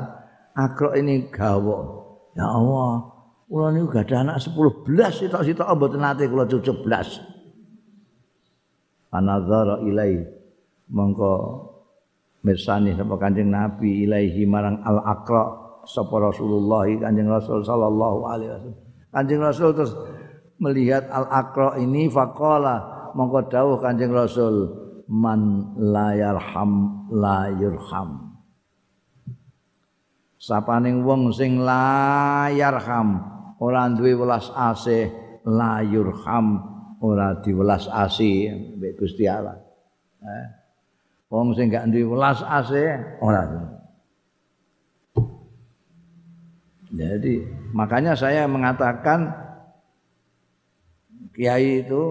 akro 0.56 0.96
ini 0.96 1.28
gawa. 1.28 2.00
Ya 2.38 2.48
Allah, 2.48 3.04
kula 3.50 3.74
niku 3.76 4.00
ada 4.00 4.24
anak 4.24 4.40
10 4.40 4.86
belas 4.88 5.20
sitok-sitok 5.20 5.68
mboten 5.76 6.00
nate 6.00 6.30
kula 6.30 6.48
cucup 6.48 6.86
belas. 6.86 7.20
Anadzara 9.12 9.82
ilai 9.84 10.22
mongko 10.88 11.34
mirsani 12.46 12.96
sapa 12.96 13.20
Kanjeng 13.20 13.52
Nabi 13.52 14.08
ilaihi 14.08 14.48
marang 14.48 14.80
al-Aqra 14.86 15.44
sapa 15.84 16.16
Rasulullah 16.16 16.88
Kanjeng 16.96 17.28
Rasul 17.28 17.66
sallallahu 17.66 18.20
alaihi 18.24 18.50
wasallam. 18.56 18.80
Kanjeng 19.10 19.42
Rasul 19.42 19.70
terus 19.76 19.92
melihat 20.60 21.08
al-aqra 21.08 21.80
ini 21.80 22.12
faqala 22.12 23.12
mongko 23.16 23.48
dawuh 23.48 23.80
Kanjeng 23.80 24.12
Rasul 24.12 24.70
man 25.10 25.74
la 25.80 26.14
yarham 26.14 27.06
la 27.10 27.50
yurham 27.50 28.30
sapaning 30.38 31.02
wong 31.02 31.34
sing 31.34 31.60
la 31.64 32.48
yarham 32.54 33.24
ora 33.60 33.90
duwe 33.92 34.14
welas 34.16 34.48
asih 34.54 35.10
la 35.50 35.82
yurham 35.82 36.62
ora 37.02 37.40
diwelas 37.42 37.90
asih 37.90 38.76
mbek 38.78 39.00
Gusti 39.00 39.26
Allah 39.26 39.58
eh. 40.24 40.48
wong 41.32 41.58
sing 41.58 41.72
gak 41.74 41.90
duwe 41.90 42.16
welas 42.16 42.40
asih 42.46 43.20
ora 43.24 43.44
jadi 46.90 47.36
makanya 47.74 48.14
saya 48.14 48.46
mengatakan 48.46 49.49
kiai 51.40 51.88
itu 51.88 52.04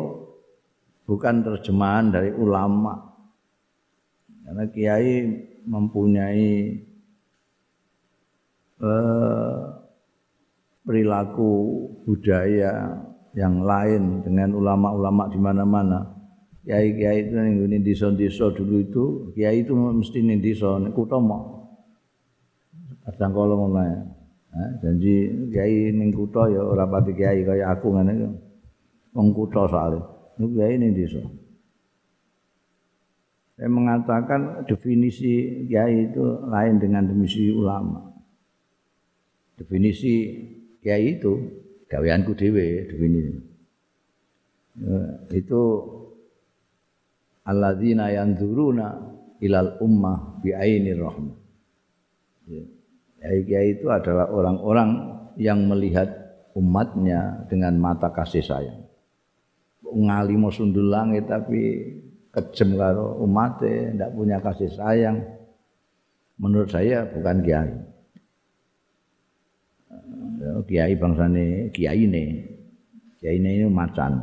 bukan 1.04 1.44
terjemahan 1.44 2.08
dari 2.08 2.32
ulama. 2.32 2.96
Karena 4.48 4.64
kiai 4.72 5.28
mempunyai 5.68 6.48
eh, 8.80 9.60
perilaku 10.80 11.52
budaya 12.08 13.04
yang 13.36 13.60
lain 13.60 14.24
dengan 14.24 14.56
ulama-ulama 14.56 15.28
di 15.28 15.36
mana-mana. 15.36 16.00
Kiai-kiai 16.64 17.28
itu 17.28 17.36
ini 17.36 17.80
desa-desa 17.80 18.52
dulu 18.56 18.76
itu, 18.80 19.04
kiai 19.36 19.64
itu 19.64 19.76
mesti 19.76 20.24
ning 20.24 20.40
desa 20.40 20.80
nek 20.80 20.96
kutha. 20.96 21.20
Kadang 23.04 23.32
kala 23.36 23.56
mulai. 23.56 23.92
Eh, 24.48 24.70
janji 24.80 25.14
kiai 25.52 25.92
ning 25.92 26.16
kutha 26.16 26.48
ya 26.48 26.64
ora 26.64 26.88
kiai 27.04 27.44
kaya 27.44 27.68
aku 27.76 27.92
ngene 27.92 28.47
wong 29.14 29.28
kutha 29.36 29.64
soalé 29.68 30.00
niku 30.38 30.54
kiai 30.56 30.76
ning 30.78 30.92
desa. 30.94 31.22
Saya 33.58 33.66
mengatakan 33.74 34.64
definisi 34.70 35.66
kiai 35.66 36.12
itu 36.12 36.22
lain 36.46 36.78
dengan 36.78 37.10
definisi 37.10 37.50
ulama. 37.50 38.14
Definisi 39.58 40.14
kiai 40.78 41.18
itu 41.18 41.32
gaweanku 41.90 42.38
dhewe 42.38 42.86
definisi. 42.86 43.34
Ya, 44.78 45.00
itu 45.34 45.62
alladzina 47.42 48.14
yanzuruna 48.14 48.88
ilal 49.42 49.80
ummah 49.82 50.38
bi 50.38 50.54
ainir 50.54 51.02
rahmah 51.02 51.38
ya, 52.46 52.62
kiai 53.42 53.78
itu 53.78 53.88
adalah 53.88 54.28
orang-orang 54.28 54.90
yang 55.38 55.64
melihat 55.66 56.10
umatnya 56.52 57.46
dengan 57.46 57.78
mata 57.78 58.10
kasih 58.10 58.42
sayang 58.42 58.87
ngalimo 59.94 60.52
sundul 60.52 60.92
langit 60.92 61.28
tapi 61.28 61.92
kejem 62.32 62.76
karo 62.76 63.18
umatnya, 63.24 63.96
ndak 63.96 64.10
punya 64.12 64.36
kasih 64.38 64.70
sayang. 64.72 65.18
Menurut 66.38 66.70
saya 66.70 67.02
bukan 67.10 67.42
kiai. 67.42 67.72
Ya, 70.38 70.50
kiai 70.62 70.94
bangsane 70.94 71.74
kiai 71.74 72.06
ini, 72.06 72.46
kiai 73.18 73.42
ini 73.42 73.66
macan. 73.66 74.22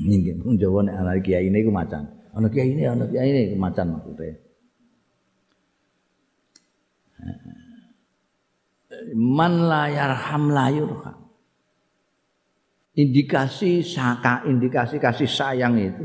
Ini 0.00 0.40
pun 0.40 0.56
Jawa 0.56 0.88
nek 0.88 0.96
ana 0.96 1.12
kiai 1.20 1.52
ini 1.52 1.60
ku 1.60 1.72
macan. 1.72 2.04
Ana 2.32 2.48
kiai 2.48 2.72
ini, 2.72 2.88
ana 2.88 3.04
kiai 3.04 3.28
ini 3.28 3.52
ku 3.52 3.56
macan 3.60 3.86
maksudnya. 3.92 4.34
Man 9.12 9.68
la 9.68 9.92
yarham 9.92 10.48
la 10.48 10.66
yurham 10.72 11.25
indikasi 12.96 13.84
saka 13.84 14.42
indikasi 14.48 14.96
kasih 14.96 15.28
sayang 15.28 15.76
itu. 15.76 16.04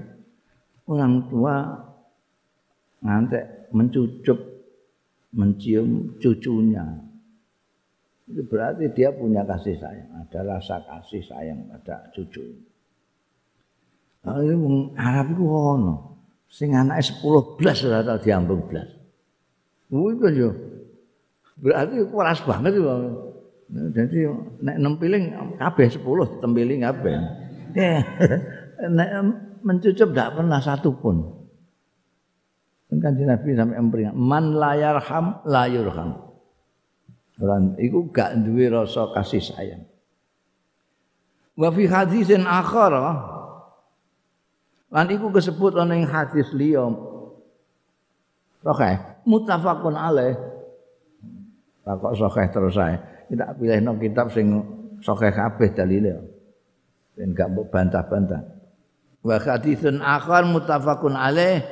Orang 0.86 1.32
tua 1.32 1.72
ngantek 3.02 3.72
mencucup 3.72 4.40
mencium 5.32 6.20
cucunya. 6.20 6.84
Itu 8.28 8.44
berarti 8.46 8.92
dia 8.92 9.16
punya 9.16 9.48
kasih 9.48 9.80
sayang 9.80 10.10
ada 10.20 10.40
rasa 10.44 10.84
kasih 10.84 11.24
sayang 11.24 11.72
pada 11.72 12.12
cucu. 12.12 12.44
Ini 14.22 14.54
Arab 15.00 15.34
itu 15.34 15.44
ono. 15.48 15.96
Sing 16.52 16.76
anaknya 16.76 17.00
sepuluh 17.00 17.56
belas 17.56 17.80
sudah 17.80 18.04
tahu 18.04 18.20
diambung 18.22 18.68
belas. 18.68 18.92
Itu 19.88 20.28
yo. 20.36 20.52
Berarti 21.62 22.04
keras 22.12 22.40
banget 22.44 22.76
itu 22.76 22.92
jadi 23.72 24.28
nek 24.60 24.78
nempiling 24.84 25.56
kabeh 25.56 25.88
10 25.88 26.44
tempiling 26.44 26.84
kabeh. 26.84 27.16
nek 28.98 29.10
mencucup 29.64 30.12
tidak 30.12 30.36
pernah 30.36 30.60
satu 30.60 30.92
pun. 31.00 31.42
Kan 32.92 33.16
Nabi 33.16 33.56
sampai 33.56 33.80
emperingat, 33.80 34.16
man 34.20 34.52
layur 34.60 35.00
ham. 35.96 36.12
Orang 37.40 37.80
itu 37.80 38.12
gak 38.12 38.36
duwe 38.44 38.68
rasa 38.68 39.08
kasih 39.16 39.40
sayang. 39.40 39.88
Wa 41.56 41.72
fi 41.72 41.88
hadisin 41.88 42.44
akhar 42.44 42.92
lan 44.92 45.08
iku 45.08 45.32
disebut 45.32 45.80
ana 45.80 45.96
ing 45.96 46.04
hadis 46.04 46.52
liya. 46.52 46.92
Oke, 48.62 48.92
muttafaqun 49.24 49.96
alaih. 49.96 50.36
Kok 51.88 52.14
sahih 52.14 52.48
terus 52.52 52.76
saya. 52.78 53.00
Kita 53.32 53.56
pilih 53.56 53.80
no 53.80 53.96
kitab 53.96 54.28
sing 54.36 54.52
sokeh 55.00 55.32
kabeh 55.32 55.72
dalile. 55.72 56.20
Ben 57.16 57.32
gak 57.32 57.48
mbok 57.48 57.72
bantah-bantah. 57.72 58.44
Wa 59.24 59.40
haditsun 59.40 60.04
akhar 60.04 60.44
muttafaqun 60.44 61.16
alaih 61.16 61.64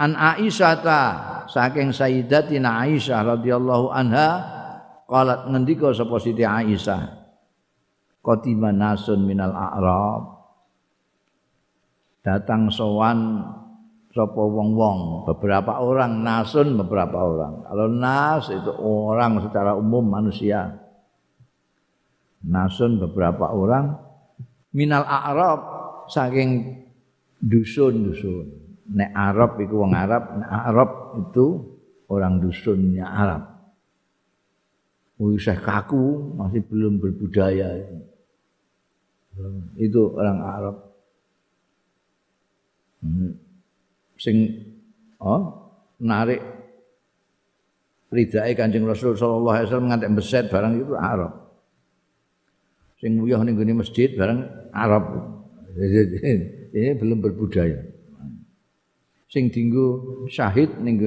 An 0.00 0.16
Aisyah 0.16 0.74
ta 0.80 1.00
saking 1.44 1.92
Sayyidatina 1.92 2.88
Aisyah 2.88 3.36
radhiyallahu 3.36 3.92
anha 3.92 4.28
qalat 5.04 5.44
ngendika 5.44 5.92
sapa 5.92 6.16
Siti 6.16 6.40
Aisyah 6.40 7.20
Qadima 8.24 8.72
nasun 8.72 9.28
minal 9.28 9.52
a'rab 9.52 10.40
datang 12.24 12.72
sowan 12.72 13.44
sapa 14.10 14.42
wong-wong 14.42 15.28
beberapa 15.30 15.78
orang 15.78 16.22
nasun 16.26 16.74
beberapa 16.74 17.18
orang 17.18 17.62
kalau 17.66 17.86
nas 17.86 18.50
itu 18.50 18.72
orang 18.82 19.38
secara 19.46 19.78
umum 19.78 20.02
manusia 20.02 20.74
nasun 22.42 22.98
beberapa 22.98 23.54
orang 23.54 23.94
minal 24.74 25.06
a'rab 25.06 25.60
saking 26.10 26.82
dusun-dusun 27.38 28.60
nek 28.90 29.10
Arab 29.14 29.56
iku 29.62 29.86
wong 29.86 29.94
Arab, 29.94 30.22
nek 30.42 30.50
Arab 30.50 30.90
itu 31.22 31.46
orang 32.10 32.42
dusunnya 32.42 33.06
Arab. 33.06 33.42
Wisah 35.20 35.60
kaku 35.60 36.32
masih 36.34 36.64
belum 36.64 36.96
berbudaya 36.96 37.76
itu. 37.76 37.96
Itu 39.78 40.16
orang 40.16 40.38
Arab. 40.42 40.76
Hmm. 43.04 43.32
Sing 44.20 44.52
oh 45.16 45.40
narik 45.96 46.44
ridhae 48.12 48.52
Kanjeng 48.52 48.84
Rasul 48.84 49.16
sallallahu 49.16 49.56
alaihi 49.56 49.68
wasallam 49.72 49.88
ngantek 49.88 50.12
beset 50.12 50.44
barang 50.52 50.72
itu 50.76 50.92
Arab. 50.92 51.32
Sing 53.00 53.16
nguyah 53.16 53.40
ning 53.40 53.56
masjid 53.72 54.12
barang 54.12 54.40
Arab. 54.76 55.04
Ini 56.76 56.94
belum 57.00 57.18
berbudaya. 57.24 57.80
sing 59.30 59.46
dinggo 59.46 60.26
syahid 60.26 60.74
ning 60.82 60.98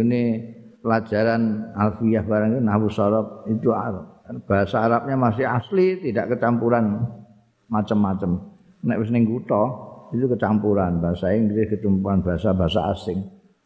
pelajaran 0.79 1.71
alfiyah 1.75 2.23
barang 2.23 2.55
itu 2.55 2.61
nahwu 2.63 2.87
itu 3.51 3.69
Arab. 3.75 4.23
Bahasa 4.47 4.87
Arabnya 4.87 5.19
masih 5.19 5.43
asli, 5.43 5.99
tidak 5.99 6.35
kecampuran 6.35 7.03
macam-macam. 7.67 8.39
Nek 8.83 8.99
wis 9.03 9.11
ning 9.11 9.27
kutha 9.27 9.63
itu 10.13 10.29
kecampuran 10.29 11.01
bahasa 11.01 11.33
Inggris 11.33 11.73
ketumpuan 11.73 12.21
bahasa-bahasa 12.21 12.93
asing. 12.93 13.19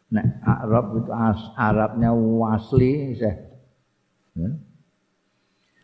Nek 0.08 0.40
Arab 0.40 1.04
itu 1.04 1.12
as, 1.12 1.40
Arabnya 1.52 2.16
asli 2.56 3.12
ya. 3.20 3.32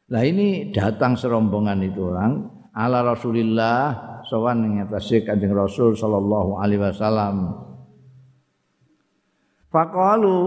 Nah 0.04 0.22
ini 0.24 0.72
datang 0.72 1.16
serombongan 1.20 1.84
itu 1.84 2.08
orang 2.08 2.48
ala 2.72 3.04
Rasulillah 3.04 3.82
sawan 4.24 4.64
ing 4.64 4.72
atase 4.88 5.20
Kanjeng 5.28 5.52
Rasul 5.52 5.92
sallallahu 5.92 6.56
alaihi 6.56 6.80
wasallam 6.80 7.36
Faqalu 9.74 10.38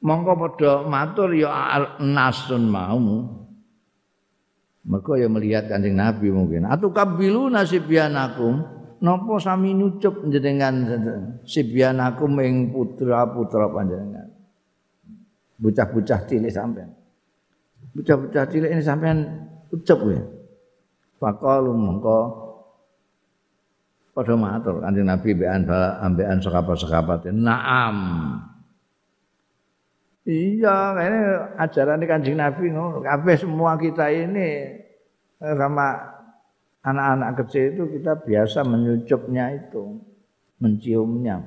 mongko 0.00 0.32
padha 0.32 0.72
matur 0.88 1.28
ya 1.36 1.76
nasun 2.00 2.72
mau. 2.72 2.96
Mergo 4.80 5.12
ya 5.12 5.28
melihat 5.28 5.68
Kanjeng 5.68 5.96
Nabi 5.96 6.32
mungkin. 6.32 6.64
Atu 6.64 6.88
kabilu 6.92 7.52
nasibianakum. 7.52 8.80
Napa 9.00 9.40
sami 9.40 9.72
nyucup 9.72 10.28
jenengan 10.28 10.76
sibianakum 11.48 12.36
ing 12.44 12.68
putra-putra 12.68 13.72
panjenengan. 13.72 14.28
Bocah-bocah 15.56 16.28
cilik 16.28 16.52
sampean. 16.52 16.92
Bocah-bocah 17.96 18.44
cilik 18.48 18.68
ini 18.72 18.84
sampean 18.84 19.48
ucap 19.72 20.04
ya. 20.04 20.20
Faqalu 21.16 21.72
mongko 21.72 22.18
padha 24.12 24.36
matur 24.36 24.84
kanjeng 24.84 25.08
Nabi 25.08 25.28
mbekan 25.32 25.64
ambekan 26.00 26.38
sekapat-sekapat. 26.44 27.32
Naam. 27.32 27.96
Iya, 30.28 30.76
ini 31.00 31.20
ajaran 31.56 32.04
kanjeng 32.04 32.36
Nabi 32.36 32.68
ngono. 32.68 33.00
Kabeh 33.00 33.40
semua 33.40 33.80
kita 33.80 34.12
ini 34.12 34.76
sama 35.40 35.96
anak-anak 36.84 37.40
kecil 37.40 37.72
itu 37.72 37.84
kita 37.96 38.20
biasa 38.20 38.60
menyucupnya 38.68 39.56
itu, 39.56 39.96
menciumnya. 40.60 41.40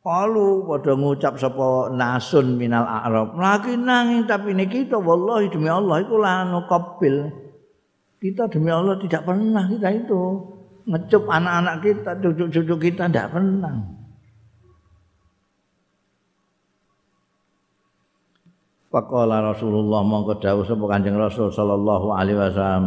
Kalu 0.00 0.64
pada 0.64 0.92
ngucap 0.96 1.36
sapa 1.36 1.92
nasun 1.92 2.56
minal 2.56 2.88
a'rab. 2.88 3.36
Lagi 3.36 3.76
nanging 3.76 4.24
tapi 4.24 4.56
niki 4.56 4.88
to 4.88 4.96
wallahi 4.96 5.52
demi 5.52 5.68
Allah 5.68 6.00
iku 6.00 6.16
lanu 6.16 6.64
qabil. 6.68 7.28
Kita 8.20 8.48
demi 8.52 8.68
Allah 8.68 8.96
tidak 9.00 9.24
pernah 9.24 9.64
kita 9.64 9.88
itu 9.96 10.22
ngecup 10.88 11.24
anak-anak 11.24 11.76
kita, 11.84 12.10
cucu-cucu 12.20 12.74
kita 12.80 13.08
tidak 13.08 13.32
pernah. 13.32 13.99
Faqala 18.90 19.54
Rasulullah 19.54 20.02
mongko 20.02 20.42
dawuh 20.42 20.66
sapa 20.66 20.82
Kanjeng 20.90 21.14
Rasul 21.14 21.54
sallallahu 21.54 22.10
alaihi 22.10 22.42
wasallam 22.42 22.84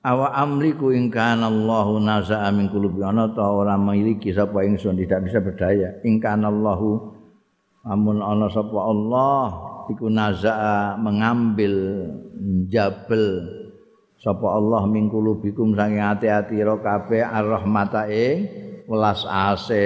Awa 0.00 0.32
amriku 0.40 0.88
ing 0.88 1.12
kana 1.12 1.52
Allahu 1.52 2.00
naza'a 2.00 2.48
min 2.48 2.72
qulubi 2.72 3.04
ana 3.04 3.28
ta 3.28 3.44
ora 3.44 3.76
memiliki 3.76 4.32
sapa 4.32 4.64
ingsun 4.64 4.96
tidak 4.96 5.28
bisa 5.28 5.44
berdaya 5.44 6.00
ing 6.00 6.16
kana 6.16 6.48
Allahu 6.48 7.12
amun 7.84 8.24
ana 8.24 8.48
sapa 8.48 8.72
Allah 8.72 9.44
iku 9.92 10.08
naza'a 10.08 10.96
mengambil 10.96 12.08
jabel 12.72 13.44
sapa 14.16 14.48
Allah 14.48 14.88
min 14.88 15.12
kulubikum 15.12 15.76
saking 15.76 16.00
ati-ati 16.00 16.56
ro 16.64 16.80
kabeh 16.80 17.20
ar-rahmata 17.20 18.08
ing 18.08 18.48
welas 18.88 19.28
ase. 19.28 19.84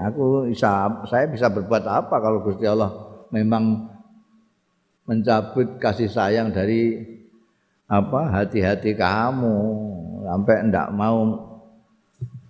Aku 0.00 0.48
bisa 0.48 0.88
saya 1.04 1.28
bisa 1.28 1.52
berbuat 1.52 1.84
apa 1.84 2.16
kalau 2.24 2.40
Gusti 2.40 2.64
Allah 2.64 2.94
memang 3.34 3.95
mencabut 5.06 5.78
kasih 5.78 6.10
sayang 6.10 6.50
dari 6.50 6.98
apa 7.86 8.42
hati-hati 8.42 8.98
kamu 8.98 9.56
sampai 10.26 10.66
ndak 10.66 10.90
mau 10.90 11.46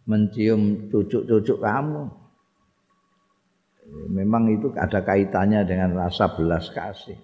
mencium 0.08 0.88
cucuk-cucuk 0.88 1.60
kamu. 1.60 2.08
Memang 4.10 4.50
itu 4.50 4.72
ada 4.74 5.04
kaitannya 5.04 5.62
dengan 5.62 5.94
rasa 5.94 6.32
belas 6.34 6.72
kasih. 6.72 7.20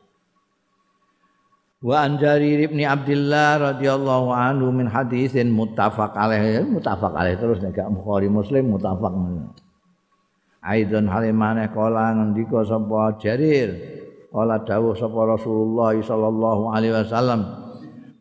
Wa 1.83 2.07
an 2.07 2.15
Jarir 2.15 2.71
bin 2.71 2.87
Abdullah 2.87 3.75
radhiyallahu 3.75 4.31
anhu 4.31 4.71
min 4.71 4.87
hadisin 4.87 5.51
muttafaq 5.51 6.15
alaih 6.15 6.63
muttafaq 6.63 7.11
alaih 7.11 7.35
terus 7.35 7.59
nek 7.59 7.75
Bukhari 7.91 8.31
Muslim 8.31 8.71
muttafaq 8.71 9.11
Aidon 10.63 11.11
halimane 11.11 11.67
kala 11.75 12.15
ngendika 12.15 12.63
sapa 12.63 13.19
Jarir 13.19 13.99
kala 14.33 14.65
dawuh 14.65 14.97
sapa 14.97 15.29
Rasulullah 15.29 15.93
sallallahu 15.93 16.73
alaihi 16.73 16.97
wasallam 16.97 17.45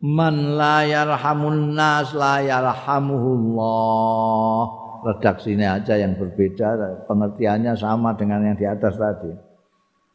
man 0.04 0.60
la 0.60 0.84
yarhamun 0.84 1.72
nas 1.72 2.12
la 2.12 2.44
yarhamuhullah. 2.44 4.84
Redaksinya 5.02 5.82
aja 5.82 5.98
yang 5.98 6.14
berbeda 6.14 6.78
pengertiannya 7.10 7.74
sama 7.74 8.14
dengan 8.14 8.46
yang 8.46 8.54
di 8.54 8.62
atas 8.62 8.94
tadi. 8.94 9.34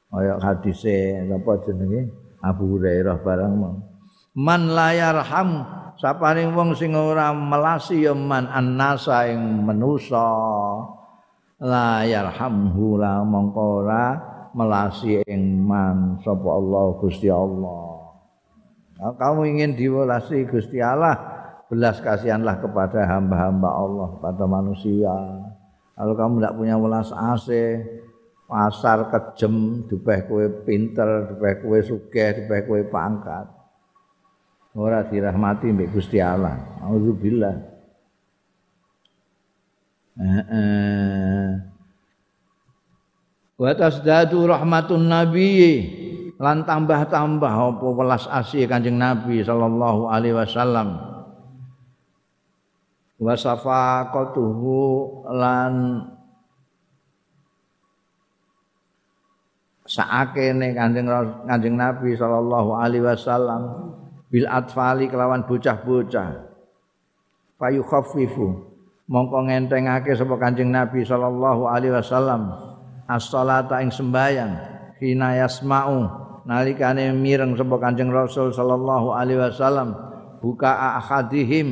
Kayak 0.08 0.40
hadise 0.40 1.28
apa 1.28 1.60
jenenge? 1.68 2.08
Abu 2.40 2.80
Hurairah 2.80 3.20
barang 3.20 3.84
man 4.38 4.70
la 4.70 4.94
yarham 4.94 5.66
saparing 5.98 6.54
wong 6.54 6.78
sing 6.78 6.94
ora 6.94 7.34
melasi 7.34 8.06
ya 8.06 8.14
man 8.14 8.46
annasa 8.46 9.26
ing 9.26 9.66
manusa 9.66 10.30
la 11.58 12.06
yarhamhu 12.06 13.02
la 13.02 13.26
mongko 13.26 13.82
ora 13.82 14.37
melasi 14.58 15.22
ing 15.30 15.62
man 15.62 16.18
sapa 16.26 16.50
Allah 16.50 16.86
Gusti 16.98 17.30
Allah. 17.30 18.18
Nah, 18.98 19.14
kamu 19.14 19.46
ingin 19.54 19.78
diwelasi 19.78 20.50
Gusti 20.50 20.82
Allah 20.82 21.14
belas 21.70 22.02
kasihanlah 22.02 22.58
kepada 22.58 23.06
hamba-hamba 23.06 23.70
Allah 23.70 24.10
pada 24.18 24.50
manusia. 24.50 25.14
Kalau 25.94 26.14
kamu 26.18 26.42
tidak 26.42 26.58
punya 26.58 26.76
welas 26.82 27.14
asih 27.14 27.86
pasar 28.50 29.14
kejem 29.14 29.86
dipeh 29.86 30.26
kowe 30.26 30.46
pinter 30.66 31.30
dipeh 31.30 31.54
kowe 31.62 31.78
sugih 31.78 32.42
dipeh 32.42 32.66
kowe 32.66 32.82
pangkat. 32.90 33.46
Ora 34.74 35.06
dirahmati 35.06 35.70
mbek 35.70 35.94
Gusti 35.94 36.18
Allah. 36.18 36.82
Auzubillah 36.82 37.78
heeh 40.18 41.77
wa 43.58 43.74
tasdadu 43.74 44.46
rahmatun 44.46 45.10
nabi. 45.10 45.54
Lan 46.38 46.70
tambah-tambah 46.70 47.50
apa 47.50 47.82
welas 47.82 48.30
asih 48.30 48.70
Kanjeng 48.70 49.02
Nabi 49.02 49.42
sallallahu 49.42 50.06
alaihi 50.06 50.38
wasallam. 50.38 51.02
Wa 53.18 53.34
safaqatuhu 53.34 54.78
lan 55.34 56.06
saakene 59.90 60.78
Kanjeng 60.78 61.10
Kanjeng 61.50 61.74
Nabi 61.74 62.14
sallallahu 62.14 62.78
alaihi 62.78 63.02
wasallam 63.02 63.62
bil 64.30 64.46
atfali 64.46 65.10
kelawan 65.10 65.42
bocah-bocah. 65.50 66.54
Fayu 67.58 67.82
khaffifu 67.82 68.62
mongko 69.10 69.50
ngentengake 69.50 70.14
sapa 70.14 70.38
Kanjeng 70.38 70.70
Nabi 70.70 71.02
sallallahu 71.02 71.66
alaihi 71.66 71.98
wasallam 71.98 72.67
as-salata 73.08 73.80
ing 73.80 73.90
sembayang 73.90 74.52
hina 75.00 75.40
yasma'u 75.42 76.28
nalikane 76.48 77.12
mireng 77.16 77.56
sapa 77.56 77.76
Kanjeng 77.80 78.12
Rasul 78.12 78.52
sallallahu 78.52 79.16
alaihi 79.16 79.40
wasallam 79.40 79.96
buka 80.40 81.00
ahadihim 81.00 81.68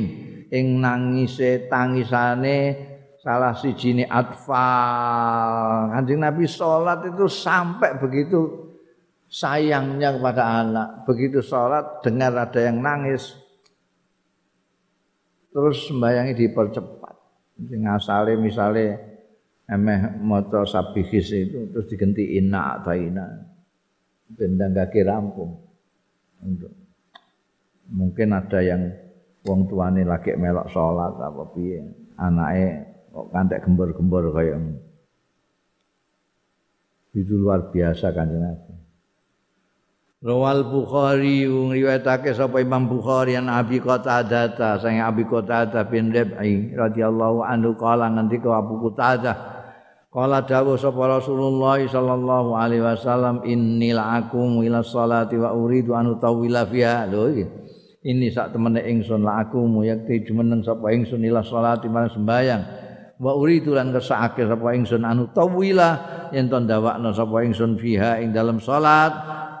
ing 0.52 0.80
nangise 0.80 1.66
tangisane 1.70 2.86
salah 3.26 3.56
siji 3.58 4.06
atfal. 4.06 5.90
Kanjeng 5.90 6.22
Nabi 6.22 6.46
salat 6.46 7.10
itu 7.10 7.26
sampai 7.26 7.98
begitu 7.98 8.70
sayangnya 9.26 10.14
kepada 10.14 10.62
anak. 10.62 10.88
Begitu 11.08 11.42
salat 11.42 12.04
dengar 12.06 12.30
ada 12.38 12.60
yang 12.62 12.78
nangis 12.78 13.34
terus 15.50 15.88
sembayangi 15.88 16.36
dipercepat. 16.36 17.14
Sing 17.56 17.82
asale 17.88 18.36
misale 18.36 19.15
emeh 19.66 20.22
maca 20.22 20.62
sabihis 20.62 21.34
itu 21.34 21.70
terus 21.74 21.86
diganti 21.90 22.38
inna 22.38 22.78
ataina 22.78 23.26
bendang 24.30 24.74
kaki 24.74 25.02
rampung. 25.02 25.58
Untuk 26.42 26.72
mungkin 27.90 28.34
ada 28.34 28.60
yang 28.62 28.90
wong 29.46 29.70
tuane 29.70 30.02
lagi 30.02 30.34
melok 30.34 30.70
salat 30.74 31.14
apa 31.22 31.42
piye 31.54 31.86
anake 32.18 32.82
kok 33.14 33.26
kantek 33.30 33.62
gembor-gembor 33.62 34.34
kaya 34.34 34.58
itu 37.16 37.32
luar 37.32 37.72
biasa 37.72 38.12
kan 38.12 38.28
Nabi. 38.28 38.76
Rawal 40.20 40.68
Bukhari 40.68 41.46
ngriwayatake 41.46 42.34
sapa 42.36 42.60
Imam 42.60 42.88
Bukhari 42.90 43.38
an 43.38 43.48
Abi 43.48 43.80
Qatadah 43.80 44.80
sang 44.80 45.00
Abi 45.00 45.24
Qatadah 45.24 45.86
bin 45.88 46.12
Rabi 46.12 46.76
radhiyallahu 46.76 47.46
anhu 47.46 47.72
kala 47.78 48.10
ngendika 48.12 48.52
Abu 48.52 48.80
Qatadah 48.84 49.55
kala 50.16 50.48
dawuh 50.48 50.80
sapa 50.80 51.20
Rasulullah 51.20 51.76
sallallahu 51.76 52.56
alaihi 52.56 52.80
wasallam 52.80 53.44
innil 53.44 54.00
akum 54.00 54.64
ila 54.64 54.80
salati 54.80 55.36
wa 55.36 55.52
uridu 55.52 55.92
an 55.92 56.16
utawila 56.16 56.64
fiha. 56.64 57.04
Lho 57.04 57.36
ini 58.00 58.32
sak 58.32 58.56
temene 58.56 58.80
ingsun 58.80 59.20
la 59.20 59.44
aku 59.44 59.60
yakti 59.84 60.24
jumeneng 60.24 60.64
sapa 60.64 60.88
ingsun 60.96 61.20
ila 61.20 61.44
salati 61.44 61.92
marang 61.92 62.16
sembayang 62.16 62.62
wa 63.20 63.36
uridu 63.36 63.76
lan 63.76 63.92
kersake 63.92 64.48
sapa 64.48 64.72
ingsun 64.72 65.04
anu 65.04 65.28
tawila 65.36 66.00
yen 66.32 66.48
to 66.48 66.64
ndawakno 66.64 67.12
sapa 67.12 67.44
ingsun 67.44 67.76
fiha 67.76 68.16
ing 68.24 68.32
dalam 68.32 68.56
salat 68.56 69.12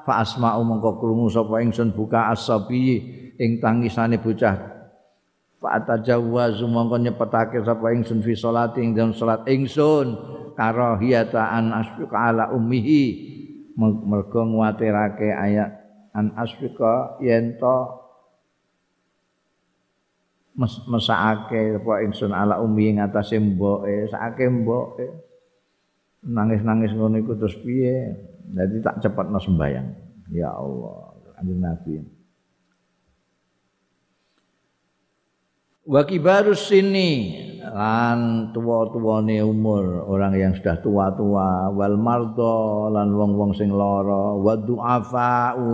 fa 0.08 0.24
asma'u 0.24 0.64
mongko 0.64 0.96
krungu 0.96 1.28
sapa 1.28 1.60
ingsun 1.60 1.92
buka 1.92 2.32
asabi 2.32 3.04
ing 3.36 3.60
tangisane 3.60 4.16
bocah. 4.24 4.56
Fa 5.60 5.68
atajawwazu 5.84 6.64
mongko 6.64 6.96
nyepetake 6.96 7.60
sapa 7.60 7.92
ingsun 7.92 8.24
fi 8.24 8.32
salati 8.32 8.80
ing 8.80 8.96
dalam 8.96 9.12
salat 9.12 9.44
ingsun 9.52 10.36
karahiyata 10.56 11.52
an 11.52 11.70
asfiqa 11.70 12.32
ala 12.32 12.50
ummihi 12.50 13.04
mergo 13.78 14.42
nguatirake 14.42 15.28
ayat 15.30 15.70
an 16.16 16.32
asfiqa 16.34 17.20
yen 17.20 17.60
to 17.60 17.78
mesake 20.88 21.76
apa 21.76 21.92
ingsun 22.08 22.32
ala 22.32 22.64
ummi 22.64 22.96
ing 22.96 23.04
atase 23.04 23.36
mboke 23.36 24.08
sakake 24.08 24.48
mboke 24.48 25.04
nangis-nangis 26.24 26.96
ngono 26.96 27.20
iku 27.20 27.36
terus 27.36 27.60
piye 27.60 28.16
jadi 28.54 28.76
tak 28.82 29.02
cepat 29.02 29.26
no 29.26 29.42
sembayang. 29.42 29.88
Ya 30.30 30.50
Allah, 30.54 31.18
kanjeng 31.38 31.60
Nabi. 31.62 31.94
Wa 35.86 36.02
kibarus 36.02 36.66
sini. 36.66 37.42
Lan 37.66 38.50
tua-tuane 38.54 39.42
umur, 39.42 40.06
orang 40.06 40.38
yang 40.38 40.52
sudah 40.54 40.78
tua-tua, 40.82 41.70
wal 41.74 41.98
mardo 41.98 42.86
lan 42.94 43.10
wong-wong 43.10 43.58
sing 43.58 43.74
lara, 43.74 44.38
wa 44.38 44.54
du'afa'u 44.54 45.70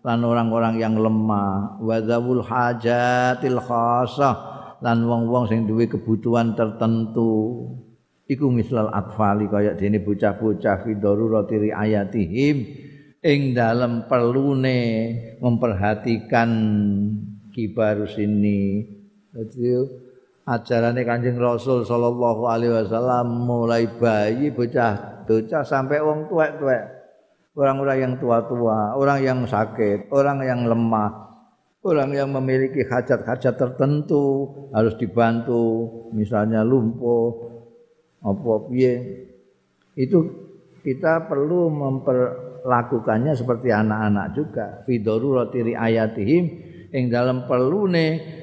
lan 0.00 0.18
orang-orang 0.24 0.80
yang 0.80 0.96
lemah, 0.96 1.80
wa 1.84 1.96
zawul 2.00 2.40
hajatil 2.40 3.60
khasah 3.60 4.34
lan 4.80 5.04
wong-wong 5.04 5.44
sing 5.48 5.68
duwe 5.68 5.84
kebutuhan 5.88 6.56
tertentu. 6.56 7.68
iku 8.24 8.48
mislal 8.48 8.88
atfali 8.88 9.44
kaya 9.52 9.76
dene 9.76 10.00
bocah-bocah 10.00 10.80
fi 10.80 10.90
darurati 10.96 11.60
riayatihim. 11.60 12.56
Ing 13.24 13.56
dalem 13.56 14.08
perlune 14.08 14.80
memperhatikan 15.40 16.50
kibarus 17.52 18.16
ini 18.20 18.94
dadi 19.34 19.74
ajarane 20.46 21.02
Kanjeng 21.02 21.42
Rasul 21.42 21.82
sallallahu 21.82 22.46
alaihi 22.46 22.70
wasallam 22.70 23.42
mulai 23.42 23.90
bayi 23.90 24.54
bocah 24.54 25.26
bocah 25.26 25.62
sampai 25.66 25.98
wong 25.98 26.30
tuwek-tuwek. 26.30 27.02
Orang-orang 27.54 27.98
yang 28.02 28.12
tua-tua 28.18 28.98
orang 28.98 29.18
yang 29.22 29.38
sakit 29.46 30.10
orang 30.10 30.42
yang 30.42 30.66
lemah 30.66 31.24
orang 31.84 32.10
yang 32.16 32.32
memiliki 32.32 32.82
hajat-hajat 32.82 33.54
tertentu 33.54 34.50
harus 34.74 34.96
dibantu 34.98 35.86
misalnya 36.16 36.64
lumpuh 36.64 37.30
apa 38.24 38.52
piye. 38.72 38.94
Itu 39.94 40.18
kita 40.80 41.28
perlu 41.28 41.68
memperlakukannya 41.70 43.36
seperti 43.36 43.68
anak-anak 43.70 44.26
juga. 44.32 44.66
Fi 44.88 44.98
darurati 44.98 45.60
riayatihim 45.60 46.44
ing 46.90 47.04
dalam 47.12 47.44
perlune 47.44 48.40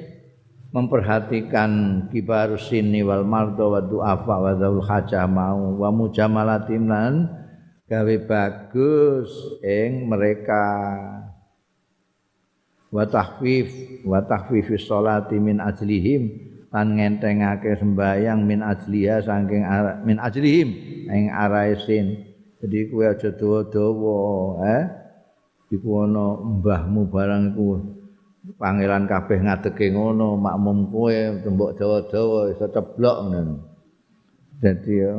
memperhatikan 0.72 1.72
kibarus 2.08 2.72
sini 2.72 3.04
wal 3.04 3.28
mardo 3.28 3.76
wa 3.76 3.82
du'afa 3.84 4.36
wa 4.40 4.52
dhaul 4.56 4.84
hajah 4.84 5.28
mau 5.28 5.76
wa 5.76 5.92
mujamalatim 5.92 6.88
lan 6.88 7.28
gawe 7.92 8.16
bagus 8.24 9.32
ing 9.64 10.08
mereka. 10.08 10.64
Wa 12.92 13.08
tahfif 13.08 13.72
wa 14.04 14.20
tahfifis 14.20 14.84
sholati 14.84 15.40
min 15.40 15.64
ajlihim 15.64 16.52
lan 16.72 17.00
ngentengake 17.00 17.80
sembayang 17.80 18.44
min 18.44 18.60
ajliha 18.64 19.24
saking 19.24 19.64
min 20.04 20.20
ajlihim 20.20 20.70
ing 21.08 21.32
araisin 21.32 22.32
jadi 22.62 22.94
kowe 22.94 23.04
aja 23.10 23.30
dawa-dawa 23.34 24.20
eh? 24.70 24.84
Ana 25.72 26.36
mbahmu 26.60 27.08
barang 27.08 27.56
iku 27.56 27.80
pangeran 28.62 29.10
kabeh 29.10 29.42
ngadege 29.42 29.90
ngono 29.90 30.38
makmum 30.38 30.94
kowe 30.94 31.18
tembok 31.42 31.74
dawa-dawa 31.82 32.54
iso 32.54 32.70
ceblok 32.70 33.18
ngono. 33.26 33.56
Dadi 34.62 34.94
yo 35.02 35.14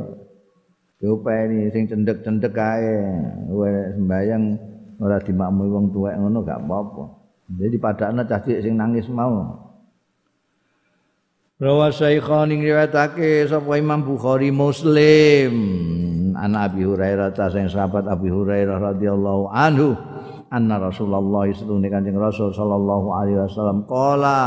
diupeni 1.03 1.67
sing 1.75 1.91
cendek-cendek 1.91 2.55
kae 2.55 2.95
kowe 3.51 3.67
sembayang 3.99 4.43
ora 5.03 5.19
dimakmumi 5.19 5.67
wong 5.67 5.85
tuwek 5.91 6.15
ngono 6.15 6.39
gak 6.47 6.63
apa-apa. 6.63 7.03
Jadi 7.59 7.75
padane 7.75 8.23
cah 8.23 8.39
sing 8.47 8.79
nangis 8.79 9.11
mau. 9.11 9.59
Rawa 11.59 11.91
Syaikhan 11.91 12.55
ing 12.55 12.63
riwayatake 12.63 13.47
sapa 13.51 13.75
Imam 13.75 14.07
Bukhari 14.07 14.51
Muslim. 14.55 15.53
An 16.33 16.57
Abi 16.57 16.81
Hurairah 16.87 17.35
ta 17.35 17.51
sing 17.51 17.67
sahabat 17.67 18.07
Abi 18.07 18.31
Hurairah 18.31 18.79
radhiyallahu 18.79 19.51
anhu 19.51 19.93
anna 20.53 20.77
Rasulullah 20.77 21.49
sallallahu 21.49 21.89
Kanjeng 21.89 22.17
Rasul 22.21 22.53
sallallahu 22.53 23.07
alaihi 23.09 23.41
wasallam. 23.41 23.89
Qala 23.89 24.39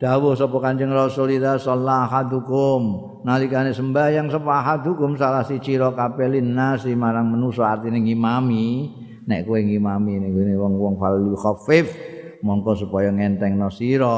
dawuh 0.00 0.32
sapa 0.32 0.56
Kanjeng 0.64 0.88
Rasul 0.88 1.36
ida 1.36 1.60
sallahadukum 1.60 2.80
nalikane 3.28 3.76
sembahyang 3.76 4.32
sapa 4.32 4.64
hadukum 4.64 5.20
salah 5.20 5.44
siji 5.44 5.76
ro 5.76 5.92
kapelin 5.92 6.56
nasi 6.56 6.96
marang 6.96 7.28
manusa 7.28 7.68
artine 7.68 8.00
ngimami. 8.00 8.88
Nek 9.28 9.44
kowe 9.44 9.60
ngimami 9.60 10.24
ning 10.24 10.32
wong-wong 10.56 10.96
fal 10.96 11.20
khaffif 11.36 11.92
mongko 12.40 12.72
supaya 12.88 13.12
ngentengno 13.12 13.68
sira. 13.68 14.16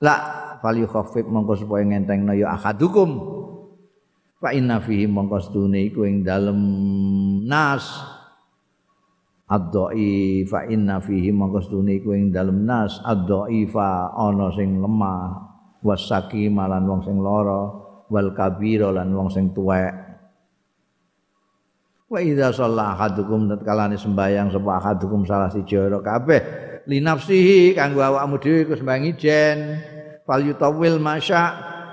La 0.00 0.16
fal 0.64 0.80
yukhaffif 0.80 1.28
mongko 1.28 1.60
supaya 1.60 1.84
ngentengno 1.84 2.32
ya 2.32 2.56
ahadukum. 2.56 3.36
Fa 4.40 4.56
inna 4.56 4.80
fihi 4.80 5.04
mongko 5.04 5.36
sedune 5.44 5.84
iku 5.84 6.08
ing 6.08 6.24
dalem 6.24 6.56
nas 7.44 8.15
ad-dha'i 9.46 10.42
fa 10.42 10.66
inna 10.66 10.98
fihi 10.98 11.30
sedune 11.62 12.02
iku 12.02 12.14
ing 12.14 12.34
dalem 12.34 12.66
nas. 12.66 12.98
Ad-dha'ifa 13.02 14.14
ana 14.14 14.50
sing 14.54 14.82
lemah 14.82 15.46
wasaki 15.82 16.50
malan 16.50 16.86
wong 16.86 17.02
sing 17.06 17.16
lara 17.22 17.70
wal 18.10 18.30
kabira 18.34 18.90
lan 18.90 19.14
wong 19.14 19.30
sing 19.30 19.54
tuwek. 19.54 19.94
Wa 22.06 22.22
idza 22.22 22.54
shalla 22.54 22.94
ahadukum 22.94 23.50
tatkalane 23.50 23.98
sembayang 23.98 24.54
sapa 24.54 24.70
ahadukum 24.78 25.26
salah 25.26 25.50
siji 25.50 25.74
ora 25.74 25.98
kabeh. 25.98 26.40
Li 26.86 27.02
nafsihi 27.02 27.74
kanggo 27.74 27.98
awakmu 27.98 28.38
dhewe 28.38 28.62
iku 28.62 28.78
sembayang 28.78 29.04
ijen. 29.10 29.58
Fal 30.22 30.42
yutawil 30.42 31.02
masya 31.02 31.42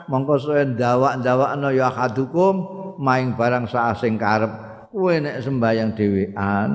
mongko 0.10 0.36
soe 0.38 0.62
ndawak-ndawakno 0.74 1.70
ya 1.74 1.90
hadukum 1.90 2.56
maing 3.02 3.34
barang 3.34 3.66
sak 3.66 3.98
sing 3.98 4.22
karep 4.22 4.52
kowe 4.94 5.14
nek 5.18 5.42
sembayang 5.42 5.98
dhewean 5.98 6.72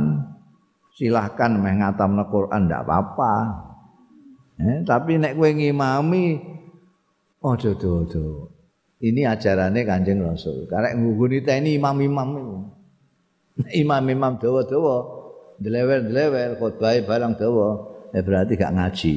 silahkan 0.99 1.55
meh 1.55 1.79
ngatamno 1.79 2.27
Quran 2.27 2.67
ndak 2.67 2.83
apa-apa 2.83 3.35
eh, 4.59 4.83
tapi 4.83 5.23
nek 5.23 5.39
kowe 5.39 5.51
ngimami 5.55 6.59
Oh, 7.39 7.55
dodo, 7.55 8.03
dodo. 8.03 8.51
Ini 8.99 9.31
ajarannya 9.31 9.87
Kanjeng 9.87 10.19
Rasul. 10.19 10.67
Karek 10.67 10.99
ngguguni 10.99 11.39
teni 11.47 11.79
imam-imam 11.79 12.29
itu. 12.35 12.59
Imam-imam 13.83 14.43
dawa-dawa 14.43 14.97
delewer-delewer 15.63 16.59
khotbah 16.59 16.95
barang 17.03 17.35
dawa, 17.39 17.69
ya 18.15 18.23
berarti 18.23 18.59
gak 18.59 18.75
ngaji. 18.75 19.17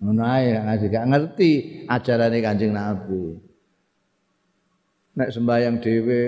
Ngono 0.00 0.22
ae 0.24 0.56
ngaji 0.56 0.86
gak 0.88 1.08
ngerti 1.08 1.50
ajarane 1.84 2.38
Kanjeng 2.40 2.72
Nabi. 2.72 3.40
Nek 5.20 5.32
sembahyang 5.36 5.84
dhewe 5.84 6.24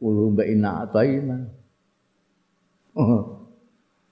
Ulu 0.00 0.32
mbak 0.32 0.48
ina 0.48 0.88
ataina. 0.88 1.36
Oh. 2.96 3.36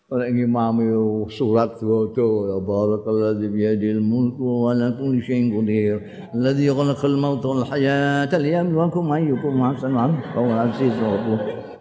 Ora 0.08 0.24
ngimami 0.24 0.88
surat 1.28 1.76
dodo 1.76 2.48
ya 2.48 2.56
barakallahu 2.64 3.44
bi 3.52 3.60
yadil 3.60 4.00
mulku 4.00 4.64
wa 4.64 4.72
la 4.72 4.92
kulli 4.96 5.20
shay'in 5.20 5.52
qadir. 5.52 6.00
Alladhi 6.32 6.72
khalaqal 6.72 7.16
mauta 7.20 7.52
wal 7.52 7.64
hayata 7.68 8.40
liyabluwakum 8.40 9.04
ayyukum 9.12 9.60
ahsanu 9.60 10.00
amala. 10.00 10.24
Wa 10.32 10.64
aziz 10.64 10.96
rabbu. 10.96 11.34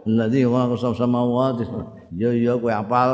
Alladhi 0.07 0.43
khalaqa 0.43 0.91
samawati. 0.91 1.63
Ya 2.19 2.35
ya 2.35 2.59
kowe 2.59 2.71
apal. 2.71 3.11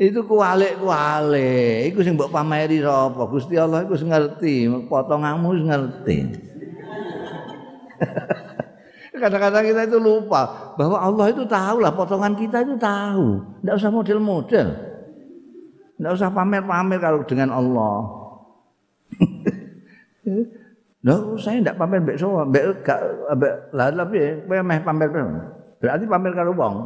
Itu 0.00 0.24
kualik-kualik 0.24 1.92
iku 1.92 2.00
sing 2.00 2.16
mbok 2.16 2.32
pameri 2.32 2.80
sapa 2.80 3.28
Gusti 3.28 3.60
Allah 3.60 3.84
iku 3.84 4.00
ngerti 4.00 4.64
potonganmu 4.88 5.48
ngerti 5.68 6.18
Kadang-kadang 9.20 9.64
kita 9.68 9.82
itu 9.84 9.98
lupa 10.00 10.72
bahwa 10.80 10.96
Allah 10.96 11.28
itu 11.28 11.44
tahu 11.44 11.84
lah 11.84 11.92
potongan 11.92 12.32
kita 12.32 12.64
itu 12.64 12.80
tahu. 12.80 13.44
Tidak 13.60 13.76
usah 13.76 13.92
model-model. 13.92 14.66
Tidak 16.00 16.10
usah 16.16 16.32
pamer-pamer 16.32 16.96
kalau 16.96 17.20
dengan 17.28 17.52
Allah. 17.52 17.96
Nah, 21.00 21.16
saya 21.40 21.64
tidak 21.64 21.80
pamer 21.80 22.12
sowa, 22.20 22.44
mbek 22.44 22.84
gak 22.84 23.00
lah 23.72 23.88
tapi 23.88 24.44
kowe 24.44 24.60
meh 24.60 24.84
pamer 24.84 25.08
berarti 25.80 26.04
pamer 26.04 26.32
karo 26.36 26.52
wong. 26.52 26.76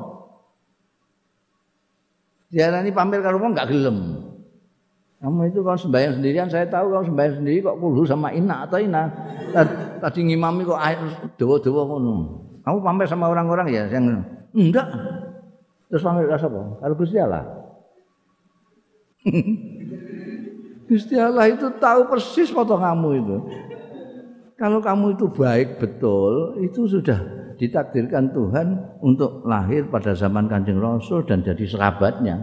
Diarani 2.55 2.94
pamer 2.94 3.18
karo 3.18 3.43
wong 3.43 3.59
gak 3.59 3.66
gelem. 3.66 4.22
Kamu 5.18 5.51
itu 5.51 5.64
kalau 5.66 5.74
sembahyang 5.81 6.20
sendirian, 6.20 6.47
saya 6.47 6.70
tahu 6.70 6.94
kalau 6.94 7.02
sembahyang 7.02 7.43
sendiri 7.43 7.59
kok 7.66 7.81
kulhu 7.82 8.06
sama 8.06 8.31
ina 8.31 8.68
atau 8.68 8.78
ina. 8.78 9.10
Tadi 9.98 10.20
ngimami 10.22 10.62
kok 10.62 10.78
air 10.78 11.01
dawa-dawa 11.35 11.82
ngono. 11.90 12.14
Kamu 12.62 12.78
pamer 12.78 13.06
sama 13.10 13.26
orang-orang 13.32 13.66
ya 13.74 13.90
yang 13.90 14.22
enggak. 14.55 14.86
Terus 15.90 16.05
pamer 16.05 16.31
ke 16.31 16.36
siapa? 16.39 16.60
Kalau 16.78 16.94
Gusti 16.94 17.16
Allah. 17.18 17.43
Gusti 20.93 21.14
Allah 21.18 21.48
itu 21.51 21.66
tahu 21.81 22.01
persis 22.06 22.55
foto 22.55 22.78
kamu 22.78 23.09
itu. 23.18 23.36
Kalau 24.55 24.78
kamu 24.78 25.18
itu 25.18 25.26
baik 25.26 25.82
betul, 25.82 26.60
itu 26.62 26.86
sudah 26.86 27.44
ditakdirkan 27.59 28.35
Tuhan 28.35 28.98
untuk 29.02 29.47
lahir 29.47 29.86
pada 29.89 30.14
zaman 30.14 30.51
Kanjeng 30.51 30.81
Rasul 30.81 31.26
dan 31.26 31.43
jadi 31.43 31.64
sahabatnya. 31.64 32.36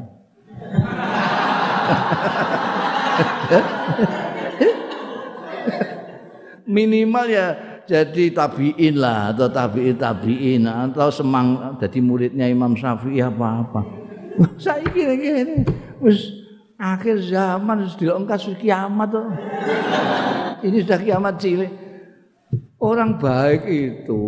Minimal 6.72 7.26
ya 7.28 7.48
jadi 7.84 8.32
tabiin 8.32 8.96
lah 8.96 9.36
atau 9.36 9.52
tabiin 9.52 9.98
tabiin 10.00 10.64
atau 10.64 11.12
semang 11.12 11.76
jadi 11.82 12.00
muridnya 12.00 12.48
Imam 12.48 12.72
Syafi'i 12.78 13.20
apa 13.20 13.48
apa. 13.68 13.82
Saya 14.56 14.88
kira 14.88 15.12
ini 15.12 15.68
akhir 16.80 17.22
zaman 17.28 17.86
sudah 17.92 18.00
dilongkas 18.00 18.48
kiamat 18.58 19.12
tuh. 19.12 19.28
Ini 20.64 20.78
sudah 20.88 21.00
kiamat 21.04 21.36
cilik. 21.42 21.72
Orang 22.82 23.22
baik 23.22 23.70
itu 23.70 24.24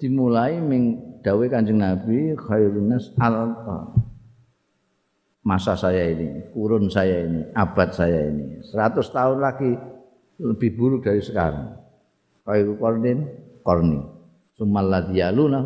dimulai 0.00 0.56
ming 0.58 0.98
dawe 1.20 1.44
Kanjeng 1.52 1.78
Nabi 1.78 2.32
khairun 2.34 2.88
nas 2.88 3.12
al 3.20 3.52
masa 5.40 5.72
saya 5.76 6.12
ini, 6.12 6.52
kurun 6.52 6.92
saya 6.92 7.24
ini, 7.24 7.40
abad 7.56 7.90
saya 7.92 8.28
ini. 8.28 8.60
100 8.64 9.00
tahun 9.08 9.38
lagi 9.40 9.72
lebih 10.40 10.76
buruk 10.76 11.04
dari 11.04 11.20
sekarang. 11.24 11.76
Khairu 12.44 12.76
qarnin 12.76 13.24
qarni. 13.64 14.00
Summal 14.56 14.88
ladzi 14.88 15.16
yaluna, 15.20 15.60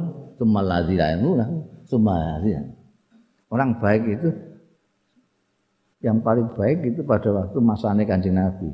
Orang 3.51 3.71
baik 3.79 4.03
itu 4.19 4.29
yang 6.03 6.23
paling 6.23 6.53
baik 6.55 6.85
itu 6.85 7.01
pada 7.07 7.31
waktu 7.35 7.59
masanya 7.59 8.03
Kanjeng 8.07 8.39
Nabi. 8.39 8.71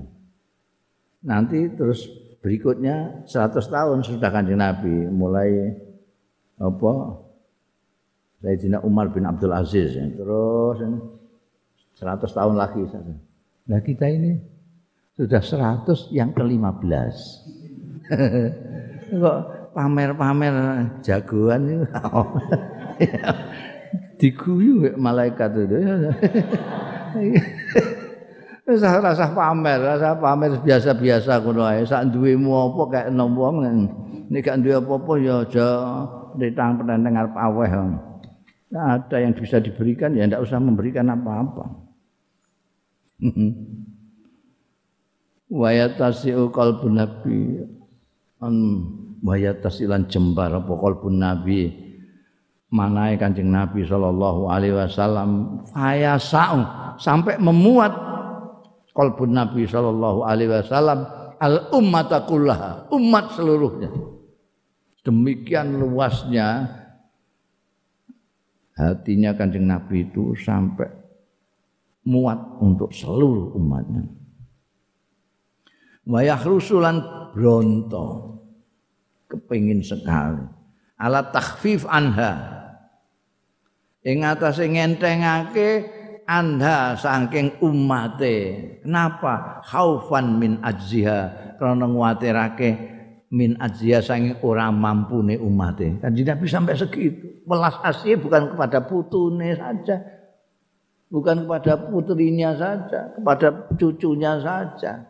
Nanti 1.25 1.69
terus 1.77 2.09
berikutnya 2.41 3.29
100 3.29 3.61
tahun 3.61 3.99
sudah 4.01 4.33
Kanjeng 4.33 4.61
Nabi 4.61 5.09
mulai 5.13 5.77
apa 6.57 7.21
Sayyidina 8.41 8.81
Umar 8.81 9.13
bin 9.13 9.29
Abdul 9.29 9.53
Aziz 9.53 9.93
ya. 9.93 10.09
terus 10.09 10.81
ya, 10.81 10.89
100 12.17 12.33
tahun 12.33 12.57
lagi 12.57 12.81
nah 13.69 13.81
kita 13.85 14.09
ini 14.09 14.41
sudah 15.21 15.45
100 15.45 16.17
yang 16.17 16.33
ke-15 16.33 17.17
kok 19.21 19.39
pamer-pamer 19.77 20.57
jagoan 21.05 21.69
itu 21.69 21.85
diguyu 24.21 24.97
malaikat 24.97 25.53
itu 25.61 25.77
rasa 28.71 29.03
rasa 29.03 29.27
pamer, 29.35 29.79
rasa 29.83 30.15
pamer 30.15 30.63
biasa-biasa 30.63 31.43
ngono 31.43 31.63
ae. 31.67 31.83
Sak 31.83 32.15
duwemu 32.15 32.51
apa 32.71 32.83
kayak 32.95 33.07
enom 33.11 33.35
wong 33.35 33.57
nek 34.31 34.47
gak 34.47 34.63
duwe 34.63 34.79
apa-apa 34.79 35.13
ya 35.19 35.43
aja 35.43 35.69
ditang 36.39 36.79
penenteng 36.79 37.19
arep 37.19 37.35
aweh. 37.35 37.71
Nah, 38.71 38.95
ada 38.95 39.17
yang 39.19 39.35
bisa 39.35 39.59
diberikan 39.59 40.15
ya 40.15 40.31
tidak 40.31 40.47
usah 40.47 40.63
memberikan 40.63 41.11
apa-apa. 41.11 41.67
Wayatasiu 45.51 46.55
qalbun 46.55 47.03
nabi 47.03 47.67
an 48.39 48.55
wayatasilan 49.27 50.07
jembar 50.07 50.55
apa 50.55 50.73
qalbun 50.79 51.19
nabi 51.19 51.75
manae 52.71 53.19
Kanjeng 53.19 53.51
Nabi 53.51 53.83
sallallahu 53.83 54.47
alaihi 54.47 54.79
wasallam 54.79 55.61
fayasau 55.75 56.63
sampai 57.03 57.35
memuat 57.43 57.91
qalbun 59.01 59.33
Nabi 59.33 59.65
sallallahu 59.65 60.29
alaihi 60.29 60.53
wasallam 60.53 61.09
al 61.41 61.73
ummata 61.73 62.29
kullaha 62.29 62.93
umat 62.93 63.33
seluruhnya 63.33 63.89
demikian 65.01 65.81
luasnya 65.81 66.69
hatinya 68.77 69.33
kanjeng 69.33 69.65
Nabi 69.65 70.05
itu 70.05 70.37
sampai 70.37 70.89
muat 72.09 72.41
untuk 72.65 72.93
seluruh 72.97 73.53
umatnya. 73.57 74.09
Wayah 76.09 76.41
rusulan 76.43 77.05
bronto 77.37 78.41
kepingin 79.31 79.85
sekali 79.85 80.43
alat 80.99 81.31
takhfif 81.31 81.87
anha 81.87 82.61
ing 84.03 84.27
atase 84.27 84.67
ngentengake 84.67 85.87
anha 86.31 86.95
saking 86.95 87.59
umate 87.59 88.39
kenapa 88.87 89.59
khaufan 89.67 90.39
min 90.39 90.63
ajziha 90.63 91.51
karena 91.59 91.91
nguatirake 91.91 92.91
min 93.31 93.55
ajia 93.63 94.03
sangi 94.03 94.35
ora 94.43 94.75
mampune 94.75 95.39
umate. 95.39 96.03
Kan 96.03 96.15
Nabi 96.15 96.47
sampai 96.51 96.75
segitu. 96.75 97.47
Welas 97.47 97.79
asih 97.87 98.19
bukan 98.19 98.55
kepada 98.55 98.83
putune 98.83 99.55
saja. 99.55 100.03
Bukan 101.11 101.43
kepada 101.43 101.75
putrinya 101.91 102.55
saja, 102.55 103.11
kepada 103.19 103.67
cucunya 103.75 104.39
saja, 104.39 105.03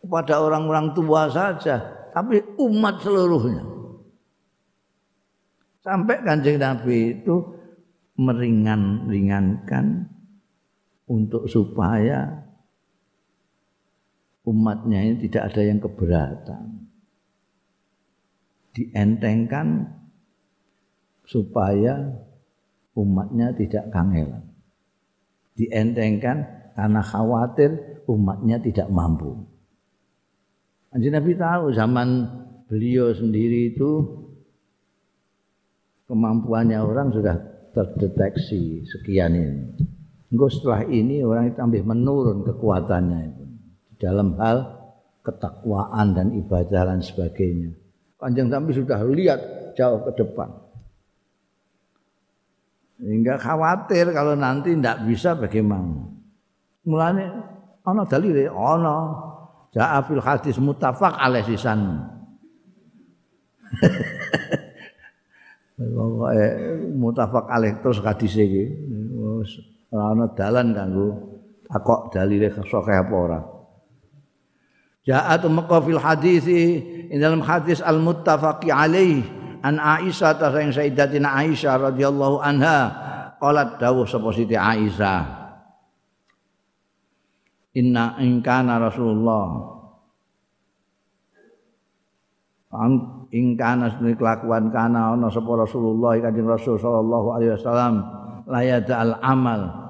kepada 0.00 0.40
orang-orang 0.40 0.96
tua 0.96 1.28
saja, 1.28 2.08
tapi 2.08 2.40
umat 2.56 3.04
seluruhnya. 3.04 3.60
Sampai 5.84 6.24
kanjeng 6.24 6.56
Nabi 6.56 7.20
itu 7.20 7.36
meringan-ringankan 8.16 10.08
untuk 11.12 11.44
supaya 11.44 12.48
umatnya 14.48 15.04
ini 15.04 15.28
tidak 15.28 15.52
ada 15.52 15.60
yang 15.60 15.76
keberatan 15.76 16.82
dientengkan 18.72 19.84
supaya 21.28 22.12
umatnya 22.96 23.52
tidak 23.56 23.88
kangelan. 23.92 24.44
Dientengkan 25.52 26.48
karena 26.72 27.02
khawatir 27.04 28.00
umatnya 28.08 28.56
tidak 28.64 28.88
mampu. 28.88 29.44
Anjir 30.92 31.12
Nabi 31.12 31.36
tahu 31.36 31.72
zaman 31.72 32.08
beliau 32.68 33.12
sendiri 33.12 33.76
itu 33.76 33.90
kemampuannya 36.08 36.80
orang 36.80 37.12
sudah 37.12 37.36
terdeteksi 37.72 38.84
sekian 38.88 39.32
ini. 39.36 39.91
Enggak 40.32 40.50
setelah 40.56 40.80
ini 40.88 41.20
orang 41.20 41.52
itu 41.52 41.60
tambah 41.60 41.84
menurun 41.84 42.40
kekuatannya 42.48 43.20
itu 43.28 43.44
dalam 44.00 44.32
hal 44.40 44.64
ketakwaan 45.20 46.16
dan 46.16 46.32
ibadah 46.32 46.88
dan 46.88 47.04
sebagainya. 47.04 47.76
Kanjeng 48.16 48.48
Nabi 48.48 48.72
sudah 48.72 49.04
lihat 49.04 49.40
jauh 49.76 50.00
ke 50.08 50.24
depan. 50.24 50.48
Sehingga 52.96 53.36
khawatir 53.36 54.08
kalau 54.16 54.32
nanti 54.32 54.72
tidak 54.72 55.04
bisa 55.04 55.36
bagaimana. 55.36 56.08
Mulanya 56.88 57.28
ana 57.84 58.08
dalile 58.08 58.48
ana 58.48 59.12
jaa 59.74 60.00
fil 60.06 60.22
hadis 60.22 60.56
muttafaq 60.56 61.12
alaih 61.18 61.44
sisan. 61.44 62.08
Pokoke 65.82 66.46
mutafak 66.94 67.50
alaih 67.50 67.74
terus 67.82 67.98
hadis 68.00 68.38
iki. 68.38 68.70
Ora 69.92 70.16
ana 70.16 70.24
dalan 70.32 70.72
kanggo 70.72 71.08
takok 71.68 72.16
dalile 72.16 72.48
sahih 72.48 72.96
apa 72.96 73.12
ora. 73.12 73.40
Ja'at 75.04 75.44
maqqa 75.52 75.84
fil 75.84 76.00
hadis 76.00 76.48
in 76.48 77.18
dalam 77.20 77.44
hadis 77.44 77.84
al 77.84 78.00
muttafaqi 78.00 78.72
alaih 78.72 79.20
an 79.60 79.76
Aisyah 79.76 80.40
ta 80.40 80.48
sayang 80.48 80.72
Sayyidatina 80.72 81.28
Aisyah 81.44 81.92
radhiyallahu 81.92 82.40
anha 82.40 82.78
qalat 83.36 83.76
dawuh 83.76 84.08
sapa 84.08 84.32
Siti 84.32 84.56
Aisyah. 84.56 85.42
Inna 87.76 88.16
in 88.24 88.40
kana 88.40 88.80
Rasulullah. 88.80 89.76
Ing 93.32 93.56
kana 93.60 93.92
sedene 93.92 94.16
kelakuan 94.16 94.72
kana 94.72 95.12
ana 95.12 95.28
sapa 95.28 95.52
Rasulullah 95.52 96.16
Kanjeng 96.16 96.48
Rasul 96.48 96.80
sallallahu 96.80 97.36
alaihi 97.36 97.52
wasallam 97.60 97.94
layada 98.48 98.94
al 98.96 99.12
amal 99.20 99.81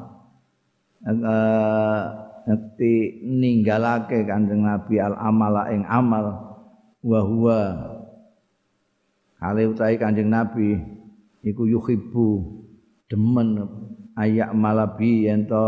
ngerti 1.02 2.94
ninggalake 3.26 4.22
Kanjeng 4.26 4.62
Nabi 4.62 5.02
al 5.02 5.18
amala 5.18 5.70
ing 5.74 5.82
amal 5.86 6.26
wa 7.02 7.20
huwa. 7.22 7.60
Kale 9.42 9.66
utahe 9.66 9.98
Kanjeng 9.98 10.30
Nabi 10.30 10.78
iku 11.42 11.66
yuhibbu 11.66 12.26
demen 13.10 13.66
ayak 14.14 14.54
malabi 14.54 15.26
yen 15.26 15.50
to 15.50 15.66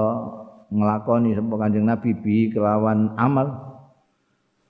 nglakoni 0.70 1.34
sapa 1.34 1.54
Kanjeng 1.58 1.86
Nabi 1.86 2.14
bi 2.14 2.54
kelawan 2.54 3.10
amal. 3.18 3.74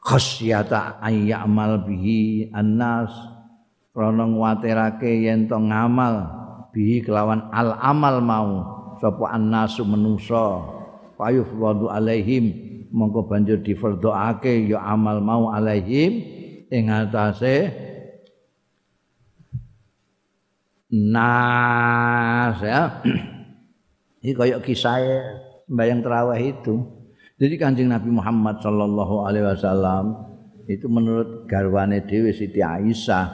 Khasyata 0.05 1.01
ayyamal 1.01 1.89
bihi 1.89 2.53
annas 2.53 3.09
krana 3.97 4.29
nguwatirake 4.29 5.25
yen 5.25 5.49
to 5.49 5.57
ngamal 5.57 6.29
bihi 6.77 7.01
kelawan 7.01 7.49
al 7.49 7.73
amal 7.81 8.21
mau 8.21 8.74
sapa 9.05 9.37
annasu 9.37 9.85
menungso 9.85 10.65
payuh 11.21 11.45
wadu 11.61 11.93
alaihim 11.93 12.73
mongko 12.95 13.29
banjur 13.29 13.61
difardhoake 13.61 14.71
ya 14.71 14.81
amal 14.81 15.19
mau 15.19 15.51
alaihim. 15.51 16.33
Ing 16.73 16.89
atase 16.89 17.69
nas 20.89 22.57
ya. 22.63 22.83
Iki 24.25 24.33
kaya 24.33 24.57
kisah 24.65 24.97
sembahyang 25.69 26.01
tarawih 26.01 26.57
itu. 26.57 26.75
Jadi 27.37 27.55
Kanjeng 27.61 27.93
Nabi 27.93 28.09
Muhammad 28.09 28.63
sallallahu 28.65 29.29
alaihi 29.29 29.45
wasallam 29.45 30.17
itu 30.65 30.89
menurut 30.89 31.45
garwane 31.45 32.01
dhewe 32.09 32.33
Siti 32.33 32.65
Aisyah 32.65 33.27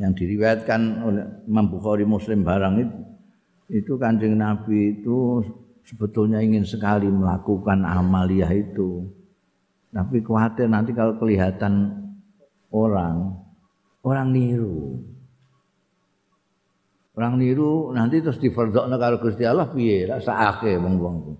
yang 0.00 0.16
diriwayatkan 0.16 0.80
oleh 1.04 1.24
Imam 1.44 1.68
Muslim 2.08 2.40
barang 2.40 2.74
itu 2.80 3.11
itu 3.72 3.96
Kanjeng 3.96 4.36
Nabi 4.36 5.00
itu 5.00 5.40
sebetulnya 5.88 6.44
ingin 6.44 6.68
sekali 6.68 7.08
melakukan 7.08 7.88
amaliyah 7.88 8.52
itu. 8.52 9.08
Tapi 9.88 10.20
khawatir 10.20 10.68
nanti 10.68 10.92
kalau 10.92 11.16
kelihatan 11.16 12.04
orang 12.68 13.40
orang 14.04 14.28
niru. 14.28 15.00
Orang 17.12 17.40
niru 17.40 17.92
nanti 17.92 18.20
terus 18.20 18.40
difardhokno 18.40 18.96
karo 18.96 19.20
Gusti 19.20 19.44
Allah 19.44 19.68
piye? 19.68 20.04
Rasake 20.08 20.76
wong-wong. 20.76 21.36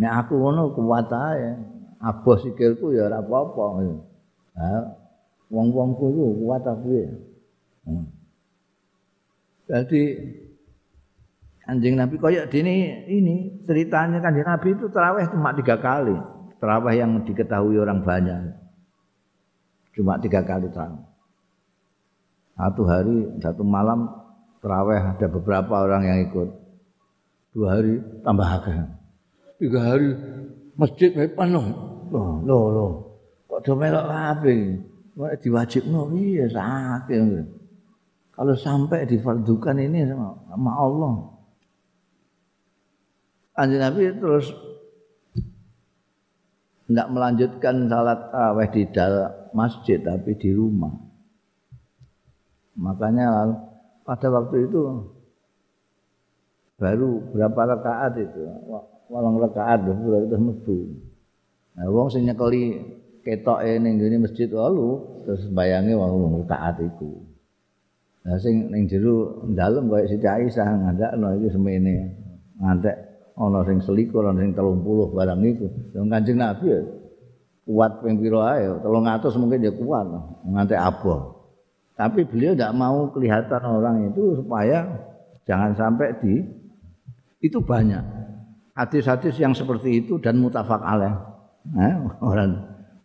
Nek 0.00 0.12
aku 0.24 0.40
ngono 0.40 0.72
kuat 0.72 1.08
ae. 1.12 1.52
Abos 1.98 2.44
sikilku 2.44 2.94
ya 2.94 3.10
ora 3.10 3.20
apa-apa. 3.20 3.64
Ha. 4.56 4.72
Wong-wongku 5.48 6.06
ku 6.12 6.24
kuat 6.44 6.62
aku 6.64 6.88
ya. 6.92 7.10
Hmm. 7.88 8.06
Jadi 9.68 10.02
Anjing 11.68 12.00
Nabi 12.00 12.16
koyok 12.16 12.48
dini 12.48 13.04
ini 13.12 13.60
ceritanya 13.68 14.24
kan 14.24 14.32
Nabi 14.32 14.72
itu 14.72 14.88
terawih 14.88 15.28
cuma 15.28 15.52
tiga 15.52 15.76
kali. 15.76 16.16
Terawih 16.56 16.96
yang 16.96 17.20
diketahui 17.28 17.76
orang 17.76 18.00
banyak. 18.00 18.56
Cuma 19.92 20.16
tiga 20.16 20.40
kali 20.48 20.72
terawih. 20.72 21.04
Satu 22.56 22.82
hari, 22.88 23.18
satu 23.44 23.62
malam 23.68 24.08
terawih 24.64 25.12
ada 25.12 25.28
beberapa 25.28 25.84
orang 25.84 26.08
yang 26.08 26.18
ikut. 26.32 26.48
Dua 27.52 27.76
hari 27.76 28.00
tambah 28.24 28.48
agak. 28.48 28.88
tiga 29.60 29.92
hari 29.92 30.16
masjid 30.72 31.12
penuh. 31.12 31.68
Loh, 32.08 32.40
loh, 32.48 32.64
loh. 32.72 32.92
Kok 33.44 33.60
do 33.60 33.72
melok 33.76 34.08
kabeh? 34.08 34.80
Kok 35.12 35.32
diwajibno 35.44 36.08
piye 36.16 36.48
sakit. 36.48 37.44
Kalau 38.32 38.54
sampai 38.56 39.04
difardukan 39.04 39.76
ini 39.76 40.08
sama 40.08 40.72
Allah. 40.72 41.37
Anjing 43.58 43.82
Nabi 43.82 44.14
terus 44.14 44.54
tidak 46.86 47.08
melanjutkan 47.10 47.90
salat 47.90 48.30
tarawih 48.30 48.68
di 48.70 48.82
dalam 48.94 49.34
masjid 49.50 49.98
tapi 49.98 50.38
di 50.38 50.54
rumah. 50.54 50.94
Makanya 52.78 53.50
pada 54.06 54.30
waktu 54.30 54.70
itu 54.70 55.10
baru 56.78 57.34
berapa 57.34 57.60
rakaat 57.74 58.22
itu 58.22 58.46
walang 59.10 59.42
rakaat 59.42 59.90
dhuwur 59.90 60.22
itu 60.22 60.36
metu. 60.38 60.78
Nah 61.74 61.90
wong 61.90 62.14
sing 62.14 62.30
nyekeli 62.30 62.78
ketoke 63.26 63.82
ning 63.82 63.98
ngene 63.98 64.22
masjid 64.22 64.46
lalu 64.46 65.02
terus 65.26 65.50
bayange 65.50 65.98
walang 65.98 66.46
rakaat 66.46 66.78
iku. 66.78 67.26
Nah 68.22 68.38
sing 68.38 68.70
ning 68.70 68.86
jero 68.86 69.42
dalem 69.50 69.90
koyo 69.90 70.06
Siti 70.06 70.30
Aisyah 70.30 70.68
ngandakno 70.86 71.42
iki 71.42 71.48
semene 71.50 71.94
ngantek 72.62 73.07
ana 73.38 73.62
sing 73.62 73.78
selikur 73.78 74.26
ana 74.26 74.42
sing 74.42 74.50
30 74.52 75.14
barang 75.14 75.40
iku. 75.46 75.66
Wong 75.94 76.10
Kanjeng 76.10 76.38
Nabi 76.42 76.66
ya 76.66 76.80
kuat 77.68 78.00
ping 78.00 78.16
pira 78.18 78.58
ae 78.58 78.64
300 78.80 79.40
mungkin 79.40 79.60
ya 79.62 79.72
kuat 79.72 80.06
ngantek 80.44 80.80
abah. 80.80 81.38
Tapi 81.94 82.26
beliau 82.26 82.54
tidak 82.54 82.74
mau 82.74 83.10
kelihatan 83.10 83.62
orang 83.62 84.10
itu 84.10 84.38
supaya 84.42 84.86
jangan 85.46 85.74
sampai 85.74 86.14
di 86.22 86.34
itu 87.38 87.58
banyak 87.62 88.02
hadis-hadis 88.74 89.34
yang 89.38 89.54
seperti 89.54 90.02
itu 90.02 90.18
dan 90.18 90.38
mutafak 90.38 90.78
alaih. 90.82 91.14
Eh, 91.74 91.94
orang 92.22 92.54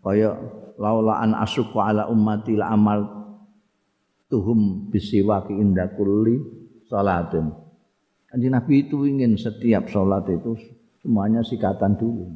kaya 0.06 0.32
laula 0.78 1.20
an 1.26 1.36
asyqa 1.36 1.90
ala 1.92 2.08
ummati 2.08 2.54
la 2.56 2.72
amal 2.72 3.04
tuhum 4.30 4.90
bisiwaki 4.94 5.58
inda 5.58 5.90
kulli 5.94 6.40
salatin. 6.88 7.50
Kanjeng 8.34 8.50
Nabi 8.50 8.82
itu 8.82 9.06
ingin 9.06 9.38
setiap 9.38 9.86
sholat 9.94 10.26
itu 10.26 10.58
semuanya 11.06 11.46
sikatan 11.46 11.94
dulu. 11.94 12.34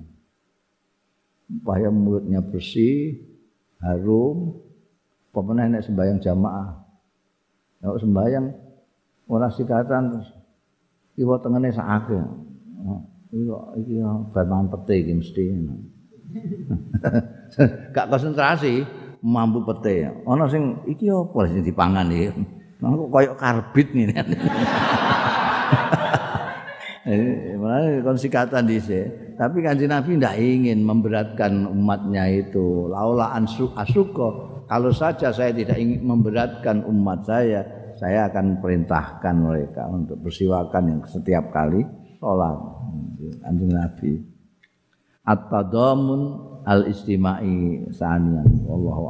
Supaya 1.49 1.89
mulutnya 1.89 2.37
bersih, 2.37 3.17
harum, 3.81 4.61
pemenang 5.33 5.73
nek 5.73 5.89
sembahyang 5.89 6.21
jamaah. 6.21 6.85
Kalau 7.81 7.97
sembahyang 7.97 8.45
orang 9.25 9.51
sikatan 9.57 10.21
iwa 11.17 11.35
tengene 11.41 11.73
sakake. 11.73 12.21
Iya, 13.33 13.57
iki 13.81 13.97
bahan 14.37 14.69
pete 14.69 14.93
iki 15.01 15.13
mesti. 15.17 15.45
Gak 17.97 18.07
konsentrasi 18.13 18.85
mampu 19.25 19.65
pete. 19.65 20.13
Ana 20.29 20.45
sing 20.45 20.77
iki 20.85 21.09
apa 21.09 21.49
sing 21.49 21.65
dipangan 21.65 22.05
iki? 22.13 22.37
Nang 22.85 23.01
koyo 23.09 23.33
karbit 23.33 23.97
ngene. 23.97 24.21
Eh, 27.07 27.55
malah 27.55 28.03
kon 28.03 28.19
sikatan. 28.19 28.67
Tapi 29.39 29.57
Kanjeng 29.63 29.95
Nabi 29.95 30.19
tidak 30.19 30.35
ingin 30.43 30.83
memberatkan 30.83 31.63
umatnya 31.63 32.27
itu. 32.27 32.91
Laula 32.91 33.31
ansu 33.31 33.71
asuko. 33.79 34.59
Kalau 34.67 34.91
saja 34.91 35.31
saya 35.31 35.55
tidak 35.55 35.79
ingin 35.79 36.03
memberatkan 36.03 36.83
umat 36.83 37.23
saya, 37.23 37.63
saya 37.95 38.27
akan 38.27 38.59
perintahkan 38.59 39.35
mereka 39.39 39.87
untuk 39.87 40.19
bersiwakan 40.19 40.83
yang 40.83 41.01
setiap 41.07 41.47
kali 41.49 41.87
sholat 42.21 42.57
anjing 43.45 43.73
Nabi 43.73 44.11
at-tadamun 45.25 46.21
al-istimai 46.63 47.89
sanian 47.93 48.47
wallahu 48.65 49.09